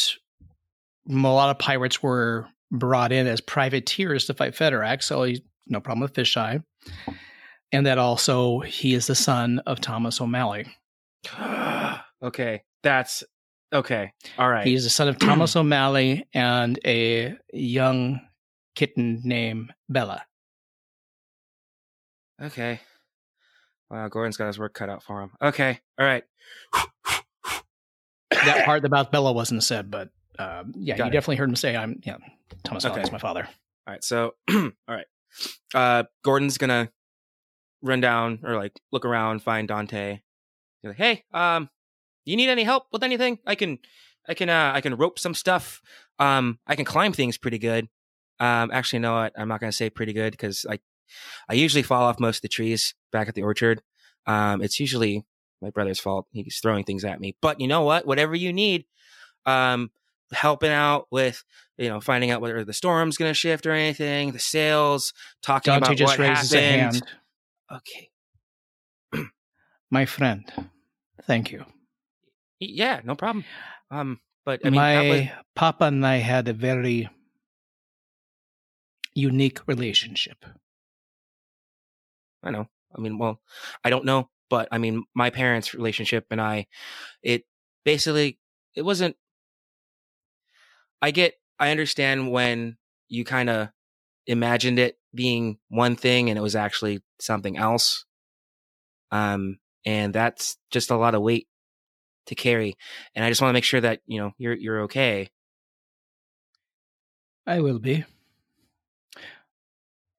a 1.10 1.14
lot 1.14 1.49
of 1.49 1.60
pirates 1.60 2.03
were 2.03 2.47
brought 2.72 3.14
in 3.14 3.26
as 3.26 3.39
privateers 3.39 4.26
to 4.26 4.34
fight 4.34 4.53
Federax. 4.53 5.03
So 5.03 5.24
he, 5.24 5.41
no 5.68 5.80
problem 5.80 6.01
with 6.01 6.14
Fisheye. 6.14 6.62
And 7.76 7.86
that 7.86 7.97
also 7.97 8.59
he 8.61 8.93
is 8.93 9.07
the 9.07 9.15
son 9.15 9.59
of 9.65 9.80
Thomas 9.82 10.19
O'Malley. 10.19 10.65
okay, 12.23 12.63
that's 12.84 13.23
okay. 13.73 14.11
All 14.38 14.49
right. 14.49 14.65
He 14.65 14.73
is 14.73 14.84
the 14.84 14.89
son 14.89 15.07
of 15.07 15.19
Thomas 15.19 15.55
O'Malley 15.57 16.26
and 16.34 16.80
a 16.86 17.36
young 17.53 18.21
kitten 18.76 19.21
named 19.23 19.73
Bella. 19.89 20.26
Okay. 22.41 22.80
Wow, 23.89 24.07
Gordon's 24.07 24.38
got 24.38 24.47
his 24.47 24.59
work 24.59 24.73
cut 24.73 24.89
out 24.89 25.03
for 25.03 25.21
him. 25.21 25.32
Okay. 25.41 25.80
All 25.99 26.05
right. 26.05 26.23
That 28.32 28.65
part 28.65 28.84
about 28.86 29.11
Bella 29.11 29.32
wasn't 29.32 29.63
said, 29.63 29.89
but 29.89 30.09
um, 30.38 30.73
yeah, 30.76 30.97
Got 30.97 31.05
you 31.05 31.09
it. 31.09 31.13
definitely 31.13 31.38
heard 31.38 31.49
him 31.49 31.55
say, 31.55 31.76
"I'm 31.76 31.99
yeah, 32.03 32.17
Thomas 32.63 32.84
Okay. 32.84 32.91
O'Malley 32.91 33.03
is 33.07 33.11
my 33.11 33.17
father." 33.17 33.47
All 33.88 33.91
right. 33.93 34.03
So, 34.03 34.34
all 34.51 34.71
right. 34.88 35.05
Uh, 35.73 36.03
Gordon's 36.23 36.57
gonna 36.57 36.89
run 37.86 38.01
down 38.01 38.39
or 38.43 38.55
like 38.55 38.73
look 38.91 39.05
around, 39.05 39.41
find 39.41 39.67
Dante. 39.67 40.19
Like, 40.83 40.97
hey, 40.97 41.23
um, 41.33 41.69
you 42.25 42.36
need 42.36 42.49
any 42.49 42.63
help 42.63 42.88
with 42.91 43.03
anything? 43.03 43.39
I 43.45 43.55
can, 43.55 43.79
I 44.27 44.33
can, 44.33 44.49
uh, 44.49 44.71
I 44.73 44.81
can 44.81 44.95
rope 44.95 45.17
some 45.17 45.33
stuff. 45.33 45.81
Um, 46.19 46.59
I 46.67 46.75
can 46.75 46.86
climb 46.86 47.13
things 47.13 47.38
pretty 47.38 47.57
good. 47.57 47.88
Um, 48.39 48.69
actually, 48.71 48.99
no, 48.99 49.13
what? 49.13 49.33
I'm 49.38 49.47
not 49.47 49.59
gonna 49.59 49.71
say 49.71 49.89
pretty 49.89 50.13
good 50.13 50.31
because 50.31 50.65
I, 50.69 50.79
I 51.49 51.53
usually 51.53 51.83
fall 51.83 52.03
off 52.03 52.19
most 52.19 52.38
of 52.38 52.41
the 52.41 52.47
trees 52.49 52.93
back 53.11 53.27
at 53.27 53.36
the 53.36 53.43
orchard. 53.43 53.81
Um, 54.27 54.61
it's 54.61 54.79
usually 54.79 55.25
my 55.61 55.69
brother's 55.69 55.99
fault. 55.99 56.27
He's 56.31 56.59
throwing 56.61 56.83
things 56.83 57.05
at 57.05 57.19
me. 57.19 57.36
But 57.41 57.61
you 57.61 57.67
know 57.67 57.83
what? 57.83 58.05
Whatever 58.05 58.36
you 58.36 58.51
need, 58.51 58.86
um, 59.45 59.89
helping 60.31 60.71
out 60.71 61.07
with 61.11 61.43
you 61.77 61.89
know, 61.89 61.99
finding 61.99 62.31
out 62.31 62.41
whether 62.41 62.63
the 62.63 62.73
storm's 62.73 63.17
going 63.17 63.29
to 63.29 63.33
shift 63.33 63.65
or 63.65 63.71
anything, 63.71 64.31
the 64.31 64.39
sails, 64.39 65.13
talking 65.41 65.71
Dante 65.71 65.88
about 65.88 65.97
just 65.97 66.17
what 66.17 66.27
happened. 66.27 67.01
Okay. 67.72 68.09
My 69.91 70.05
friend, 70.05 70.45
thank 71.24 71.51
you. 71.51 71.66
Yeah, 72.59 73.01
no 73.03 73.16
problem. 73.16 73.45
Um, 73.91 74.20
but 74.45 74.61
I 74.63 74.70
mean, 74.70 74.76
my 74.76 75.09
was, 75.09 75.28
papa 75.55 75.86
and 75.86 76.05
I 76.05 76.18
had 76.18 76.47
a 76.47 76.53
very 76.53 77.09
unique 79.13 79.59
relationship. 79.68 80.45
I 82.43 82.51
know. 82.51 82.68
I 82.95 83.01
mean, 83.01 83.18
well, 83.18 83.41
I 83.84 83.89
don't 83.89 84.05
know, 84.05 84.30
but 84.49 84.68
I 84.72 84.78
mean, 84.78 85.03
my 85.16 85.30
parents' 85.30 85.74
relationship 85.74 86.28
and 86.30 86.39
I, 86.39 86.68
it 87.24 87.45
basically, 87.84 88.39
it 88.76 88.84
wasn't. 88.84 89.16
I 91.01 91.11
get, 91.11 91.34
I 91.59 91.72
understand 91.72 92.32
when 92.32 92.78
you 93.09 93.26
kind 93.26 93.49
of 93.49 93.70
imagined 94.28 94.80
it 94.80 94.97
being 95.16 95.57
one 95.70 95.95
thing 95.95 96.30
and 96.30 96.38
it 96.38 96.41
was 96.41 96.55
actually 96.55 97.01
something 97.20 97.57
else. 97.57 98.05
Um, 99.11 99.59
and 99.86 100.13
that's 100.13 100.57
just 100.72 100.91
a 100.91 100.97
lot 100.97 101.16
of 101.16 101.22
weight 101.22 101.47
to 102.28 102.36
carry. 102.36 102.76
And 103.13 103.24
I 103.24 103.30
just 103.30 103.41
want 103.41 103.49
to 103.49 103.53
make 103.53 103.63
sure 103.63 103.82
that 103.82 104.01
you 104.05 104.20
know 104.20 104.32
you're 104.38 104.53
you're 104.53 104.82
okay. 104.84 105.30
I 107.47 107.59
will 107.59 107.80
be. 107.80 108.03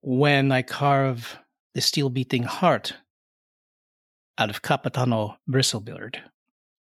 When 0.01 0.51
I 0.51 0.61
carve 0.61 1.37
the 1.73 1.81
steel 1.81 2.09
beating 2.09 2.43
heart 2.43 2.93
out 4.37 4.49
of 4.49 4.61
Capitano 4.61 5.37
Bristlebeard. 5.49 6.17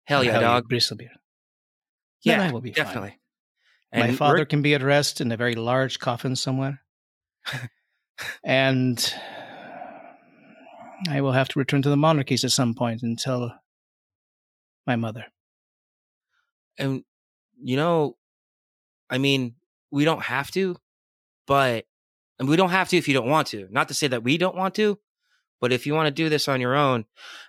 Hell 0.04 0.24
yeah, 0.24 0.32
Hell 0.32 0.40
dog. 0.40 0.68
Bristlebeard. 0.68 1.10
Yeah, 2.22 2.38
Then 2.38 2.48
I 2.48 2.52
will 2.52 2.60
be 2.60 2.72
fine. 2.72 2.84
definitely. 2.84 3.18
My 3.94 4.12
father 4.12 4.46
can 4.46 4.62
be 4.62 4.74
at 4.74 4.82
rest 4.82 5.20
in 5.20 5.30
a 5.32 5.36
very 5.36 5.54
large 5.54 5.98
coffin 5.98 6.34
somewhere. 6.34 6.80
and 8.44 9.14
I 11.08 11.20
will 11.20 11.32
have 11.32 11.48
to 11.48 11.58
return 11.58 11.82
to 11.82 11.88
the 11.88 11.96
monarchies 11.96 12.44
at 12.44 12.50
some 12.50 12.74
point 12.74 13.02
and 13.02 13.18
tell 13.18 13.54
my 14.86 14.96
mother. 14.96 15.26
and 16.78 17.04
you 17.64 17.76
know, 17.76 18.16
I 19.08 19.18
mean, 19.18 19.54
we 19.90 20.04
don't 20.04 20.22
have 20.22 20.50
to, 20.52 20.76
but 21.46 21.84
and 22.38 22.48
we 22.48 22.56
don't 22.56 22.70
have 22.70 22.88
to 22.88 22.96
if 22.96 23.06
you 23.06 23.14
don't 23.14 23.28
want 23.28 23.48
to. 23.48 23.68
Not 23.70 23.88
to 23.88 23.94
say 23.94 24.08
that 24.08 24.24
we 24.24 24.36
don't 24.38 24.56
want 24.56 24.74
to, 24.76 24.98
but 25.60 25.72
if 25.72 25.86
you 25.86 25.94
want 25.94 26.06
to 26.06 26.22
do 26.22 26.28
this 26.28 26.48
on 26.48 26.60
your 26.60 26.74
own, 26.74 27.04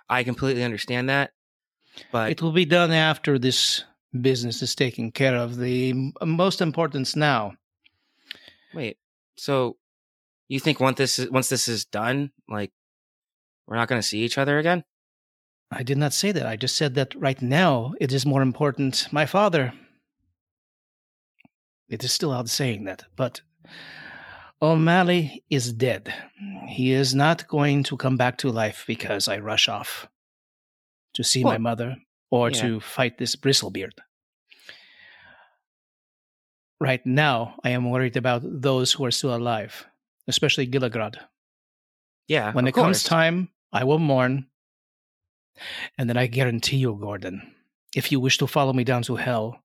I 0.08 0.22
completely 0.22 0.62
understand 0.62 1.08
that. 1.08 1.32
But 2.12 2.30
It 2.30 2.42
will 2.42 2.52
be 2.52 2.64
done 2.64 2.92
after 2.92 3.38
this 3.38 3.84
business 4.20 4.62
is 4.62 4.74
taken 4.74 5.10
care 5.10 5.34
of. 5.36 5.56
The 5.56 6.12
most 6.24 6.60
importance 6.60 7.16
now. 7.16 7.54
wait, 8.72 8.98
so 9.36 9.76
you 10.48 10.60
think 10.60 10.80
once 10.80 10.98
this 10.98 11.18
is, 11.18 11.30
once 11.30 11.48
this 11.48 11.68
is 11.68 11.84
done, 11.84 12.30
like 12.48 12.72
we're 13.66 13.76
not 13.76 13.88
going 13.88 14.00
to 14.00 14.06
see 14.06 14.20
each 14.20 14.38
other 14.38 14.58
again? 14.58 14.84
I 15.70 15.82
did 15.82 15.98
not 15.98 16.12
say 16.12 16.32
that. 16.32 16.46
I 16.46 16.56
just 16.56 16.76
said 16.76 16.94
that 16.94 17.14
right 17.14 17.40
now 17.40 17.94
it 18.00 18.12
is 18.12 18.26
more 18.26 18.42
important. 18.42 19.08
My 19.10 19.26
father. 19.26 19.72
It 21.88 22.02
is 22.02 22.12
still 22.12 22.32
out 22.32 22.48
saying 22.48 22.84
that, 22.84 23.04
but 23.14 23.42
O'Malley 24.62 25.44
is 25.50 25.72
dead. 25.72 26.12
He 26.66 26.92
is 26.92 27.14
not 27.14 27.46
going 27.46 27.82
to 27.84 27.96
come 27.96 28.16
back 28.16 28.38
to 28.38 28.50
life 28.50 28.84
because 28.86 29.28
I 29.28 29.38
rush 29.38 29.68
off 29.68 30.08
to 31.14 31.22
see 31.22 31.44
my 31.44 31.58
mother 31.58 31.96
or 32.30 32.50
yeah. 32.50 32.62
to 32.62 32.80
fight 32.80 33.18
this 33.18 33.36
bristlebeard. 33.36 33.92
Right 36.80 37.04
now, 37.04 37.56
I 37.62 37.70
am 37.70 37.90
worried 37.90 38.16
about 38.16 38.42
those 38.44 38.92
who 38.92 39.04
are 39.04 39.10
still 39.10 39.34
alive, 39.34 39.86
especially 40.28 40.66
Gilligrad. 40.66 41.16
Yeah. 42.28 42.52
When 42.52 42.66
it 42.66 42.74
comes 42.74 43.02
time, 43.02 43.50
I 43.72 43.84
will 43.84 43.98
mourn. 43.98 44.46
And 45.98 46.08
then 46.08 46.16
I 46.16 46.26
guarantee 46.26 46.78
you, 46.78 46.98
Gordon, 47.00 47.54
if 47.94 48.10
you 48.10 48.18
wish 48.18 48.38
to 48.38 48.46
follow 48.46 48.72
me 48.72 48.84
down 48.84 49.02
to 49.04 49.16
hell, 49.16 49.62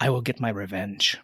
I 0.00 0.10
will 0.10 0.22
get 0.22 0.40
my 0.40 0.50
revenge. 0.50 1.18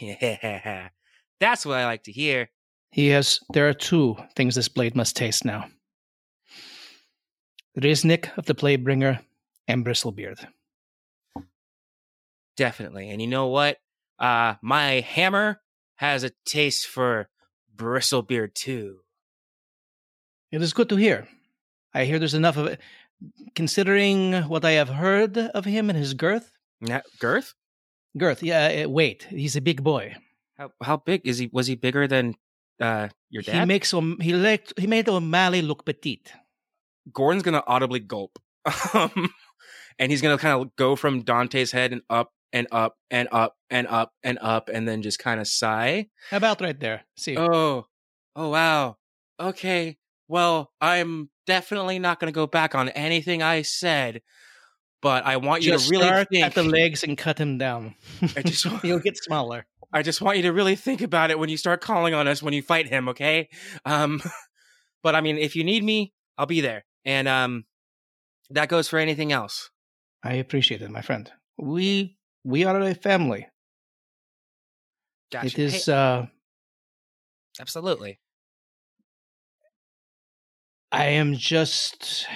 Yeah, 0.00 0.88
that's 1.40 1.64
what 1.64 1.78
I 1.78 1.84
like 1.84 2.04
to 2.04 2.12
hear. 2.12 2.50
He 2.90 3.08
has. 3.08 3.40
There 3.52 3.68
are 3.68 3.74
two 3.74 4.16
things 4.36 4.54
this 4.54 4.68
blade 4.68 4.94
must 4.94 5.16
taste 5.16 5.44
now 5.44 5.66
Riznik 7.78 8.36
of 8.36 8.46
the 8.46 8.54
Playbringer 8.54 9.20
and 9.66 9.84
Bristlebeard. 9.84 10.46
Definitely. 12.56 13.08
And 13.10 13.22
you 13.22 13.28
know 13.28 13.46
what? 13.46 13.78
Uh 14.18 14.54
my 14.62 15.00
hammer 15.00 15.60
has 15.96 16.24
a 16.24 16.30
taste 16.44 16.86
for 16.86 17.28
bristlebeard 17.74 18.54
too. 18.54 18.98
It 20.50 20.60
is 20.62 20.72
good 20.72 20.88
to 20.90 20.96
hear. 20.96 21.28
I 21.94 22.04
hear 22.04 22.18
there's 22.18 22.34
enough 22.34 22.56
of 22.56 22.66
it. 22.66 22.80
Considering 23.54 24.42
what 24.48 24.64
I 24.64 24.72
have 24.72 24.88
heard 24.88 25.38
of 25.38 25.64
him 25.64 25.88
and 25.90 25.98
his 25.98 26.14
girth, 26.14 26.50
Now, 26.80 27.02
girth? 27.18 27.54
girth, 28.18 28.42
yeah, 28.42 28.84
uh, 28.84 28.88
weight. 28.88 29.26
He's 29.30 29.56
a 29.56 29.60
big 29.60 29.82
boy. 29.82 30.16
How 30.58 30.72
how 30.82 30.96
big 30.96 31.22
is 31.24 31.38
he? 31.38 31.48
Was 31.52 31.66
he 31.66 31.76
bigger 31.76 32.06
than 32.08 32.34
uh 32.80 33.08
your 33.30 33.42
dad? 33.42 33.60
He 33.60 33.64
makes 33.66 33.94
O'M- 33.94 34.18
he 34.20 34.32
like 34.32 34.72
he 34.76 34.86
made 34.86 35.08
O'Malley 35.08 35.62
look 35.62 35.84
petite. 35.84 36.32
Gordon's 37.12 37.42
gonna 37.42 37.62
audibly 37.66 38.00
gulp, 38.00 38.38
um, 38.94 39.30
and 39.98 40.10
he's 40.10 40.20
gonna 40.22 40.38
kind 40.38 40.60
of 40.60 40.74
go 40.76 40.96
from 40.96 41.22
Dante's 41.22 41.72
head 41.72 41.92
and 41.92 42.02
up 42.10 42.32
and 42.52 42.66
up 42.70 42.96
and 43.10 43.28
up 43.32 43.56
and 43.70 43.86
up 43.86 44.12
and 44.22 44.38
up, 44.40 44.68
and 44.68 44.86
then 44.86 45.02
just 45.02 45.18
kind 45.18 45.40
of 45.40 45.46
sigh. 45.48 46.08
How 46.30 46.36
About 46.36 46.60
right 46.60 46.78
there. 46.78 47.02
See, 47.16 47.36
Oh, 47.36 47.86
oh 48.36 48.48
wow. 48.50 48.96
Okay. 49.40 49.98
Well, 50.28 50.70
I'm 50.80 51.30
definitely 51.46 51.98
not 51.98 52.20
gonna 52.20 52.32
go 52.32 52.46
back 52.46 52.74
on 52.74 52.88
anything 52.90 53.42
I 53.42 53.62
said, 53.62 54.22
but 55.00 55.24
I 55.26 55.36
want 55.38 55.62
you 55.64 55.72
just 55.72 55.86
to 55.88 55.90
really 55.90 56.06
start 56.06 56.28
think. 56.30 56.44
at 56.44 56.54
the 56.54 56.62
legs 56.62 57.02
and 57.02 57.16
cut 57.18 57.38
him 57.38 57.58
down. 57.58 57.94
I 58.36 58.42
just- 58.42 58.64
want, 58.66 58.84
you'll 58.84 59.00
get 59.00 59.16
smaller. 59.16 59.66
I 59.94 60.00
just 60.02 60.22
want 60.22 60.38
you 60.38 60.42
to 60.44 60.52
really 60.52 60.74
think 60.76 61.02
about 61.02 61.30
it 61.30 61.38
when 61.38 61.50
you 61.50 61.58
start 61.58 61.82
calling 61.82 62.14
on 62.14 62.26
us 62.26 62.42
when 62.42 62.54
you 62.54 62.62
fight 62.62 62.88
him, 62.88 63.08
okay? 63.10 63.48
Um 63.84 64.22
but 65.02 65.14
I 65.14 65.20
mean, 65.20 65.36
if 65.38 65.54
you 65.56 65.64
need 65.64 65.84
me, 65.84 66.12
I'll 66.38 66.46
be 66.46 66.60
there. 66.62 66.84
And 67.04 67.28
um 67.28 67.64
that 68.50 68.68
goes 68.68 68.88
for 68.88 68.98
anything 68.98 69.32
else. 69.32 69.70
I 70.22 70.34
appreciate 70.34 70.82
it, 70.82 70.90
my 70.90 71.02
friend. 71.02 71.30
We 71.58 72.16
we 72.44 72.64
are 72.64 72.80
a 72.80 72.94
family. 72.94 73.46
Gotcha. 75.30 75.46
It 75.46 75.58
is 75.58 75.86
Hey, 75.86 75.92
uh 75.92 76.26
absolutely. 77.60 78.18
I 80.90 81.06
am 81.06 81.34
just 81.34 82.26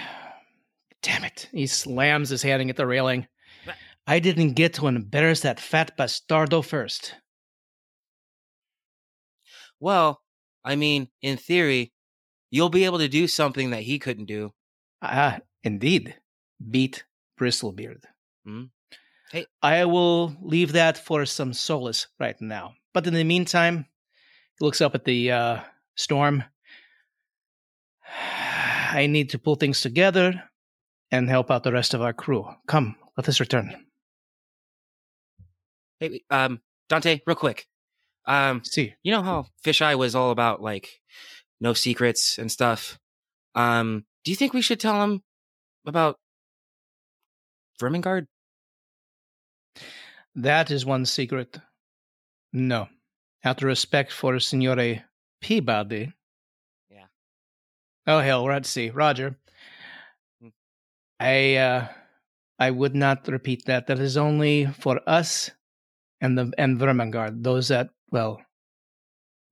damn 1.02 1.24
it. 1.24 1.48
He 1.52 1.66
slams 1.66 2.30
his 2.30 2.42
hand 2.42 2.68
at 2.70 2.76
the 2.76 2.86
railing. 2.86 3.26
I 4.06 4.18
didn't 4.20 4.52
get 4.52 4.74
to 4.74 4.86
embarrass 4.86 5.40
that 5.40 5.60
fat 5.60 5.96
bastardo 5.98 6.64
first. 6.64 7.16
Well, 9.80 10.22
I 10.64 10.76
mean, 10.76 11.08
in 11.22 11.36
theory, 11.36 11.92
you'll 12.50 12.70
be 12.70 12.84
able 12.84 12.98
to 12.98 13.08
do 13.08 13.26
something 13.28 13.70
that 13.70 13.82
he 13.82 13.98
couldn't 13.98 14.26
do. 14.26 14.52
Ah, 15.02 15.40
indeed. 15.62 16.18
Beat 16.70 17.04
Bristlebeard. 17.38 18.04
Mhm. 18.46 18.70
Hey. 19.32 19.46
I 19.62 19.84
will 19.84 20.36
leave 20.40 20.72
that 20.72 20.98
for 20.98 21.26
some 21.26 21.52
solace 21.52 22.06
right 22.20 22.40
now. 22.40 22.74
But 22.94 23.06
in 23.06 23.14
the 23.14 23.24
meantime, 23.24 23.86
he 24.58 24.64
looks 24.64 24.80
up 24.80 24.94
at 24.94 25.04
the 25.04 25.32
uh, 25.32 25.60
storm. 25.96 26.44
I 28.92 29.06
need 29.06 29.30
to 29.30 29.38
pull 29.38 29.56
things 29.56 29.80
together 29.80 30.44
and 31.10 31.28
help 31.28 31.50
out 31.50 31.64
the 31.64 31.72
rest 31.72 31.92
of 31.94 32.02
our 32.02 32.12
crew. 32.12 32.46
Come, 32.66 32.96
let 33.16 33.28
us 33.28 33.40
return. 33.40 33.84
Hey, 36.00 36.22
um, 36.30 36.60
Dante, 36.88 37.20
real 37.26 37.36
quick. 37.36 37.66
Um, 38.26 38.62
See, 38.64 38.94
you 39.02 39.12
know 39.12 39.22
how 39.22 39.46
Fisheye 39.64 39.96
was 39.96 40.14
all 40.14 40.30
about 40.30 40.60
like 40.60 41.00
no 41.60 41.72
secrets 41.74 42.38
and 42.38 42.50
stuff. 42.50 42.98
Um, 43.54 44.04
do 44.24 44.30
you 44.30 44.36
think 44.36 44.52
we 44.52 44.62
should 44.62 44.80
tell 44.80 45.02
him 45.02 45.22
about 45.86 46.18
Vermin 47.78 48.00
Guard? 48.00 48.26
That 50.34 50.70
is 50.70 50.84
one 50.84 51.06
secret. 51.06 51.58
No. 52.52 52.88
Out 53.44 53.62
of 53.62 53.66
respect 53.66 54.12
for 54.12 54.34
Signore 54.34 55.02
Peabody. 55.40 56.12
Yeah. 56.90 57.06
Oh 58.06 58.20
hell, 58.20 58.44
we're 58.44 58.52
at 58.52 58.66
sea. 58.66 58.90
Roger. 58.90 59.36
Hmm. 60.40 60.48
I 61.20 61.56
uh 61.56 61.88
I 62.58 62.70
would 62.70 62.94
not 62.94 63.28
repeat 63.28 63.64
that. 63.66 63.86
That 63.86 63.98
is 63.98 64.16
only 64.16 64.66
for 64.66 65.00
us 65.06 65.50
and 66.20 66.36
the 66.36 66.52
and 66.58 66.78
Vermin 66.78 67.10
Guard, 67.10 67.44
those 67.44 67.68
that 67.68 67.90
well 68.10 68.40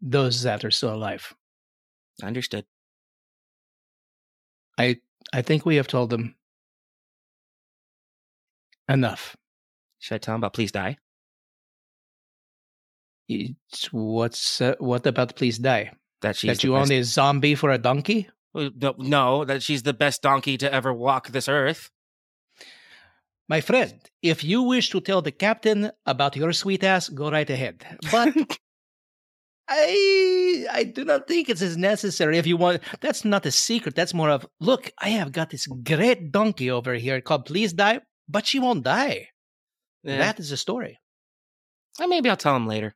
those 0.01 0.43
that 0.43 0.64
are 0.64 0.70
still 0.70 0.95
alive. 0.95 1.35
Understood. 2.22 2.66
I 4.79 5.01
I 5.33 5.43
think 5.43 5.64
we 5.64 5.77
have 5.77 5.89
told 5.89 6.11
them 6.11 6.35
enough. 8.89 9.37
Should 10.05 10.17
I 10.17 10.19
tell 10.19 10.35
him 10.35 10.41
about 10.41 10.53
Please 10.53 10.71
Die? 10.71 10.99
It's, 13.27 13.91
what's 13.91 14.61
uh, 14.61 14.75
what 14.79 15.07
about 15.07 15.35
please 15.35 15.57
die? 15.57 15.93
That 16.21 16.37
she's 16.37 16.59
that 16.59 16.63
you 16.63 16.75
best- 16.75 16.93
own 16.93 16.99
a 16.99 17.03
zombie 17.05 17.55
for 17.55 17.71
a 17.71 17.79
donkey? 17.79 18.29
No, 18.55 18.95
no, 18.99 19.47
that 19.47 19.63
she's 19.63 19.83
the 19.83 19.95
best 19.95 20.21
donkey 20.21 20.59
to 20.59 20.71
ever 20.71 20.93
walk 20.93 21.29
this 21.29 21.49
earth. 21.49 21.91
My 23.49 23.63
friend, 23.63 23.95
if 24.21 24.45
you 24.45 24.61
wish 24.63 24.91
to 24.91 25.01
tell 25.01 25.23
the 25.23 25.33
captain 25.33 25.91
about 26.05 26.37
your 26.37 26.53
sweet 26.53 26.85
ass, 26.85 27.09
go 27.09 27.31
right 27.31 27.49
ahead. 27.49 27.87
But 28.13 28.35
I 29.69 30.67
I 30.71 30.85
do 30.85 31.07
not 31.07 31.27
think 31.27 31.49
it's 31.49 31.63
as 31.63 31.79
necessary 31.79 32.37
if 32.37 32.47
you 32.47 32.59
want 32.59 32.83
that's 33.01 33.25
not 33.25 33.47
a 33.47 33.51
secret. 33.51 33.95
That's 33.95 34.13
more 34.13 34.29
of 34.29 34.47
look, 34.61 34.93
I 34.99 35.09
have 35.09 35.33
got 35.33 35.49
this 35.49 35.67
great 35.67 36.31
donkey 36.31 36.71
over 36.71 36.93
here 36.93 37.23
called 37.23 37.47
Please 37.47 37.73
Die, 37.73 38.01
but 38.29 38.47
she 38.47 38.59
won't 38.59 38.85
die. 38.85 39.29
Yeah. 40.05 40.19
That 40.19 40.39
is 40.39 40.51
the 40.51 40.57
story. 40.57 40.99
Uh, 42.01 42.07
maybe 42.07 42.29
I'll 42.31 42.37
tell 42.37 42.55
him 42.57 42.67
later. 42.67 42.95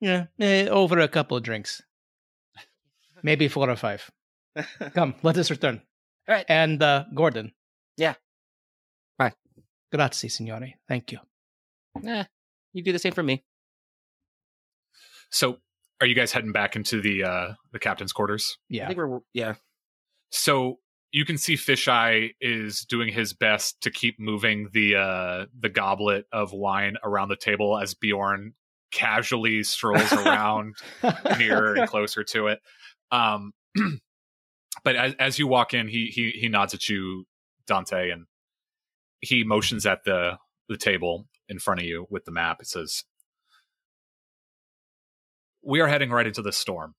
Yeah, 0.00 0.26
eh, 0.38 0.68
over 0.68 0.98
a 0.98 1.08
couple 1.08 1.36
of 1.36 1.42
drinks. 1.42 1.82
Maybe 3.22 3.48
four 3.56 3.70
or 3.70 3.76
five. 3.76 4.10
Come, 4.94 5.14
let 5.22 5.36
us 5.38 5.50
return. 5.50 5.80
All 6.28 6.34
right. 6.34 6.44
And 6.48 6.82
uh, 6.82 7.04
Gordon. 7.14 7.52
Yeah. 7.96 8.14
Bye. 9.18 9.32
Grazie, 9.92 10.28
signore. 10.28 10.74
Thank 10.88 11.12
you. 11.12 11.18
Eh, 12.06 12.24
you 12.72 12.82
do 12.82 12.92
the 12.92 12.98
same 12.98 13.12
for 13.12 13.22
me. 13.22 13.44
So, 15.30 15.58
are 16.00 16.06
you 16.06 16.14
guys 16.14 16.32
heading 16.32 16.52
back 16.52 16.76
into 16.76 17.00
the 17.00 17.24
uh 17.24 17.54
the 17.72 17.78
captain's 17.78 18.12
quarters? 18.12 18.58
Yeah. 18.68 18.82
I 18.82 18.84
Yeah. 18.84 18.88
think 18.88 18.98
we're 18.98 19.20
yeah. 19.32 19.54
So 20.30 20.78
you 21.16 21.24
can 21.24 21.38
see 21.38 21.54
Fisheye 21.54 22.34
is 22.42 22.82
doing 22.82 23.10
his 23.10 23.32
best 23.32 23.80
to 23.80 23.90
keep 23.90 24.20
moving 24.20 24.68
the 24.74 24.96
uh 24.96 25.46
the 25.58 25.70
goblet 25.70 26.26
of 26.30 26.52
wine 26.52 26.96
around 27.02 27.30
the 27.30 27.36
table 27.36 27.78
as 27.78 27.94
Bjorn 27.94 28.52
casually 28.92 29.62
strolls 29.62 30.12
around 30.12 30.74
nearer 31.38 31.72
and 31.72 31.88
closer 31.88 32.22
to 32.22 32.48
it. 32.48 32.60
Um, 33.10 33.52
but 34.84 34.96
as, 34.96 35.14
as 35.18 35.38
you 35.38 35.46
walk 35.46 35.72
in, 35.72 35.88
he 35.88 36.08
he 36.08 36.32
he 36.32 36.50
nods 36.50 36.74
at 36.74 36.86
you, 36.86 37.24
Dante, 37.66 38.10
and 38.10 38.26
he 39.22 39.42
motions 39.42 39.86
at 39.86 40.04
the 40.04 40.36
the 40.68 40.76
table 40.76 41.28
in 41.48 41.58
front 41.58 41.80
of 41.80 41.86
you 41.86 42.06
with 42.10 42.26
the 42.26 42.30
map. 42.30 42.58
It 42.60 42.66
says, 42.66 43.04
"We 45.62 45.80
are 45.80 45.88
heading 45.88 46.10
right 46.10 46.26
into 46.26 46.42
the 46.42 46.52
storm, 46.52 46.94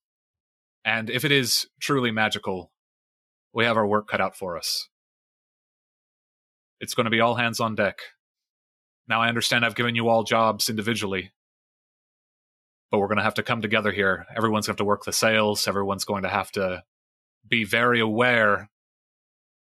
and 0.84 1.08
if 1.08 1.24
it 1.24 1.32
is 1.32 1.68
truly 1.80 2.10
magical, 2.10 2.72
we 3.58 3.66
have 3.66 3.76
our 3.76 3.88
work 3.88 4.08
cut 4.08 4.22
out 4.22 4.38
for 4.38 4.58
us. 4.58 4.88
It's 6.80 6.94
going 6.94 7.06
to 7.06 7.12
be 7.12 7.20
all 7.20 7.36
hands 7.36 7.60
on 7.60 7.76
deck." 7.76 8.00
Now 9.08 9.22
I 9.22 9.30
understand 9.30 9.66
I've 9.66 9.76
given 9.76 9.96
you 9.96 10.08
all 10.08 10.24
jobs 10.24 10.70
individually, 10.70 11.32
but 12.92 13.00
we're 13.00 13.08
going 13.08 13.18
to 13.18 13.24
have 13.24 13.34
to 13.36 13.44
come 13.44 13.62
together 13.62 13.92
here. 13.92 14.26
Everyone's 14.36 14.68
going 14.68 14.76
to 14.76 14.82
have 14.82 14.86
to 14.86 14.92
work 14.92 15.06
the 15.06 15.12
sails. 15.12 15.68
Everyone's 15.68 16.06
going 16.06 16.24
to 16.24 16.30
have 16.30 16.52
to 16.52 16.84
be 17.48 17.64
very 17.64 18.00
aware 18.00 18.70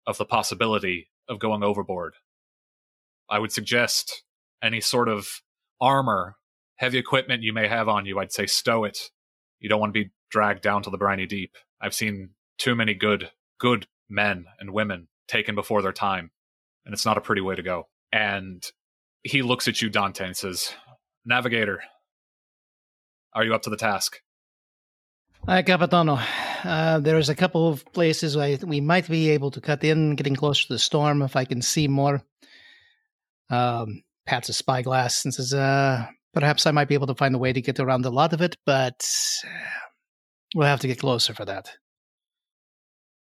of 0.05 0.17
the 0.17 0.25
possibility 0.25 1.09
of 1.27 1.39
going 1.39 1.63
overboard. 1.63 2.15
I 3.29 3.39
would 3.39 3.51
suggest 3.51 4.23
any 4.61 4.81
sort 4.81 5.07
of 5.07 5.41
armor, 5.79 6.35
heavy 6.75 6.97
equipment 6.97 7.43
you 7.43 7.53
may 7.53 7.67
have 7.67 7.87
on 7.87 8.05
you, 8.05 8.19
I'd 8.19 8.33
say 8.33 8.45
stow 8.45 8.83
it. 8.83 9.09
You 9.59 9.69
don't 9.69 9.79
want 9.79 9.93
to 9.93 10.03
be 10.03 10.11
dragged 10.29 10.61
down 10.61 10.83
to 10.83 10.89
the 10.89 10.97
briny 10.97 11.25
deep. 11.25 11.55
I've 11.79 11.93
seen 11.93 12.31
too 12.57 12.75
many 12.75 12.93
good, 12.93 13.31
good 13.61 13.85
men 14.09 14.45
and 14.59 14.73
women 14.73 15.07
taken 15.27 15.55
before 15.55 15.81
their 15.81 15.93
time, 15.93 16.31
and 16.83 16.93
it's 16.93 17.05
not 17.05 17.17
a 17.17 17.21
pretty 17.21 17.41
way 17.41 17.55
to 17.55 17.61
go. 17.61 17.87
And 18.11 18.65
he 19.23 19.43
looks 19.43 19.67
at 19.67 19.81
you, 19.81 19.89
Dante, 19.89 20.25
and 20.25 20.35
says, 20.35 20.73
Navigator, 21.23 21.81
are 23.33 23.45
you 23.45 23.53
up 23.53 23.61
to 23.61 23.69
the 23.69 23.77
task? 23.77 24.17
Hi, 25.45 25.61
Capitano. 25.61 26.19
Uh, 26.63 26.99
there's 26.99 27.29
a 27.29 27.35
couple 27.35 27.67
of 27.69 27.85
places 27.93 28.35
I, 28.35 28.57
we 28.65 28.81
might 28.81 29.07
be 29.07 29.29
able 29.29 29.51
to 29.51 29.61
cut 29.61 29.83
in, 29.83 30.15
getting 30.15 30.35
closer 30.35 30.67
to 30.67 30.73
the 30.73 30.79
storm 30.79 31.21
if 31.21 31.35
I 31.35 31.45
can 31.45 31.61
see 31.61 31.87
more. 31.87 32.23
Um, 33.49 34.03
pats 34.25 34.49
a 34.49 34.53
spyglass 34.53 35.23
and 35.23 35.33
says, 35.33 35.53
uh, 35.53 36.07
perhaps 36.33 36.65
I 36.65 36.71
might 36.71 36.87
be 36.87 36.95
able 36.95 37.07
to 37.07 37.15
find 37.15 37.35
a 37.35 37.39
way 37.39 37.53
to 37.53 37.61
get 37.61 37.79
around 37.79 38.05
a 38.05 38.09
lot 38.09 38.33
of 38.33 38.41
it, 38.41 38.57
but 38.65 39.05
we'll 40.55 40.67
have 40.67 40.79
to 40.81 40.87
get 40.87 40.99
closer 40.99 41.33
for 41.33 41.45
that. 41.45 41.71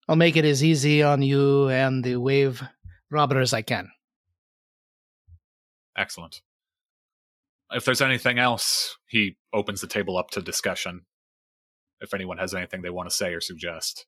I'll 0.08 0.16
make 0.16 0.36
it 0.36 0.45
as 0.45 0.64
easy 0.64 1.01
on 1.01 1.22
you 1.22 1.70
and 1.70 2.04
the 2.04 2.18
wave 2.18 2.62
robber 3.10 3.39
as 3.39 3.54
I 3.54 3.62
can. 3.62 3.89
Excellent. 5.97 6.41
If 7.72 7.86
there's 7.86 8.01
anything 8.01 8.39
else, 8.39 8.97
he 9.08 9.38
opens 9.54 9.82
the 9.82 9.88
table 9.88 10.18
up 10.18 10.32
to 10.32 10.41
discussion. 10.41 11.01
If 12.01 12.14
anyone 12.14 12.38
has 12.38 12.54
anything 12.54 12.82
they 12.82 12.89
want 12.89 13.10
to 13.10 13.16
say 13.16 13.34
or 13.34 13.39
suggest. 13.39 14.06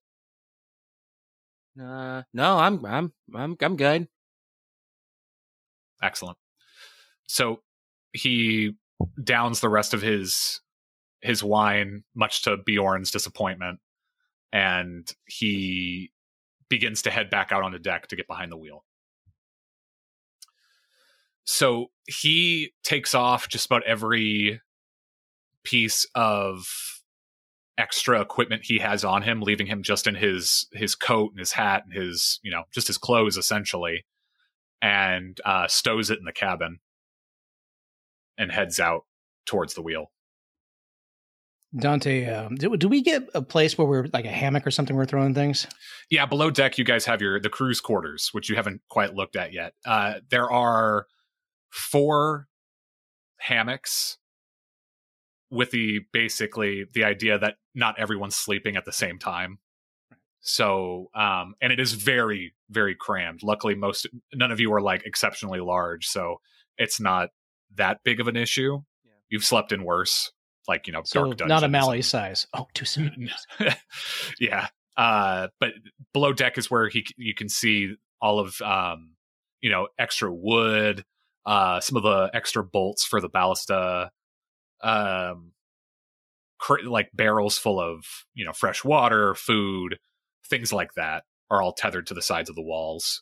Uh, 1.82 2.24
no, 2.34 2.58
I'm 2.58 2.86
I'm 2.86 3.14
I'm 3.34 3.56
I'm 3.62 3.76
good. 3.76 4.08
Excellent. 6.02 6.38
So 7.28 7.62
he 8.12 8.76
downs 9.22 9.60
the 9.60 9.70
rest 9.70 9.94
of 9.94 10.02
his 10.02 10.62
his 11.22 11.44
wine, 11.44 12.04
much 12.14 12.44
to 12.44 12.58
Bjorn's 12.58 13.12
disappointment, 13.12 13.80
and 14.56 15.14
he 15.26 16.14
begins 16.70 17.02
to 17.02 17.12
head 17.12 17.30
back 17.30 17.52
out 17.52 17.62
on 17.62 17.74
the 17.74 17.78
deck 17.78 18.08
to 18.08 18.16
get 18.16 18.26
behind 18.26 18.50
the 18.50 18.58
wheel. 18.58 18.86
So 21.44 21.88
he 22.08 22.72
takes 22.82 23.14
off 23.14 23.50
just 23.50 23.66
about 23.66 23.84
every 23.84 24.62
piece 25.66 26.08
of 26.16 26.66
extra 27.78 28.22
equipment 28.22 28.64
he 28.64 28.80
has 28.80 29.04
on 29.04 29.24
him, 29.24 29.42
leaving 29.42 29.68
him 29.68 29.84
just 29.84 30.08
in 30.08 30.16
his 30.16 30.68
his 30.72 30.96
coat 30.96 31.32
and 31.32 31.40
his 31.40 31.52
hat 31.52 31.84
and 31.84 31.94
his 31.94 32.40
you 32.42 32.50
know 32.50 32.64
just 32.74 32.88
his 32.88 32.98
clothes 32.98 33.36
essentially, 33.36 34.06
and 34.82 35.42
uh, 35.44 35.68
stows 35.68 36.10
it 36.10 36.18
in 36.20 36.24
the 36.24 36.32
cabin 36.32 36.80
and 38.38 38.54
heads 38.54 38.80
out 38.80 39.02
towards 39.46 39.74
the 39.74 39.82
wheel. 39.82 40.12
Dante, 41.78 42.26
uh, 42.26 42.50
do, 42.56 42.78
do 42.78 42.88
we 42.88 43.02
get 43.02 43.28
a 43.34 43.42
place 43.42 43.78
where 43.78 43.88
we're 43.88 44.08
like 44.14 44.26
a 44.26 44.32
hammock 44.32 44.66
or 44.66 44.72
something 44.72 44.96
we're 44.96 45.06
throwing 45.06 45.34
things? 45.34 45.68
Yeah, 46.10 46.26
below 46.26 46.50
deck 46.50 46.78
you 46.78 46.86
guys 46.86 47.06
have 47.06 47.22
your 47.22 47.40
the 47.40 47.50
crew's 47.50 47.82
quarters, 47.82 48.30
which 48.32 48.50
you 48.50 48.56
haven't 48.56 48.82
quite 48.90 49.14
looked 49.14 49.36
at 49.36 49.52
yet. 49.52 49.74
Uh, 49.86 50.16
there 50.30 50.50
are 50.50 51.08
four 51.70 52.48
hammocks 53.38 54.18
with 55.50 55.72
the 55.72 56.02
basically 56.14 56.86
the 56.94 57.04
idea 57.04 57.38
that 57.38 57.56
not 57.74 58.00
everyone's 58.00 58.36
sleeping 58.36 58.76
at 58.76 58.86
the 58.86 58.94
same 58.94 59.20
time. 59.20 59.60
So, 60.42 61.10
um, 61.16 61.56
and 61.60 61.74
it 61.74 61.80
is 61.80 61.94
very, 61.94 62.54
very 62.70 62.96
crammed. 62.96 63.42
Luckily, 63.42 63.74
most 63.74 64.08
none 64.34 64.52
of 64.52 64.60
you 64.60 64.72
are 64.74 64.82
like 64.82 65.04
exceptionally 65.06 65.60
large, 65.60 66.06
so 66.06 66.40
it's 66.78 67.00
not 67.00 67.30
that 67.76 68.00
big 68.04 68.20
of 68.20 68.28
an 68.28 68.36
issue. 68.36 68.82
Yeah. 69.04 69.12
You've 69.30 69.44
slept 69.44 69.72
in 69.72 69.84
worse, 69.84 70.32
like 70.68 70.88
you 70.88 70.94
know, 70.94 71.02
So 71.06 71.26
dark 71.26 71.38
dungeons. 71.38 71.50
not 71.50 71.64
a 71.64 71.66
and- 71.96 72.06
size. 72.06 72.48
Oh, 72.54 72.68
too 72.74 72.86
soon. 72.86 73.30
yeah. 74.40 74.68
Uh, 74.98 75.48
but 75.60 75.72
below 76.14 76.32
deck 76.34 76.58
is 76.58 76.72
where 76.72 76.88
he 76.90 77.06
you 77.18 77.34
can 77.36 77.50
see 77.50 77.96
all 78.22 78.40
of 78.40 78.60
um, 78.62 79.12
you 79.62 79.70
know, 79.70 79.88
extra 80.00 80.34
wood, 80.34 81.04
uh, 81.46 81.80
some 81.82 81.98
of 81.98 82.04
the 82.04 82.30
extra 82.34 82.64
bolts 82.64 83.06
for 83.06 83.20
the 83.20 83.28
ballista, 83.30 84.10
um, 84.82 85.52
cr- 86.60 86.82
like 86.86 87.10
barrels 87.14 87.58
full 87.58 87.80
of 87.80 88.06
you 88.34 88.46
know 88.46 88.54
fresh 88.54 88.84
water, 88.86 89.36
food, 89.36 89.98
things 90.50 90.72
like 90.72 90.94
that. 90.96 91.24
are 91.52 91.62
all 91.62 91.74
tethered 91.74 92.08
to 92.08 92.14
the 92.14 92.22
sides 92.22 92.50
of 92.50 92.56
the 92.56 92.62
walls 92.64 93.22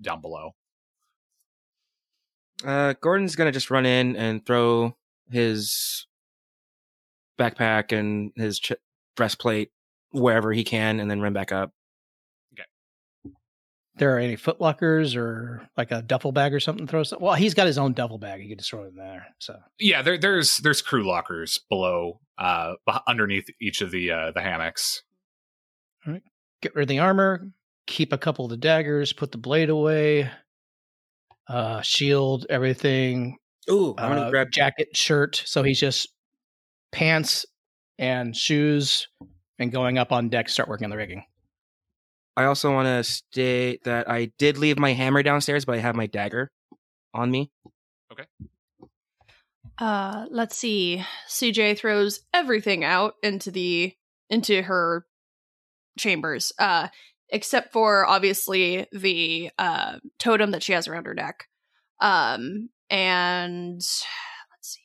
down 0.00 0.20
below. 0.20 0.50
Uh, 2.64 2.94
Gordon's 3.00 3.36
gonna 3.36 3.52
just 3.52 3.70
run 3.70 3.86
in 3.86 4.16
and 4.16 4.44
throw 4.46 4.96
his 5.30 6.06
backpack 7.38 7.96
and 7.96 8.32
his 8.36 8.58
ch- 8.58 8.72
breastplate 9.16 9.70
wherever 10.10 10.52
he 10.52 10.64
can, 10.64 11.00
and 11.00 11.10
then 11.10 11.20
run 11.20 11.32
back 11.32 11.52
up. 11.52 11.70
Okay. 12.54 13.34
There 13.96 14.14
are 14.14 14.18
any 14.18 14.36
footlockers 14.36 15.16
or 15.16 15.68
like 15.76 15.90
a 15.90 16.02
duffel 16.02 16.32
bag 16.32 16.54
or 16.54 16.60
something? 16.60 16.86
Throw 16.86 17.02
some. 17.02 17.20
Well, 17.20 17.34
he's 17.34 17.54
got 17.54 17.66
his 17.66 17.78
own 17.78 17.92
duffel 17.92 18.18
bag. 18.18 18.40
He 18.40 18.48
could 18.48 18.58
just 18.58 18.70
throw 18.70 18.84
it 18.84 18.88
in 18.88 18.96
there. 18.96 19.26
So 19.38 19.56
Yeah, 19.78 20.02
there, 20.02 20.18
there's 20.18 20.58
there's 20.58 20.82
crew 20.82 21.06
lockers 21.06 21.60
below, 21.68 22.20
uh, 22.38 22.74
underneath 23.06 23.46
each 23.60 23.80
of 23.80 23.90
the 23.90 24.10
uh, 24.10 24.32
the 24.32 24.40
hammocks. 24.40 25.02
All 26.06 26.12
right, 26.14 26.22
get 26.60 26.74
rid 26.74 26.82
of 26.82 26.88
the 26.88 26.98
armor. 26.98 27.48
Keep 27.86 28.12
a 28.12 28.18
couple 28.18 28.44
of 28.44 28.50
the 28.50 28.56
daggers. 28.56 29.12
Put 29.12 29.32
the 29.32 29.38
blade 29.38 29.70
away. 29.70 30.30
Uh, 31.48 31.82
shield 31.82 32.46
everything. 32.48 33.36
Ooh, 33.70 33.94
I'm 33.98 34.10
gonna 34.10 34.22
uh, 34.22 34.30
grab 34.30 34.50
jacket, 34.50 34.96
shirt. 34.96 35.42
So 35.44 35.62
he's 35.62 35.80
just 35.80 36.08
pants 36.92 37.46
and 37.98 38.36
shoes, 38.36 39.08
and 39.58 39.72
going 39.72 39.98
up 39.98 40.12
on 40.12 40.28
deck. 40.28 40.48
Start 40.48 40.68
working 40.68 40.84
on 40.84 40.90
the 40.90 40.96
rigging. 40.96 41.24
I 42.36 42.44
also 42.44 42.72
want 42.72 42.86
to 42.86 43.04
state 43.04 43.84
that 43.84 44.10
I 44.10 44.32
did 44.38 44.56
leave 44.56 44.78
my 44.78 44.92
hammer 44.92 45.22
downstairs, 45.22 45.64
but 45.64 45.74
I 45.74 45.78
have 45.78 45.94
my 45.94 46.06
dagger 46.06 46.50
on 47.12 47.30
me. 47.30 47.50
Okay. 48.12 48.24
Uh, 49.78 50.26
let's 50.30 50.56
see. 50.56 51.04
CJ 51.28 51.78
throws 51.78 52.20
everything 52.32 52.84
out 52.84 53.14
into 53.22 53.50
the 53.50 53.94
into 54.30 54.62
her 54.62 55.06
chambers. 55.98 56.52
Uh, 56.58 56.88
except 57.28 57.72
for 57.72 58.06
obviously 58.06 58.86
the 58.92 59.50
uh 59.58 59.98
totem 60.18 60.52
that 60.52 60.62
she 60.62 60.72
has 60.72 60.86
around 60.86 61.06
her 61.06 61.14
neck. 61.14 61.46
Um, 62.00 62.68
and 62.90 63.76
let's 63.76 64.06
see. 64.60 64.80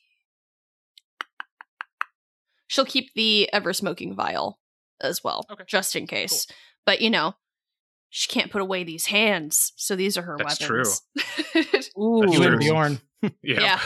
She'll 2.68 2.84
keep 2.84 3.12
the 3.14 3.52
ever 3.52 3.72
smoking 3.72 4.14
vial 4.14 4.58
as 5.00 5.24
well, 5.24 5.44
Okay. 5.50 5.64
just 5.66 5.96
in 5.96 6.06
case. 6.06 6.46
But 6.86 7.00
you 7.00 7.10
know, 7.10 7.34
she 8.10 8.28
can't 8.28 8.50
put 8.50 8.62
away 8.62 8.84
these 8.84 9.06
hands, 9.06 9.72
so 9.76 9.96
these 9.96 10.16
are 10.16 10.22
her 10.22 10.36
That's 10.38 10.60
weapons. 10.60 11.02
Ooh, 11.98 12.20
That's 12.20 12.32
you 12.34 12.38
true. 12.42 12.46
and 12.52 12.60
Bjorn. 12.60 13.00
Yeah. 13.42 13.80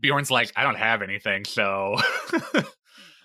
Bjorn's 0.00 0.30
like, 0.30 0.52
I 0.56 0.62
don't 0.64 0.76
have 0.76 1.02
anything, 1.02 1.44
so 1.44 1.96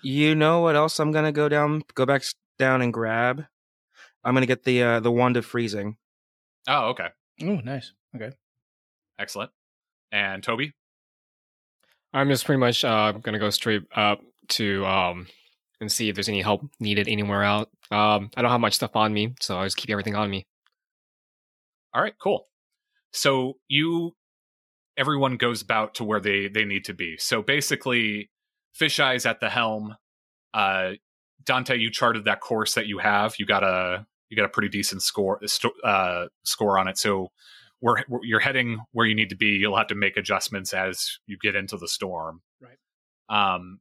You 0.02 0.34
know 0.34 0.60
what 0.60 0.74
else 0.76 0.98
I'm 0.98 1.12
gonna 1.12 1.30
go 1.32 1.48
down, 1.48 1.82
go 1.94 2.06
back 2.06 2.22
down 2.58 2.82
and 2.82 2.92
grab? 2.92 3.44
I'm 4.24 4.34
gonna 4.34 4.46
get 4.46 4.64
the 4.64 4.82
uh, 4.82 5.00
the 5.00 5.10
wand 5.12 5.36
of 5.36 5.44
freezing. 5.46 5.96
Oh, 6.68 6.90
okay. 6.90 7.08
Oh, 7.42 7.56
nice. 7.56 7.92
Okay. 8.16 8.30
Excellent. 9.18 9.50
And 10.10 10.42
Toby? 10.42 10.72
I'm 12.12 12.28
just 12.28 12.44
pretty 12.44 12.60
much 12.60 12.84
uh, 12.84 13.12
gonna 13.12 13.38
go 13.38 13.50
straight 13.50 13.82
up 13.94 14.20
to 14.48 14.84
um 14.86 15.26
and 15.80 15.90
see 15.90 16.08
if 16.08 16.14
there's 16.14 16.28
any 16.28 16.42
help 16.42 16.62
needed 16.78 17.08
anywhere 17.08 17.42
out. 17.42 17.68
Um, 17.90 18.30
I 18.36 18.42
don't 18.42 18.50
have 18.50 18.60
much 18.60 18.74
stuff 18.74 18.94
on 18.94 19.12
me, 19.12 19.34
so 19.40 19.58
I 19.58 19.64
just 19.64 19.76
keep 19.76 19.90
everything 19.90 20.14
on 20.14 20.30
me. 20.30 20.46
All 21.92 22.00
right, 22.02 22.14
cool. 22.22 22.46
So 23.12 23.54
you 23.68 24.14
everyone 24.96 25.36
goes 25.36 25.62
about 25.62 25.94
to 25.96 26.04
where 26.04 26.20
they 26.20 26.48
they 26.48 26.64
need 26.64 26.84
to 26.86 26.94
be. 26.94 27.16
So 27.18 27.42
basically 27.42 28.30
Fisheye's 28.78 29.26
at 29.26 29.40
the 29.40 29.50
helm. 29.50 29.96
Uh 30.54 30.92
Dante, 31.44 31.76
you 31.76 31.90
charted 31.90 32.26
that 32.26 32.40
course 32.40 32.74
that 32.74 32.86
you 32.86 32.98
have. 32.98 33.34
You 33.38 33.46
got 33.46 33.64
a 33.64 34.06
you 34.28 34.36
got 34.36 34.46
a 34.46 34.50
pretty 34.50 34.68
decent 34.68 35.02
score 35.02 35.40
uh 35.84 36.26
score 36.44 36.78
on 36.78 36.88
it. 36.88 36.98
So 36.98 37.28
we're, 37.82 37.96
we're 38.08 38.20
you're 38.22 38.40
heading 38.40 38.78
where 38.92 39.06
you 39.06 39.14
need 39.14 39.28
to 39.30 39.36
be. 39.36 39.48
You'll 39.48 39.76
have 39.76 39.88
to 39.88 39.94
make 39.94 40.16
adjustments 40.16 40.72
as 40.72 41.18
you 41.26 41.36
get 41.36 41.54
into 41.54 41.76
the 41.76 41.88
storm. 41.88 42.40
Right. 42.60 42.78
Um 43.28 43.80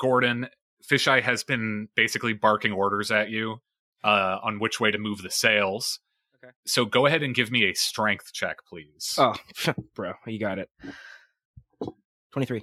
Gordon 0.00 0.48
Fisheye 0.90 1.22
has 1.22 1.44
been 1.44 1.88
basically 1.94 2.32
barking 2.32 2.72
orders 2.72 3.12
at 3.12 3.30
you 3.30 3.58
uh 4.02 4.38
on 4.42 4.58
which 4.58 4.80
way 4.80 4.90
to 4.90 4.98
move 4.98 5.22
the 5.22 5.30
sails. 5.30 6.00
Okay. 6.42 6.52
So 6.66 6.84
go 6.84 7.06
ahead 7.06 7.22
and 7.22 7.34
give 7.34 7.50
me 7.50 7.70
a 7.70 7.74
strength 7.74 8.32
check, 8.32 8.56
please. 8.68 9.14
Oh, 9.18 9.34
bro, 9.94 10.14
you 10.26 10.40
got 10.40 10.58
it. 10.58 10.70
Twenty 12.32 12.46
three. 12.46 12.62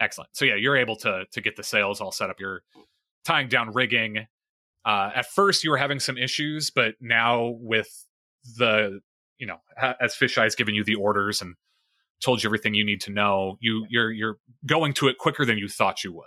Excellent. 0.00 0.30
So 0.32 0.44
yeah, 0.44 0.56
you're 0.56 0.76
able 0.76 0.96
to 0.96 1.24
to 1.30 1.40
get 1.40 1.56
the 1.56 1.62
sails 1.62 2.00
all 2.00 2.12
set 2.12 2.30
up. 2.30 2.40
You're 2.40 2.62
tying 3.24 3.48
down 3.48 3.72
rigging. 3.72 4.26
Uh, 4.84 5.10
at 5.16 5.26
first, 5.26 5.64
you 5.64 5.70
were 5.70 5.76
having 5.76 5.98
some 5.98 6.16
issues, 6.16 6.70
but 6.70 6.94
now 7.00 7.56
with 7.58 8.06
the 8.56 9.00
you 9.38 9.46
know 9.46 9.58
ha- 9.76 9.96
as 10.00 10.14
Fisheye's 10.14 10.54
given 10.54 10.74
you 10.74 10.84
the 10.84 10.94
orders 10.94 11.42
and 11.42 11.54
told 12.20 12.42
you 12.42 12.48
everything 12.48 12.74
you 12.74 12.84
need 12.84 13.00
to 13.02 13.12
know, 13.12 13.56
you 13.60 13.86
you're 13.88 14.10
you're 14.10 14.36
going 14.64 14.92
to 14.94 15.08
it 15.08 15.18
quicker 15.18 15.44
than 15.44 15.58
you 15.58 15.68
thought 15.68 16.04
you 16.04 16.12
would. 16.12 16.24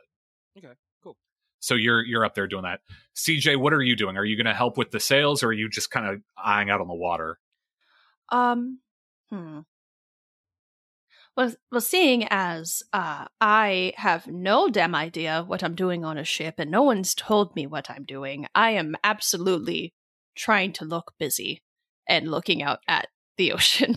Okay, 0.57 0.73
cool. 1.03 1.17
So 1.59 1.75
you're 1.75 2.03
you're 2.03 2.25
up 2.25 2.35
there 2.35 2.47
doing 2.47 2.63
that. 2.63 2.81
CJ, 3.15 3.57
what 3.57 3.73
are 3.73 3.81
you 3.81 3.95
doing? 3.95 4.17
Are 4.17 4.25
you 4.25 4.35
going 4.35 4.45
to 4.45 4.53
help 4.53 4.77
with 4.77 4.91
the 4.91 4.99
sales, 4.99 5.43
or 5.43 5.47
are 5.47 5.53
you 5.53 5.69
just 5.69 5.91
kind 5.91 6.07
of 6.07 6.21
eyeing 6.37 6.69
out 6.69 6.81
on 6.81 6.87
the 6.87 6.93
water? 6.93 7.39
Um, 8.29 8.79
hmm. 9.29 9.59
Well, 11.35 11.53
well, 11.71 11.81
seeing 11.81 12.27
as 12.29 12.83
uh, 12.91 13.25
I 13.39 13.93
have 13.95 14.27
no 14.27 14.67
damn 14.67 14.93
idea 14.93 15.43
what 15.47 15.63
I'm 15.63 15.75
doing 15.75 16.03
on 16.03 16.17
a 16.17 16.23
ship, 16.23 16.55
and 16.57 16.69
no 16.69 16.83
one's 16.83 17.13
told 17.13 17.55
me 17.55 17.65
what 17.65 17.89
I'm 17.89 18.03
doing, 18.03 18.45
I 18.53 18.71
am 18.71 18.95
absolutely 19.03 19.93
trying 20.35 20.73
to 20.73 20.85
look 20.85 21.13
busy 21.17 21.61
and 22.09 22.29
looking 22.29 22.61
out 22.61 22.79
at 22.89 23.07
the 23.37 23.51
ocean. 23.53 23.95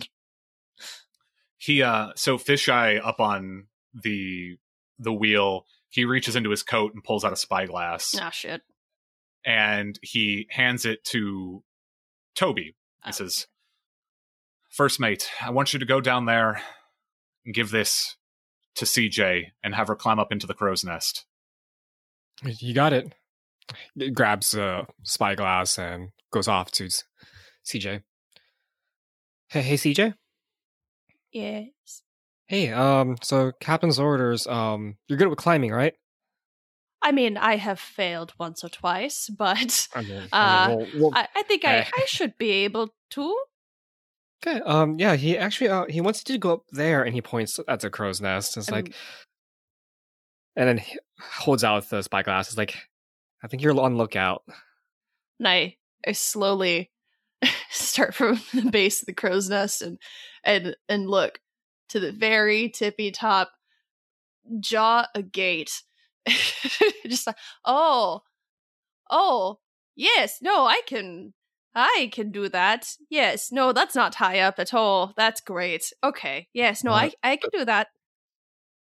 he 1.57 1.81
uh 1.83 2.09
so 2.15 2.37
fisheye 2.37 3.05
up 3.05 3.19
on 3.19 3.65
the 3.93 4.57
the 4.99 5.11
wheel 5.13 5.65
he 5.89 6.05
reaches 6.05 6.35
into 6.35 6.49
his 6.49 6.63
coat 6.63 6.93
and 6.93 7.03
pulls 7.03 7.25
out 7.25 7.33
a 7.33 7.35
spyglass 7.35 8.15
ah, 8.19 8.29
shit. 8.29 8.61
and 9.45 9.99
he 10.01 10.47
hands 10.49 10.85
it 10.85 11.03
to 11.03 11.63
toby 12.35 12.75
he 13.03 13.09
Oh. 13.09 13.11
says 13.11 13.47
first 14.69 14.99
mate 14.99 15.29
i 15.41 15.49
want 15.49 15.73
you 15.73 15.79
to 15.79 15.85
go 15.85 15.99
down 16.01 16.25
there 16.25 16.61
and 17.45 17.53
give 17.53 17.69
this 17.71 18.15
to 18.75 18.85
cj 18.85 19.47
and 19.63 19.75
have 19.75 19.87
her 19.89 19.95
climb 19.95 20.19
up 20.19 20.31
into 20.31 20.47
the 20.47 20.53
crow's 20.53 20.83
nest 20.83 21.25
You 22.43 22.73
got 22.73 22.93
it. 22.93 23.13
It 23.95 24.13
grabs 24.13 24.53
a 24.55 24.87
spyglass 25.03 25.77
and 25.77 26.09
goes 26.31 26.47
off 26.49 26.71
to 26.71 26.85
s- 26.87 27.03
CJ. 27.65 28.01
Hey, 29.49 29.61
hey, 29.61 29.75
CJ. 29.75 30.13
Yes. 31.31 32.01
Hey, 32.47 32.71
um, 32.71 33.17
so 33.21 33.51
captain's 33.59 33.99
orders. 33.99 34.45
Um, 34.47 34.97
you're 35.07 35.17
good 35.17 35.27
with 35.29 35.37
climbing, 35.39 35.71
right? 35.71 35.93
I 37.01 37.11
mean, 37.11 37.37
I 37.37 37.57
have 37.57 37.79
failed 37.79 38.33
once 38.39 38.63
or 38.63 38.69
twice, 38.69 39.29
but 39.37 39.87
I 39.95 40.01
mean, 40.01 40.23
Uh, 40.31 40.67
mean, 40.69 40.77
we'll- 40.77 40.87
we'll- 41.01 41.11
I, 41.15 41.27
I 41.35 41.43
think 41.43 41.65
I. 41.65 41.79
I 41.95 42.05
should 42.05 42.37
be 42.37 42.51
able 42.65 42.93
to. 43.11 43.43
okay. 44.45 44.61
Um, 44.61 44.99
yeah, 44.99 45.15
he 45.15 45.37
actually, 45.37 45.69
uh, 45.69 45.85
he 45.89 46.01
wants 46.01 46.23
you 46.27 46.35
to 46.35 46.39
go 46.39 46.53
up 46.53 46.63
there, 46.71 47.03
and 47.03 47.13
he 47.13 47.21
points 47.21 47.59
at 47.67 47.79
the 47.81 47.89
crow's 47.89 48.21
nest. 48.21 48.57
It's 48.57 48.71
like, 48.71 48.93
and 50.55 50.67
then 50.69 50.77
he 50.77 50.97
holds 51.19 51.63
out 51.63 51.89
the 51.89 52.01
spyglass. 52.03 52.49
It's 52.49 52.57
like, 52.57 52.75
I 53.43 53.47
think 53.47 53.63
you're 53.63 53.79
on 53.79 53.97
lookout. 53.97 54.43
and 55.39 55.47
I, 55.47 55.77
I 56.07 56.11
slowly 56.13 56.91
start 57.69 58.13
from 58.13 58.41
the 58.53 58.69
base 58.69 59.01
of 59.01 59.05
the 59.05 59.13
crow's 59.13 59.49
nest 59.49 59.81
and 59.81 59.97
and 60.43 60.75
and 60.89 61.09
look 61.09 61.39
to 61.89 61.99
the 61.99 62.11
very 62.11 62.69
tippy 62.69 63.11
top, 63.11 63.51
jaw 64.59 65.05
agape, 65.15 65.69
just 67.07 67.27
like 67.27 67.37
oh, 67.65 68.21
oh 69.09 69.59
yes, 69.95 70.39
no, 70.41 70.65
I 70.65 70.81
can, 70.87 71.33
I 71.75 72.09
can 72.11 72.31
do 72.31 72.49
that. 72.49 72.95
Yes, 73.09 73.51
no, 73.51 73.73
that's 73.73 73.95
not 73.95 74.15
high 74.15 74.39
up 74.39 74.59
at 74.59 74.73
all. 74.73 75.13
That's 75.17 75.41
great. 75.41 75.91
Okay, 76.03 76.47
yes, 76.53 76.83
no, 76.83 76.91
Uh, 76.91 76.95
I 76.95 77.13
I 77.23 77.35
can 77.37 77.49
do 77.53 77.65
that. 77.65 77.87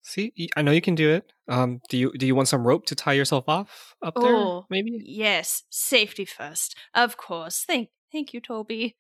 See, 0.02 0.32
I 0.56 0.62
know 0.62 0.72
you 0.72 0.82
can 0.82 0.96
do 0.96 1.10
it. 1.10 1.32
Um, 1.48 1.82
do 1.90 1.98
you 1.98 2.12
do 2.14 2.26
you 2.26 2.36
want 2.36 2.48
some 2.48 2.66
rope 2.66 2.86
to 2.88 2.96
tie 2.96 3.14
yourself 3.14 3.50
off 3.50 3.96
up 4.02 4.16
there? 4.20 4.34
Oh, 4.34 4.66
Maybe. 4.70 5.02
Yes, 5.04 5.64
safety 5.70 6.26
first, 6.26 6.76
of 6.94 7.18
course. 7.18 7.64
Thank 7.68 7.90
thank 8.12 8.34
you, 8.34 8.42
Toby. 8.42 8.96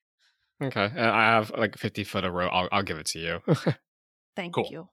Okay, 0.62 0.84
uh, 0.96 1.12
I 1.12 1.26
have 1.26 1.52
like 1.58 1.78
fifty 1.78 2.04
foot 2.04 2.24
of 2.26 2.34
rope. 2.34 2.52
I'll 2.54 2.68
I'll 2.72 2.84
give 2.84 2.98
it 2.98 3.06
to 3.08 3.20
you. 3.20 3.40
Thank 4.36 4.56
Cool. 4.56 4.68
you. 4.70 4.90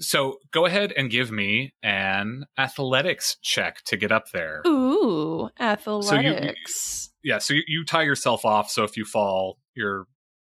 so 0.00 0.38
go 0.50 0.64
ahead 0.66 0.92
and 0.96 1.10
give 1.10 1.30
me 1.30 1.74
an 1.82 2.46
athletics 2.58 3.36
check 3.42 3.82
to 3.84 3.96
get 3.96 4.10
up 4.10 4.30
there 4.32 4.62
Ooh, 4.66 5.50
athletics. 5.60 7.10
yeah 7.22 7.38
so 7.38 7.52
you, 7.54 7.62
you 7.66 7.84
tie 7.84 8.02
yourself 8.02 8.44
off 8.44 8.70
so 8.70 8.82
if 8.84 8.96
you 8.96 9.04
fall 9.04 9.58
you're 9.74 10.06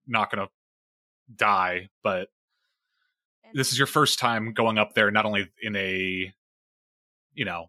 not 0.07 0.31
gonna 0.31 0.49
die 1.35 1.89
but 2.03 2.29
this 3.55 3.73
is 3.73 3.79
your 3.79 3.87
first 3.87 4.19
time 4.19 4.53
going 4.53 4.79
up 4.79 4.95
there 4.95 5.11
not 5.11 5.25
only 5.25 5.49
in 5.63 5.75
a 5.77 6.33
you 7.35 7.45
know 7.45 7.67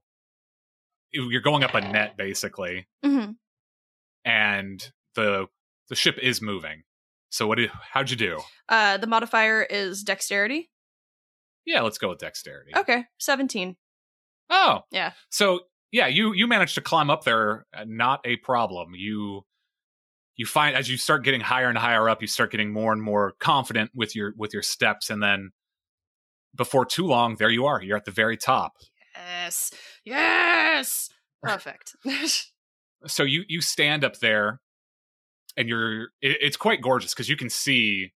you're 1.11 1.41
going 1.41 1.63
up 1.63 1.76
a 1.76 1.82
net 1.82 2.17
basically, 2.17 2.88
hmm 3.03 3.32
and 4.26 4.91
the 5.15 5.47
the 5.89 5.95
ship 5.95 6.17
is 6.21 6.41
moving. 6.41 6.84
So 7.30 7.47
what? 7.47 7.57
Did, 7.57 7.71
how'd 7.91 8.09
you 8.09 8.15
do? 8.15 8.39
Uh, 8.69 8.97
the 8.97 9.07
modifier 9.07 9.63
is 9.63 10.03
dexterity. 10.03 10.69
Yeah, 11.65 11.82
let's 11.82 11.97
go 11.97 12.09
with 12.09 12.19
dexterity. 12.19 12.71
Okay, 12.76 13.05
seventeen. 13.19 13.76
Oh, 14.49 14.82
Yeah. 14.91 15.13
So 15.30 15.61
yeah, 15.91 16.07
you 16.07 16.34
you 16.34 16.47
managed 16.47 16.76
to 16.76 16.82
climb 16.82 17.09
up 17.09 17.24
there, 17.24 17.65
uh, 17.76 17.86
not 17.88 18.21
a 18.26 18.36
problem. 18.38 18.93
You 18.95 19.45
you 20.36 20.45
find 20.45 20.76
as 20.76 20.89
you 20.89 20.97
start 20.97 21.24
getting 21.24 21.41
higher 21.41 21.69
and 21.69 21.78
higher 21.78 22.09
up, 22.09 22.21
you 22.21 22.28
start 22.28 22.51
getting 22.51 22.74
more 22.74 22.91
and 22.91 23.01
more 23.01 23.34
confident 23.39 23.91
with 23.93 24.15
your 24.15 24.34
with 24.36 24.53
your 24.53 24.63
steps, 24.63 25.09
and 25.09 25.21
then 25.21 25.51
before 26.55 26.86
too 26.86 27.05
long, 27.05 27.36
there 27.36 27.49
you 27.49 27.65
are. 27.65 27.82
You're 27.82 27.97
at 27.97 28.05
the 28.05 28.11
very 28.11 28.38
top. 28.38 28.74
Yes. 29.15 29.71
Yes. 30.03 31.09
Perfect. 31.41 31.95
So 33.08 33.24
you 33.24 33.43
you 33.47 33.62
stand 33.62 34.04
up 34.04 34.20
there, 34.20 34.60
and 35.58 35.68
you're 35.68 36.04
it, 36.22 36.38
it's 36.41 36.58
quite 36.58 36.82
gorgeous 36.82 37.14
because 37.14 37.30
you 37.30 37.38
can 37.38 37.49
see 37.49 38.14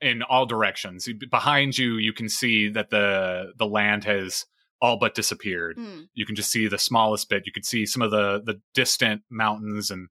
in 0.00 0.22
all 0.22 0.46
directions. 0.46 1.08
Behind 1.30 1.76
you, 1.76 1.96
you 1.96 2.12
can 2.12 2.28
see 2.28 2.68
that 2.70 2.90
the 2.90 3.52
the 3.58 3.66
land 3.66 4.04
has 4.04 4.46
all 4.82 4.96
but 4.96 5.14
disappeared. 5.14 5.76
Hmm. 5.76 6.02
you 6.14 6.24
can 6.24 6.34
just 6.34 6.50
see 6.50 6.66
the 6.66 6.78
smallest 6.78 7.28
bit. 7.28 7.44
You 7.46 7.52
could 7.52 7.66
see 7.66 7.86
some 7.86 8.02
of 8.02 8.10
the 8.10 8.40
the 8.44 8.60
distant 8.74 9.22
mountains 9.30 9.90
and 9.90 10.08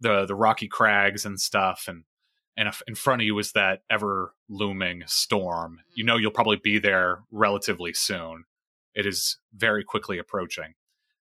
the 0.00 0.26
the 0.26 0.34
rocky 0.34 0.68
crags 0.68 1.24
and 1.24 1.40
stuff, 1.40 1.84
and 1.88 2.04
and 2.56 2.68
in 2.86 2.94
front 2.94 3.22
of 3.22 3.26
you 3.26 3.38
is 3.38 3.52
that 3.52 3.80
ever 3.90 4.34
looming 4.48 5.02
storm. 5.06 5.80
You 5.94 6.04
know 6.04 6.16
you'll 6.16 6.30
probably 6.30 6.60
be 6.62 6.78
there 6.78 7.22
relatively 7.30 7.92
soon. 7.92 8.44
It 8.94 9.06
is 9.06 9.38
very 9.54 9.84
quickly 9.84 10.18
approaching, 10.18 10.74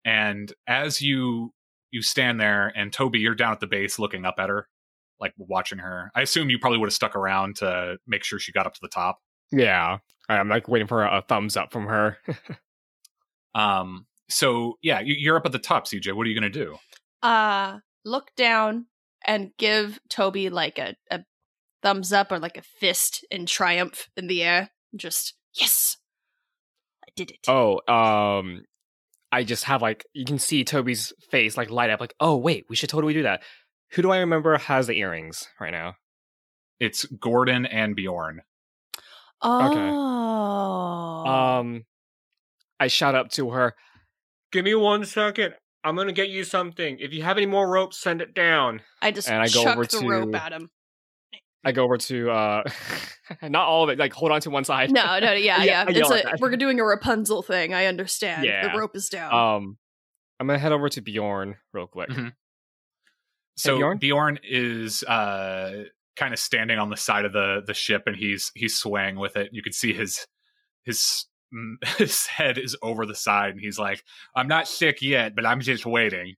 and 0.05 0.53
as 0.67 1.01
you 1.01 1.53
you 1.95 2.03
stand 2.03 2.41
there, 2.41 2.73
and 2.77 2.93
Toby, 2.93 3.21
you're 3.21 3.35
down 3.35 3.53
at 3.53 3.61
the 3.61 3.67
base 3.67 3.99
looking 3.99 4.25
up 4.25 4.35
at 4.39 4.49
her, 4.51 4.69
like 5.21 5.33
watching 5.39 5.79
her. 5.79 6.11
I 6.15 6.23
assume 6.23 6.51
you 6.51 6.59
probably 6.59 6.79
would 6.79 6.89
have 6.89 6.95
stuck 6.95 7.17
around 7.17 7.57
to 7.57 7.99
make 8.07 8.25
sure 8.25 8.39
she 8.39 8.53
got 8.53 8.67
up 8.67 8.75
to 8.75 8.81
the 8.83 8.89
top. 8.89 9.21
Yeah. 9.51 9.99
I'm 10.29 10.49
like 10.49 10.69
waiting 10.69 10.89
for 10.89 11.05
a, 11.05 11.19
a 11.19 11.23
thumbs 11.23 11.57
up 11.57 11.73
from 11.73 11.87
her. 11.87 12.19
Um, 13.55 14.07
so 14.29 14.79
yeah, 14.83 15.01
you, 15.01 15.15
you're 15.17 15.37
up 15.37 15.47
at 15.47 15.53
the 15.53 15.59
top, 15.59 15.87
CJ. 15.87 16.13
What 16.13 16.27
are 16.27 16.31
you 16.31 16.35
gonna 16.35 16.51
do? 16.51 16.77
uh 17.23 17.79
look 18.05 18.35
down 18.37 18.87
and 19.27 19.53
give 19.59 19.99
Toby 20.11 20.51
like 20.51 20.79
a, 20.79 20.95
a 21.11 21.21
thumbs 21.83 22.13
up 22.13 22.31
or 22.31 22.39
like 22.39 22.59
a 22.59 22.63
fist 22.63 23.25
in 23.31 23.47
triumph 23.47 24.09
in 24.17 24.27
the 24.27 24.43
air. 24.43 24.71
Just 24.95 25.35
yes. 25.55 25.97
I 27.03 27.09
did 27.17 27.31
it. 27.31 27.49
oh, 27.49 27.81
um, 27.91 28.65
I 29.35 29.43
just 29.43 29.65
have 29.65 29.83
like 29.83 30.07
you 30.13 30.25
can 30.25 30.39
see 30.39 30.63
Toby's 30.63 31.13
face 31.31 31.57
like 31.57 31.69
light 31.69 31.91
up. 31.91 32.01
Like, 32.01 32.15
oh 32.21 32.37
wait, 32.37 32.67
we 32.69 32.77
should 32.77 32.89
totally 32.89 33.15
do 33.15 33.25
that. 33.25 33.43
Who 33.93 34.03
do 34.03 34.13
I 34.13 34.19
remember 34.19 34.57
has 34.57 34.87
the 34.87 34.97
earrings 34.97 35.49
right 35.61 35.73
now? 35.73 35.95
It's 36.79 37.05
Gordon 37.05 37.67
and 37.67 37.97
Bjorn. 37.97 38.43
Oh. 39.43 41.25
Um, 41.27 41.85
I 42.79 42.87
shout 42.87 43.17
up 43.17 43.31
to 43.33 43.51
her. 43.51 43.75
Give 44.53 44.65
me 44.65 44.77
one 44.77 45.05
second. 45.05 45.55
I'm 45.83 45.97
gonna 45.97 46.13
get 46.13 46.29
you 46.29 46.45
something. 46.45 46.99
If 47.01 47.13
you 47.13 47.25
have 47.25 47.37
any 47.37 47.47
more 47.47 47.69
rope, 47.69 47.93
send 47.93 48.23
it 48.23 48.35
down. 48.35 48.83
I 49.03 49.11
just 49.11 49.29
and 49.29 49.43
I 49.43 49.49
go 49.49 49.65
chuck 49.65 49.77
over 49.77 49.85
the 49.85 49.99
to- 49.99 50.09
rope 50.09 50.35
at 50.37 50.53
him. 50.53 50.71
I 51.65 51.73
go 51.73 51.85
over 51.85 51.97
to 51.97 52.31
uh, 52.31 52.63
not 53.43 53.67
all 53.67 53.85
of 53.85 53.91
it. 53.91 53.99
Like 53.99 54.13
hold 54.13 54.33
on 54.33 54.41
to 54.43 54.51
one 54.51 54.65
side. 54.65 54.91
No, 54.91 55.19
no, 55.19 55.33
yeah, 55.33 55.63
Yeah, 55.63 55.65
yeah. 55.65 55.85
It's 55.89 56.11
a 56.11 56.37
we're 56.41 56.57
doing 56.57 56.81
a 56.81 56.85
Rapunzel 56.85 57.43
thing. 57.43 57.75
I 57.75 57.87
understand. 57.87 58.45
Yeah. 58.45 58.73
The 58.73 58.79
rope 58.79 58.95
is 58.97 59.09
down. 59.09 59.33
Um, 59.33 59.79
I'm 60.39 60.47
gonna 60.47 60.59
head 60.59 60.73
over 60.73 60.89
to 60.89 61.01
Bjorn 61.01 61.57
real 61.73 61.87
quick. 61.87 62.11
Mhm. 62.11 62.33
So 63.57 63.77
Bjorn? 63.77 63.99
Bjorn? 63.99 64.39
is 64.43 65.03
uh 65.05 65.85
kind 66.17 66.33
of 66.33 66.39
standing 66.39 66.79
on 66.79 66.91
the 66.91 66.97
side 66.97 67.25
of 67.25 67.33
the 67.33 67.63
the 67.67 67.75
ship 67.75 68.05
and 68.07 68.17
he's 68.17 68.51
he's 68.55 68.77
swaying 68.77 69.17
with 69.17 69.37
it. 69.37 69.51
You 69.53 69.63
can 69.63 69.73
see 69.73 69.93
his 69.93 70.27
his 70.85 71.27
his 71.99 72.27
head 72.27 72.59
is 72.59 72.77
over 72.83 73.07
the 73.07 73.15
side 73.15 73.51
and 73.53 73.61
he's 73.61 73.79
like, 73.79 74.03
"I'm 74.35 74.49
not 74.49 74.67
sick 74.69 75.03
yet, 75.03 75.35
but 75.37 75.47
I'm 75.47 75.61
just 75.61 75.87
waiting." 75.87 76.35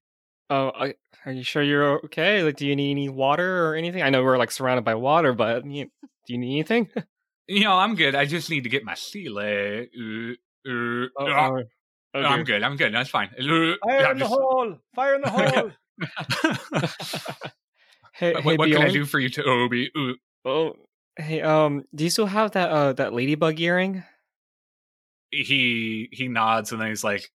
Oh, 0.48 0.70
I, 0.78 0.94
are 1.24 1.32
you 1.32 1.42
sure 1.42 1.62
you're 1.62 2.04
okay? 2.04 2.42
Like, 2.42 2.56
do 2.56 2.66
you 2.66 2.76
need 2.76 2.92
any 2.92 3.08
water 3.08 3.66
or 3.66 3.74
anything? 3.74 4.02
I 4.02 4.10
know 4.10 4.22
we're 4.22 4.38
like 4.38 4.50
surrounded 4.50 4.84
by 4.84 4.94
water, 4.94 5.32
but 5.32 5.64
you, 5.66 5.86
do 6.26 6.32
you 6.32 6.38
need 6.38 6.52
anything? 6.54 6.88
You 7.48 7.60
know, 7.60 7.74
I'm 7.74 7.94
good. 7.94 8.16
I 8.16 8.24
just 8.24 8.50
need 8.50 8.64
to 8.64 8.68
get 8.68 8.82
my 8.82 8.94
sea 8.94 9.28
leg. 9.28 9.88
Uh, 9.96 10.32
uh, 10.68 11.06
Oh, 11.16 11.26
uh, 11.26 11.50
oh, 11.52 11.62
oh, 12.14 12.20
I'm 12.20 12.42
good. 12.42 12.64
I'm 12.64 12.74
good. 12.76 12.92
That's 12.92 13.08
fine. 13.08 13.28
Uh, 13.38 13.44
yeah, 13.44 14.06
I'm 14.08 14.18
just- 14.18 14.32
hole! 14.32 14.76
Fire 14.96 15.14
in 15.14 15.20
the 15.20 15.30
hole! 15.30 15.70
Hey, 18.14 18.32
what, 18.32 18.42
hey, 18.44 18.56
what 18.56 18.68
can 18.70 18.82
I 18.82 18.90
do 18.90 19.04
for 19.04 19.20
you, 19.20 19.28
Toby? 19.28 19.90
Uh, 19.94 20.12
Oh, 20.44 20.74
hey, 21.16 21.42
um, 21.42 21.84
do 21.94 22.02
you 22.04 22.10
still 22.10 22.26
have 22.26 22.50
that 22.52 22.70
uh 22.70 22.92
that 22.94 23.12
ladybug 23.12 23.60
earring? 23.60 24.02
he 25.30 26.08
he 26.12 26.26
nods 26.28 26.72
and 26.72 26.80
then 26.80 26.88
he's 26.88 27.04
like, 27.04 27.30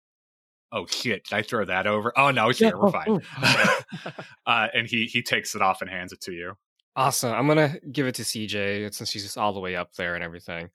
"Oh 0.73 0.87
shit! 0.87 1.25
Did 1.25 1.35
I 1.35 1.43
throw 1.43 1.65
that 1.65 1.87
over? 1.87 2.13
Oh 2.19 2.31
no, 2.31 2.49
it's 2.49 2.59
here. 2.59 2.77
We're 2.77 2.89
oh, 2.89 2.93
fine." 2.93 3.23
oh. 3.43 4.13
uh, 4.47 4.69
and 4.75 4.87
he 4.87 5.07
he 5.07 5.23
takes 5.23 5.55
it 5.55 5.63
off 5.63 5.81
and 5.81 5.91
hands 5.91 6.13
it 6.13 6.21
to 6.23 6.33
you. 6.33 6.55
Awesome. 6.97 7.33
I'm 7.33 7.47
gonna 7.47 7.77
give 7.91 8.07
it 8.07 8.17
to 8.17 8.23
CJ 8.23 8.93
since 8.95 9.11
she's 9.11 9.23
just 9.23 9.39
all 9.39 9.53
the 9.53 9.61
way 9.61 9.77
up 9.77 9.95
there 9.95 10.15
and 10.15 10.25
everything. 10.25 10.71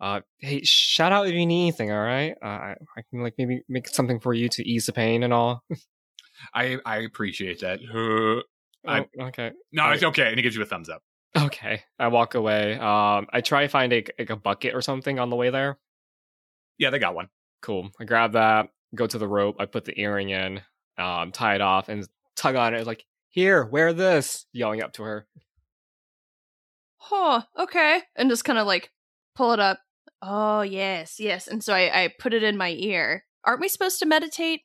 Uh, 0.00 0.20
hey, 0.38 0.62
shout 0.64 1.12
out 1.12 1.28
if 1.28 1.34
you 1.34 1.46
need 1.46 1.62
anything. 1.62 1.92
All 1.92 2.00
right, 2.00 2.34
uh, 2.42 2.46
I, 2.46 2.76
I 2.96 3.02
can 3.10 3.22
like 3.22 3.34
maybe 3.38 3.62
make 3.68 3.86
something 3.88 4.18
for 4.18 4.34
you 4.34 4.48
to 4.48 4.68
ease 4.68 4.86
the 4.86 4.92
pain 4.92 5.22
and 5.22 5.32
all. 5.32 5.62
I 6.54 6.78
I 6.84 6.98
appreciate 6.98 7.60
that. 7.60 7.80
Uh, 7.82 8.38
I- 8.38 8.42
Oh, 8.84 9.26
okay. 9.26 9.52
no, 9.70 9.90
it's 9.92 10.02
okay. 10.02 10.26
And 10.26 10.36
he 10.36 10.42
gives 10.42 10.56
you 10.56 10.62
a 10.62 10.66
thumbs 10.66 10.88
up. 10.88 11.02
Okay. 11.36 11.82
I 11.98 12.08
walk 12.08 12.34
away. 12.34 12.74
Um, 12.74 13.26
I 13.32 13.40
try 13.42 13.62
to 13.62 13.68
find 13.68 13.92
a 13.92 14.04
like 14.18 14.30
a 14.30 14.36
bucket 14.36 14.74
or 14.74 14.82
something 14.82 15.18
on 15.20 15.30
the 15.30 15.36
way 15.36 15.50
there. 15.50 15.78
Yeah, 16.78 16.90
they 16.90 16.98
got 16.98 17.14
one. 17.14 17.28
Cool. 17.60 17.90
I 18.00 18.04
grab 18.04 18.32
that, 18.32 18.70
go 18.94 19.06
to 19.06 19.18
the 19.18 19.28
rope, 19.28 19.56
I 19.58 19.66
put 19.66 19.84
the 19.84 19.98
earring 20.00 20.30
in, 20.30 20.60
um, 20.98 21.32
tie 21.32 21.54
it 21.54 21.60
off, 21.60 21.88
and 21.88 22.06
tug 22.36 22.54
on 22.56 22.74
it. 22.74 22.78
It's 22.78 22.86
like, 22.86 23.04
here, 23.28 23.64
wear 23.64 23.92
this, 23.92 24.46
yelling 24.52 24.82
up 24.82 24.92
to 24.94 25.02
her. 25.04 25.26
huh, 26.98 27.42
okay. 27.58 28.02
And 28.16 28.28
just 28.30 28.44
kind 28.44 28.58
of 28.58 28.66
like 28.66 28.90
pull 29.34 29.52
it 29.52 29.60
up. 29.60 29.80
Oh, 30.20 30.60
yes, 30.62 31.18
yes. 31.18 31.48
And 31.48 31.62
so 31.64 31.74
I, 31.74 32.04
I 32.04 32.08
put 32.18 32.32
it 32.34 32.42
in 32.42 32.56
my 32.56 32.70
ear. 32.70 33.24
Aren't 33.44 33.60
we 33.60 33.68
supposed 33.68 33.98
to 34.00 34.06
meditate? 34.06 34.60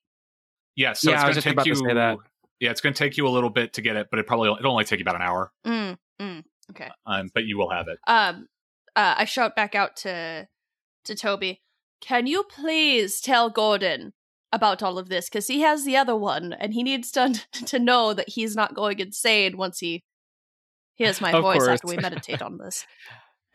Yeah, 0.76 0.94
so 0.94 1.10
Yeah, 1.10 1.16
it's 1.16 1.24
I 1.24 1.26
going 1.26 1.30
was 1.30 1.36
to 1.36 1.38
just 1.38 1.44
take 1.46 1.54
about 1.54 1.64
to 1.64 1.70
you. 1.70 1.76
say 1.76 1.94
that. 1.96 2.18
Yeah, 2.60 2.72
it's 2.72 2.82
going 2.82 2.94
to 2.94 2.98
take 3.00 3.18
you 3.18 3.28
a 3.28 3.30
little 3.30 3.50
bit 3.50 3.74
to 3.74 3.82
get 3.82 3.96
it, 3.96 4.08
but 4.12 4.20
it 4.20 4.28
probably 4.28 4.50
it'll 4.60 4.72
only 4.72 4.84
take 4.84 5.00
you 5.00 5.04
about 5.04 5.16
an 5.16 5.22
hour. 5.22 5.52
Mm, 5.66 5.98
mm, 6.22 6.44
okay. 6.72 6.90
Um, 7.06 7.30
but 7.34 7.46
you 7.46 7.58
will 7.58 7.70
have 7.70 7.88
it. 7.88 7.98
Um, 8.08 8.48
uh, 8.96 9.16
I 9.18 9.26
shout 9.26 9.56
back 9.56 9.74
out 9.76 9.96
to 9.98 10.48
to 11.06 11.16
Toby. 11.16 11.62
Can 12.02 12.28
you 12.28 12.44
please 12.44 13.22
tell 13.22 13.50
Gordon 13.50 14.14
about 14.52 14.82
all 14.84 14.98
of 14.98 15.10
this? 15.10 15.30
Because 15.30 15.48
he 15.48 15.62
has 15.62 15.84
the 15.86 15.98
other 15.98 16.16
one, 16.16 16.54
and 16.54 16.74
he 16.74 16.84
needs 16.84 17.12
to 17.12 17.34
to 17.66 17.80
know 17.80 18.14
that 18.14 18.30
he's 18.30 18.56
not 18.56 18.74
going 18.76 19.00
insane 19.00 19.58
once 19.58 19.80
he 19.80 20.04
hears 20.96 21.22
my 21.22 21.32
Of 21.32 21.44
voice 21.44 21.58
course. 21.60 21.70
after 21.70 21.88
we 21.88 21.98
meditate 22.02 22.42
on 22.42 22.58
this. 22.58 22.86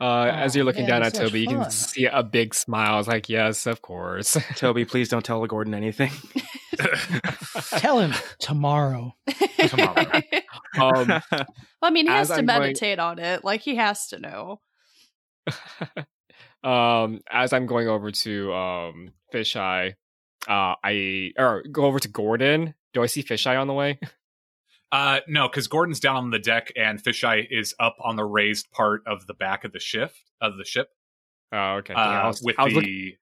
Uh, 0.01 0.24
as 0.34 0.57
you're 0.57 0.64
looking 0.64 0.82
man, 0.82 0.90
down 1.01 1.03
at 1.05 1.14
such 1.14 1.26
Toby, 1.28 1.40
you 1.43 1.47
can 1.47 1.70
see 1.70 2.07
a 2.07 2.24
big 2.24 2.55
smile. 2.55 2.99
It's 2.99 3.07
like, 3.07 3.28
yes, 3.28 3.66
of 3.66 3.82
course. 3.82 4.36
Toby, 4.57 4.84
please 4.84 5.09
don't 5.09 5.24
tell 5.24 5.47
Gordon 5.47 5.74
anything. 5.74 6.11
Tell 7.76 8.01
him 8.01 8.12
tomorrow. 8.40 9.14
Tomorrow. 9.68 10.22
um, 10.80 11.07
Well, 11.30 11.47
I 11.82 11.90
mean, 11.90 12.07
he 12.07 12.12
has 12.12 12.28
to 12.28 12.34
I'm 12.34 12.47
going- 12.47 12.61
meditate 12.62 12.99
on 12.99 13.20
it. 13.20 13.45
Like 13.45 13.61
he 13.61 13.76
has 13.76 14.09
to 14.09 14.18
know. 14.18 14.61
um, 16.64 17.20
as 17.30 17.53
I'm 17.53 17.66
going 17.66 17.88
over 17.88 18.11
to 18.11 18.53
um 18.55 19.12
Fisheye, 19.32 19.95
uh, 20.49 20.74
I 20.82 21.32
or 21.38 21.62
go 21.70 21.84
over 21.84 21.99
to 21.99 22.09
Gordon. 22.09 22.74
Do 22.95 23.03
I 23.03 23.07
see 23.07 23.22
Fisheye 23.22 23.61
on 23.61 23.66
the 23.66 23.74
way? 23.74 23.99
Uh, 24.93 25.20
no, 25.26 25.49
because 25.49 25.68
Gordon's 25.68 26.01
down 26.01 26.16
on 26.16 26.28
the 26.28 26.38
deck 26.38 26.70
and 26.76 27.03
Fisheye 27.03 27.47
is 27.51 27.74
up 27.80 27.97
on 28.05 28.16
the 28.16 28.24
raised 28.26 28.70
part 28.72 29.01
of 29.07 29.26
the 29.26 29.32
back 29.32 29.64
of 29.64 29.72
the 29.72 29.80
ship 29.80 30.12
of 30.38 30.59
the 30.59 30.66
ship. 30.66 30.90
Oh, 31.51 31.76
okay. 31.76 31.95
Yeah, 31.95 31.99
I 31.99 32.24
Uh, 32.24 32.26
was- 32.26 32.43
with 32.43 32.57
I 32.59 32.68
the 32.68 32.74
looking- 32.74 33.12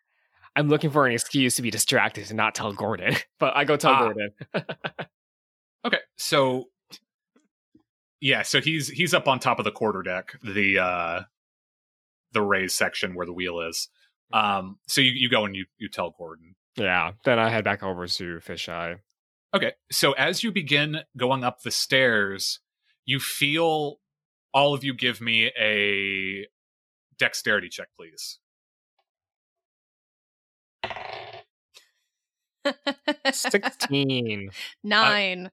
I'm 0.57 0.69
looking 0.69 0.91
for 0.91 1.07
an 1.07 1.13
excuse 1.13 1.55
to 1.55 1.63
be 1.63 1.71
distracted 1.71 2.27
and 2.29 2.37
not 2.37 2.57
tell 2.57 2.73
Gordon, 2.73 3.15
but 3.39 3.57
I 3.57 3.63
go 3.63 3.77
tell 3.77 3.93
Ah. 3.93 4.01
Gordon. 4.01 4.31
okay, 5.87 6.01
so 6.19 6.65
yeah, 8.21 8.43
so 8.43 8.61
he's 8.61 8.89
he's 8.89 9.15
up 9.15 9.29
on 9.29 9.39
top 9.39 9.61
of 9.61 9.65
the 9.65 9.71
quarter 9.71 10.03
deck, 10.03 10.33
the 10.43 10.79
uh 10.81 11.21
the 12.33 12.43
raised 12.43 12.75
section 12.75 13.15
where 13.15 13.27
the 13.27 13.33
wheel 13.33 13.61
is. 13.61 13.89
Um, 14.33 14.81
so 14.89 15.01
you, 15.01 15.13
you 15.13 15.29
go 15.31 15.45
and 15.45 15.55
you 15.55 15.67
you 15.79 15.89
tell 15.89 16.11
Gordon. 16.11 16.57
Yeah. 16.77 17.13
Then 17.25 17.39
I 17.39 17.49
head 17.51 17.65
back 17.65 17.83
over 17.83 18.07
to 18.07 18.39
Fisheye. 18.39 18.99
Okay, 19.55 19.73
so 19.91 20.13
as 20.13 20.45
you 20.45 20.53
begin 20.53 21.01
going 21.17 21.43
up 21.43 21.63
the 21.63 21.71
stairs, 21.71 22.61
you 23.05 23.19
feel 23.19 23.99
all 24.55 24.75
of 24.75 24.85
you 24.85 24.95
give 24.95 25.21
me 25.21 25.51
a 25.59 26.47
dexterity 27.19 27.69
check, 27.69 27.89
please. 27.97 28.39
16. 33.33 34.51
Nine. 34.85 35.51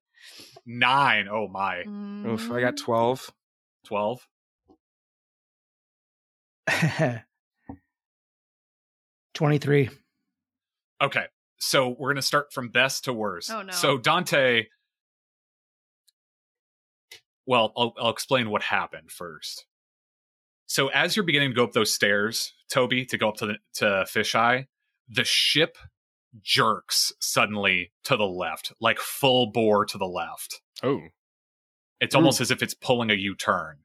Nine. 0.66 1.28
Oh 1.32 1.48
my. 1.48 1.84
Oof, 2.28 2.52
I 2.52 2.62
got 2.62 2.76
Mm. 2.76 2.84
12. 2.84 3.32
12. 3.86 4.28
23. 11.00 11.08
Okay. 11.08 11.28
So 11.60 11.90
we're 11.90 12.10
going 12.10 12.18
to 12.18 12.22
start 12.22 12.54
from 12.54 12.70
best 12.70 13.06
to 13.06 13.14
worst. 13.14 13.52
Oh, 13.52 13.62
no. 13.62 13.74
So 13.74 13.98
Dante. 13.98 14.66
Well, 17.46 17.72
I'll, 17.78 17.94
I'll 18.00 18.12
explain 18.12 18.50
what 18.50 18.62
happened 18.62 19.12
first. 19.12 19.66
So 20.68 20.90
as 20.90 21.16
you're 21.16 21.26
beginning 21.26 21.52
to 21.52 21.56
go 21.56 21.64
up 21.64 21.72
those 21.72 21.94
stairs, 21.94 22.54
Toby, 22.70 23.06
to 23.06 23.18
go 23.18 23.30
up 23.30 23.38
to 23.38 23.46
the 23.48 23.56
to 23.76 23.86
Fisheye, 24.08 24.66
the 25.08 25.24
ship 25.24 25.78
jerks 26.42 27.14
suddenly 27.20 27.94
to 28.04 28.18
the 28.18 28.28
left, 28.28 28.74
like 28.82 29.00
full 29.00 29.52
bore 29.52 29.86
to 29.86 29.98
the 29.98 30.06
left. 30.08 30.62
Oh. 30.84 31.00
It's 32.00 32.14
hmm. 32.14 32.20
almost 32.20 32.42
as 32.42 32.52
if 32.52 32.62
it's 32.62 32.74
pulling 32.74 33.10
a 33.10 33.16
U-turn. 33.16 33.78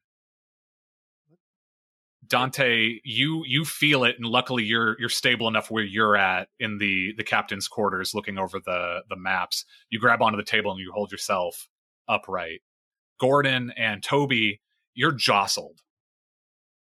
Dante, 2.32 2.98
you 3.04 3.42
you 3.46 3.66
feel 3.66 4.04
it, 4.04 4.16
and 4.16 4.24
luckily 4.24 4.64
you're 4.64 4.98
you're 4.98 5.10
stable 5.10 5.48
enough 5.48 5.70
where 5.70 5.84
you're 5.84 6.16
at 6.16 6.48
in 6.58 6.78
the 6.78 7.12
the 7.18 7.22
captain's 7.24 7.68
quarters, 7.68 8.14
looking 8.14 8.38
over 8.38 8.58
the 8.58 9.02
the 9.10 9.16
maps. 9.16 9.66
You 9.90 10.00
grab 10.00 10.22
onto 10.22 10.38
the 10.38 10.42
table 10.42 10.70
and 10.70 10.80
you 10.80 10.92
hold 10.94 11.12
yourself 11.12 11.68
upright. 12.08 12.60
Gordon 13.20 13.70
and 13.76 14.02
Toby, 14.02 14.62
you're 14.94 15.12
jostled. 15.12 15.80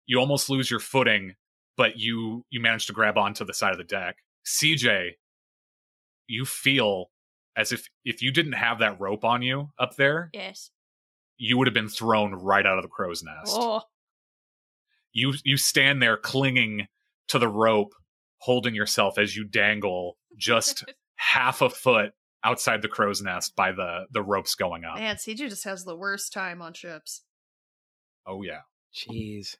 You 0.05 0.19
almost 0.21 0.49
lose 0.49 0.71
your 0.71 0.79
footing, 0.79 1.35
but 1.75 1.97
you 1.97 2.45
you 2.49 2.61
manage 2.61 2.85
to 2.87 2.93
grab 2.93 3.17
onto 3.17 3.43
the 3.43 3.53
side 3.53 3.73
of 3.73 3.77
the 3.77 3.83
deck. 3.83 4.19
CJ, 4.45 5.15
you 6.27 6.45
feel 6.45 7.11
as 7.57 7.73
if 7.73 7.89
if 8.05 8.21
you 8.21 8.31
didn't 8.31 8.53
have 8.53 8.79
that 8.79 9.01
rope 9.01 9.25
on 9.25 9.41
you 9.41 9.71
up 9.77 9.97
there, 9.97 10.29
Yes. 10.33 10.71
you 11.37 11.57
would 11.57 11.67
have 11.67 11.73
been 11.73 11.89
thrown 11.89 12.35
right 12.35 12.65
out 12.65 12.77
of 12.77 12.83
the 12.83 12.87
crow's 12.89 13.21
nest. 13.21 13.51
Oh. 13.59 13.81
You 15.13 15.33
you 15.43 15.57
stand 15.57 16.01
there 16.01 16.17
clinging 16.17 16.87
to 17.29 17.39
the 17.39 17.47
rope, 17.47 17.93
holding 18.39 18.75
yourself 18.75 19.17
as 19.17 19.35
you 19.35 19.43
dangle 19.43 20.17
just 20.37 20.83
half 21.15 21.61
a 21.61 21.69
foot 21.69 22.11
outside 22.43 22.81
the 22.81 22.87
crow's 22.87 23.21
nest 23.21 23.55
by 23.55 23.71
the 23.71 24.05
the 24.11 24.21
ropes 24.21 24.55
going 24.55 24.83
up. 24.85 24.97
Man, 24.97 25.15
CJ 25.15 25.49
just 25.49 25.63
has 25.65 25.83
the 25.83 25.95
worst 25.95 26.33
time 26.33 26.61
on 26.61 26.73
ships. 26.73 27.23
Oh 28.25 28.41
yeah. 28.41 28.61
Jeez. 28.93 29.55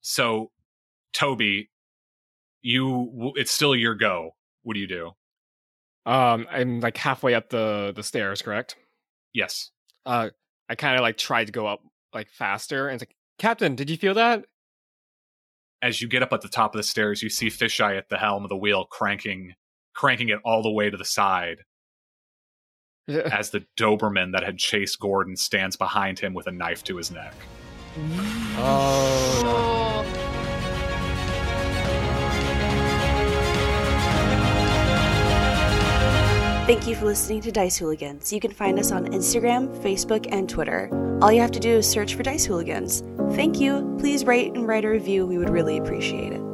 So 0.00 0.50
Toby, 1.12 1.70
you 2.62 3.32
it's 3.36 3.50
still 3.50 3.74
your 3.74 3.94
go. 3.94 4.30
What 4.62 4.74
do 4.74 4.80
you 4.80 4.88
do? 4.88 5.12
Um, 6.04 6.46
I'm 6.50 6.80
like 6.80 6.96
halfway 6.96 7.34
up 7.34 7.48
the 7.48 7.92
the 7.94 8.02
stairs, 8.02 8.42
correct? 8.42 8.76
Yes. 9.32 9.70
Uh, 10.04 10.30
I 10.68 10.76
kind 10.76 10.96
of 10.96 11.02
like 11.02 11.16
tried 11.16 11.46
to 11.46 11.52
go 11.52 11.66
up 11.66 11.80
like 12.14 12.28
faster, 12.30 12.88
and 12.88 12.94
it's 12.94 13.02
like, 13.02 13.16
Captain, 13.38 13.74
did 13.74 13.90
you 13.90 13.96
feel 13.96 14.14
that? 14.14 14.44
As 15.82 16.00
you 16.00 16.08
get 16.08 16.22
up 16.22 16.32
at 16.32 16.40
the 16.40 16.48
top 16.48 16.74
of 16.74 16.78
the 16.78 16.82
stairs, 16.82 17.22
you 17.22 17.28
see 17.28 17.48
Fisheye 17.48 17.98
at 17.98 18.08
the 18.08 18.18
helm 18.18 18.44
of 18.44 18.48
the 18.48 18.56
wheel 18.56 18.86
cranking 18.86 19.54
cranking 19.94 20.28
it 20.28 20.38
all 20.44 20.62
the 20.62 20.70
way 20.70 20.90
to 20.90 20.96
the 20.96 21.04
side 21.04 21.58
as 23.08 23.50
the 23.50 23.64
Doberman 23.78 24.32
that 24.32 24.44
had 24.44 24.58
chased 24.58 25.00
Gordon 25.00 25.36
stands 25.36 25.76
behind 25.76 26.18
him 26.18 26.34
with 26.34 26.46
a 26.46 26.52
knife 26.52 26.84
to 26.84 26.96
his 26.96 27.10
neck. 27.10 27.34
oh, 28.58 29.42
no. 29.42 29.56
Oh. 29.56 29.75
Thank 36.66 36.88
you 36.88 36.96
for 36.96 37.04
listening 37.04 37.42
to 37.42 37.52
Dice 37.52 37.76
Hooligans. 37.76 38.32
You 38.32 38.40
can 38.40 38.50
find 38.50 38.80
us 38.80 38.90
on 38.90 39.06
Instagram, 39.12 39.68
Facebook, 39.84 40.26
and 40.32 40.48
Twitter. 40.48 40.90
All 41.22 41.30
you 41.30 41.40
have 41.40 41.52
to 41.52 41.60
do 41.60 41.76
is 41.76 41.88
search 41.88 42.16
for 42.16 42.24
Dice 42.24 42.44
Hooligans. 42.44 43.04
Thank 43.36 43.60
you. 43.60 43.96
Please 44.00 44.24
rate 44.24 44.52
and 44.54 44.66
write 44.66 44.84
a 44.84 44.88
review. 44.88 45.26
We 45.26 45.38
would 45.38 45.48
really 45.48 45.78
appreciate 45.78 46.32
it. 46.32 46.45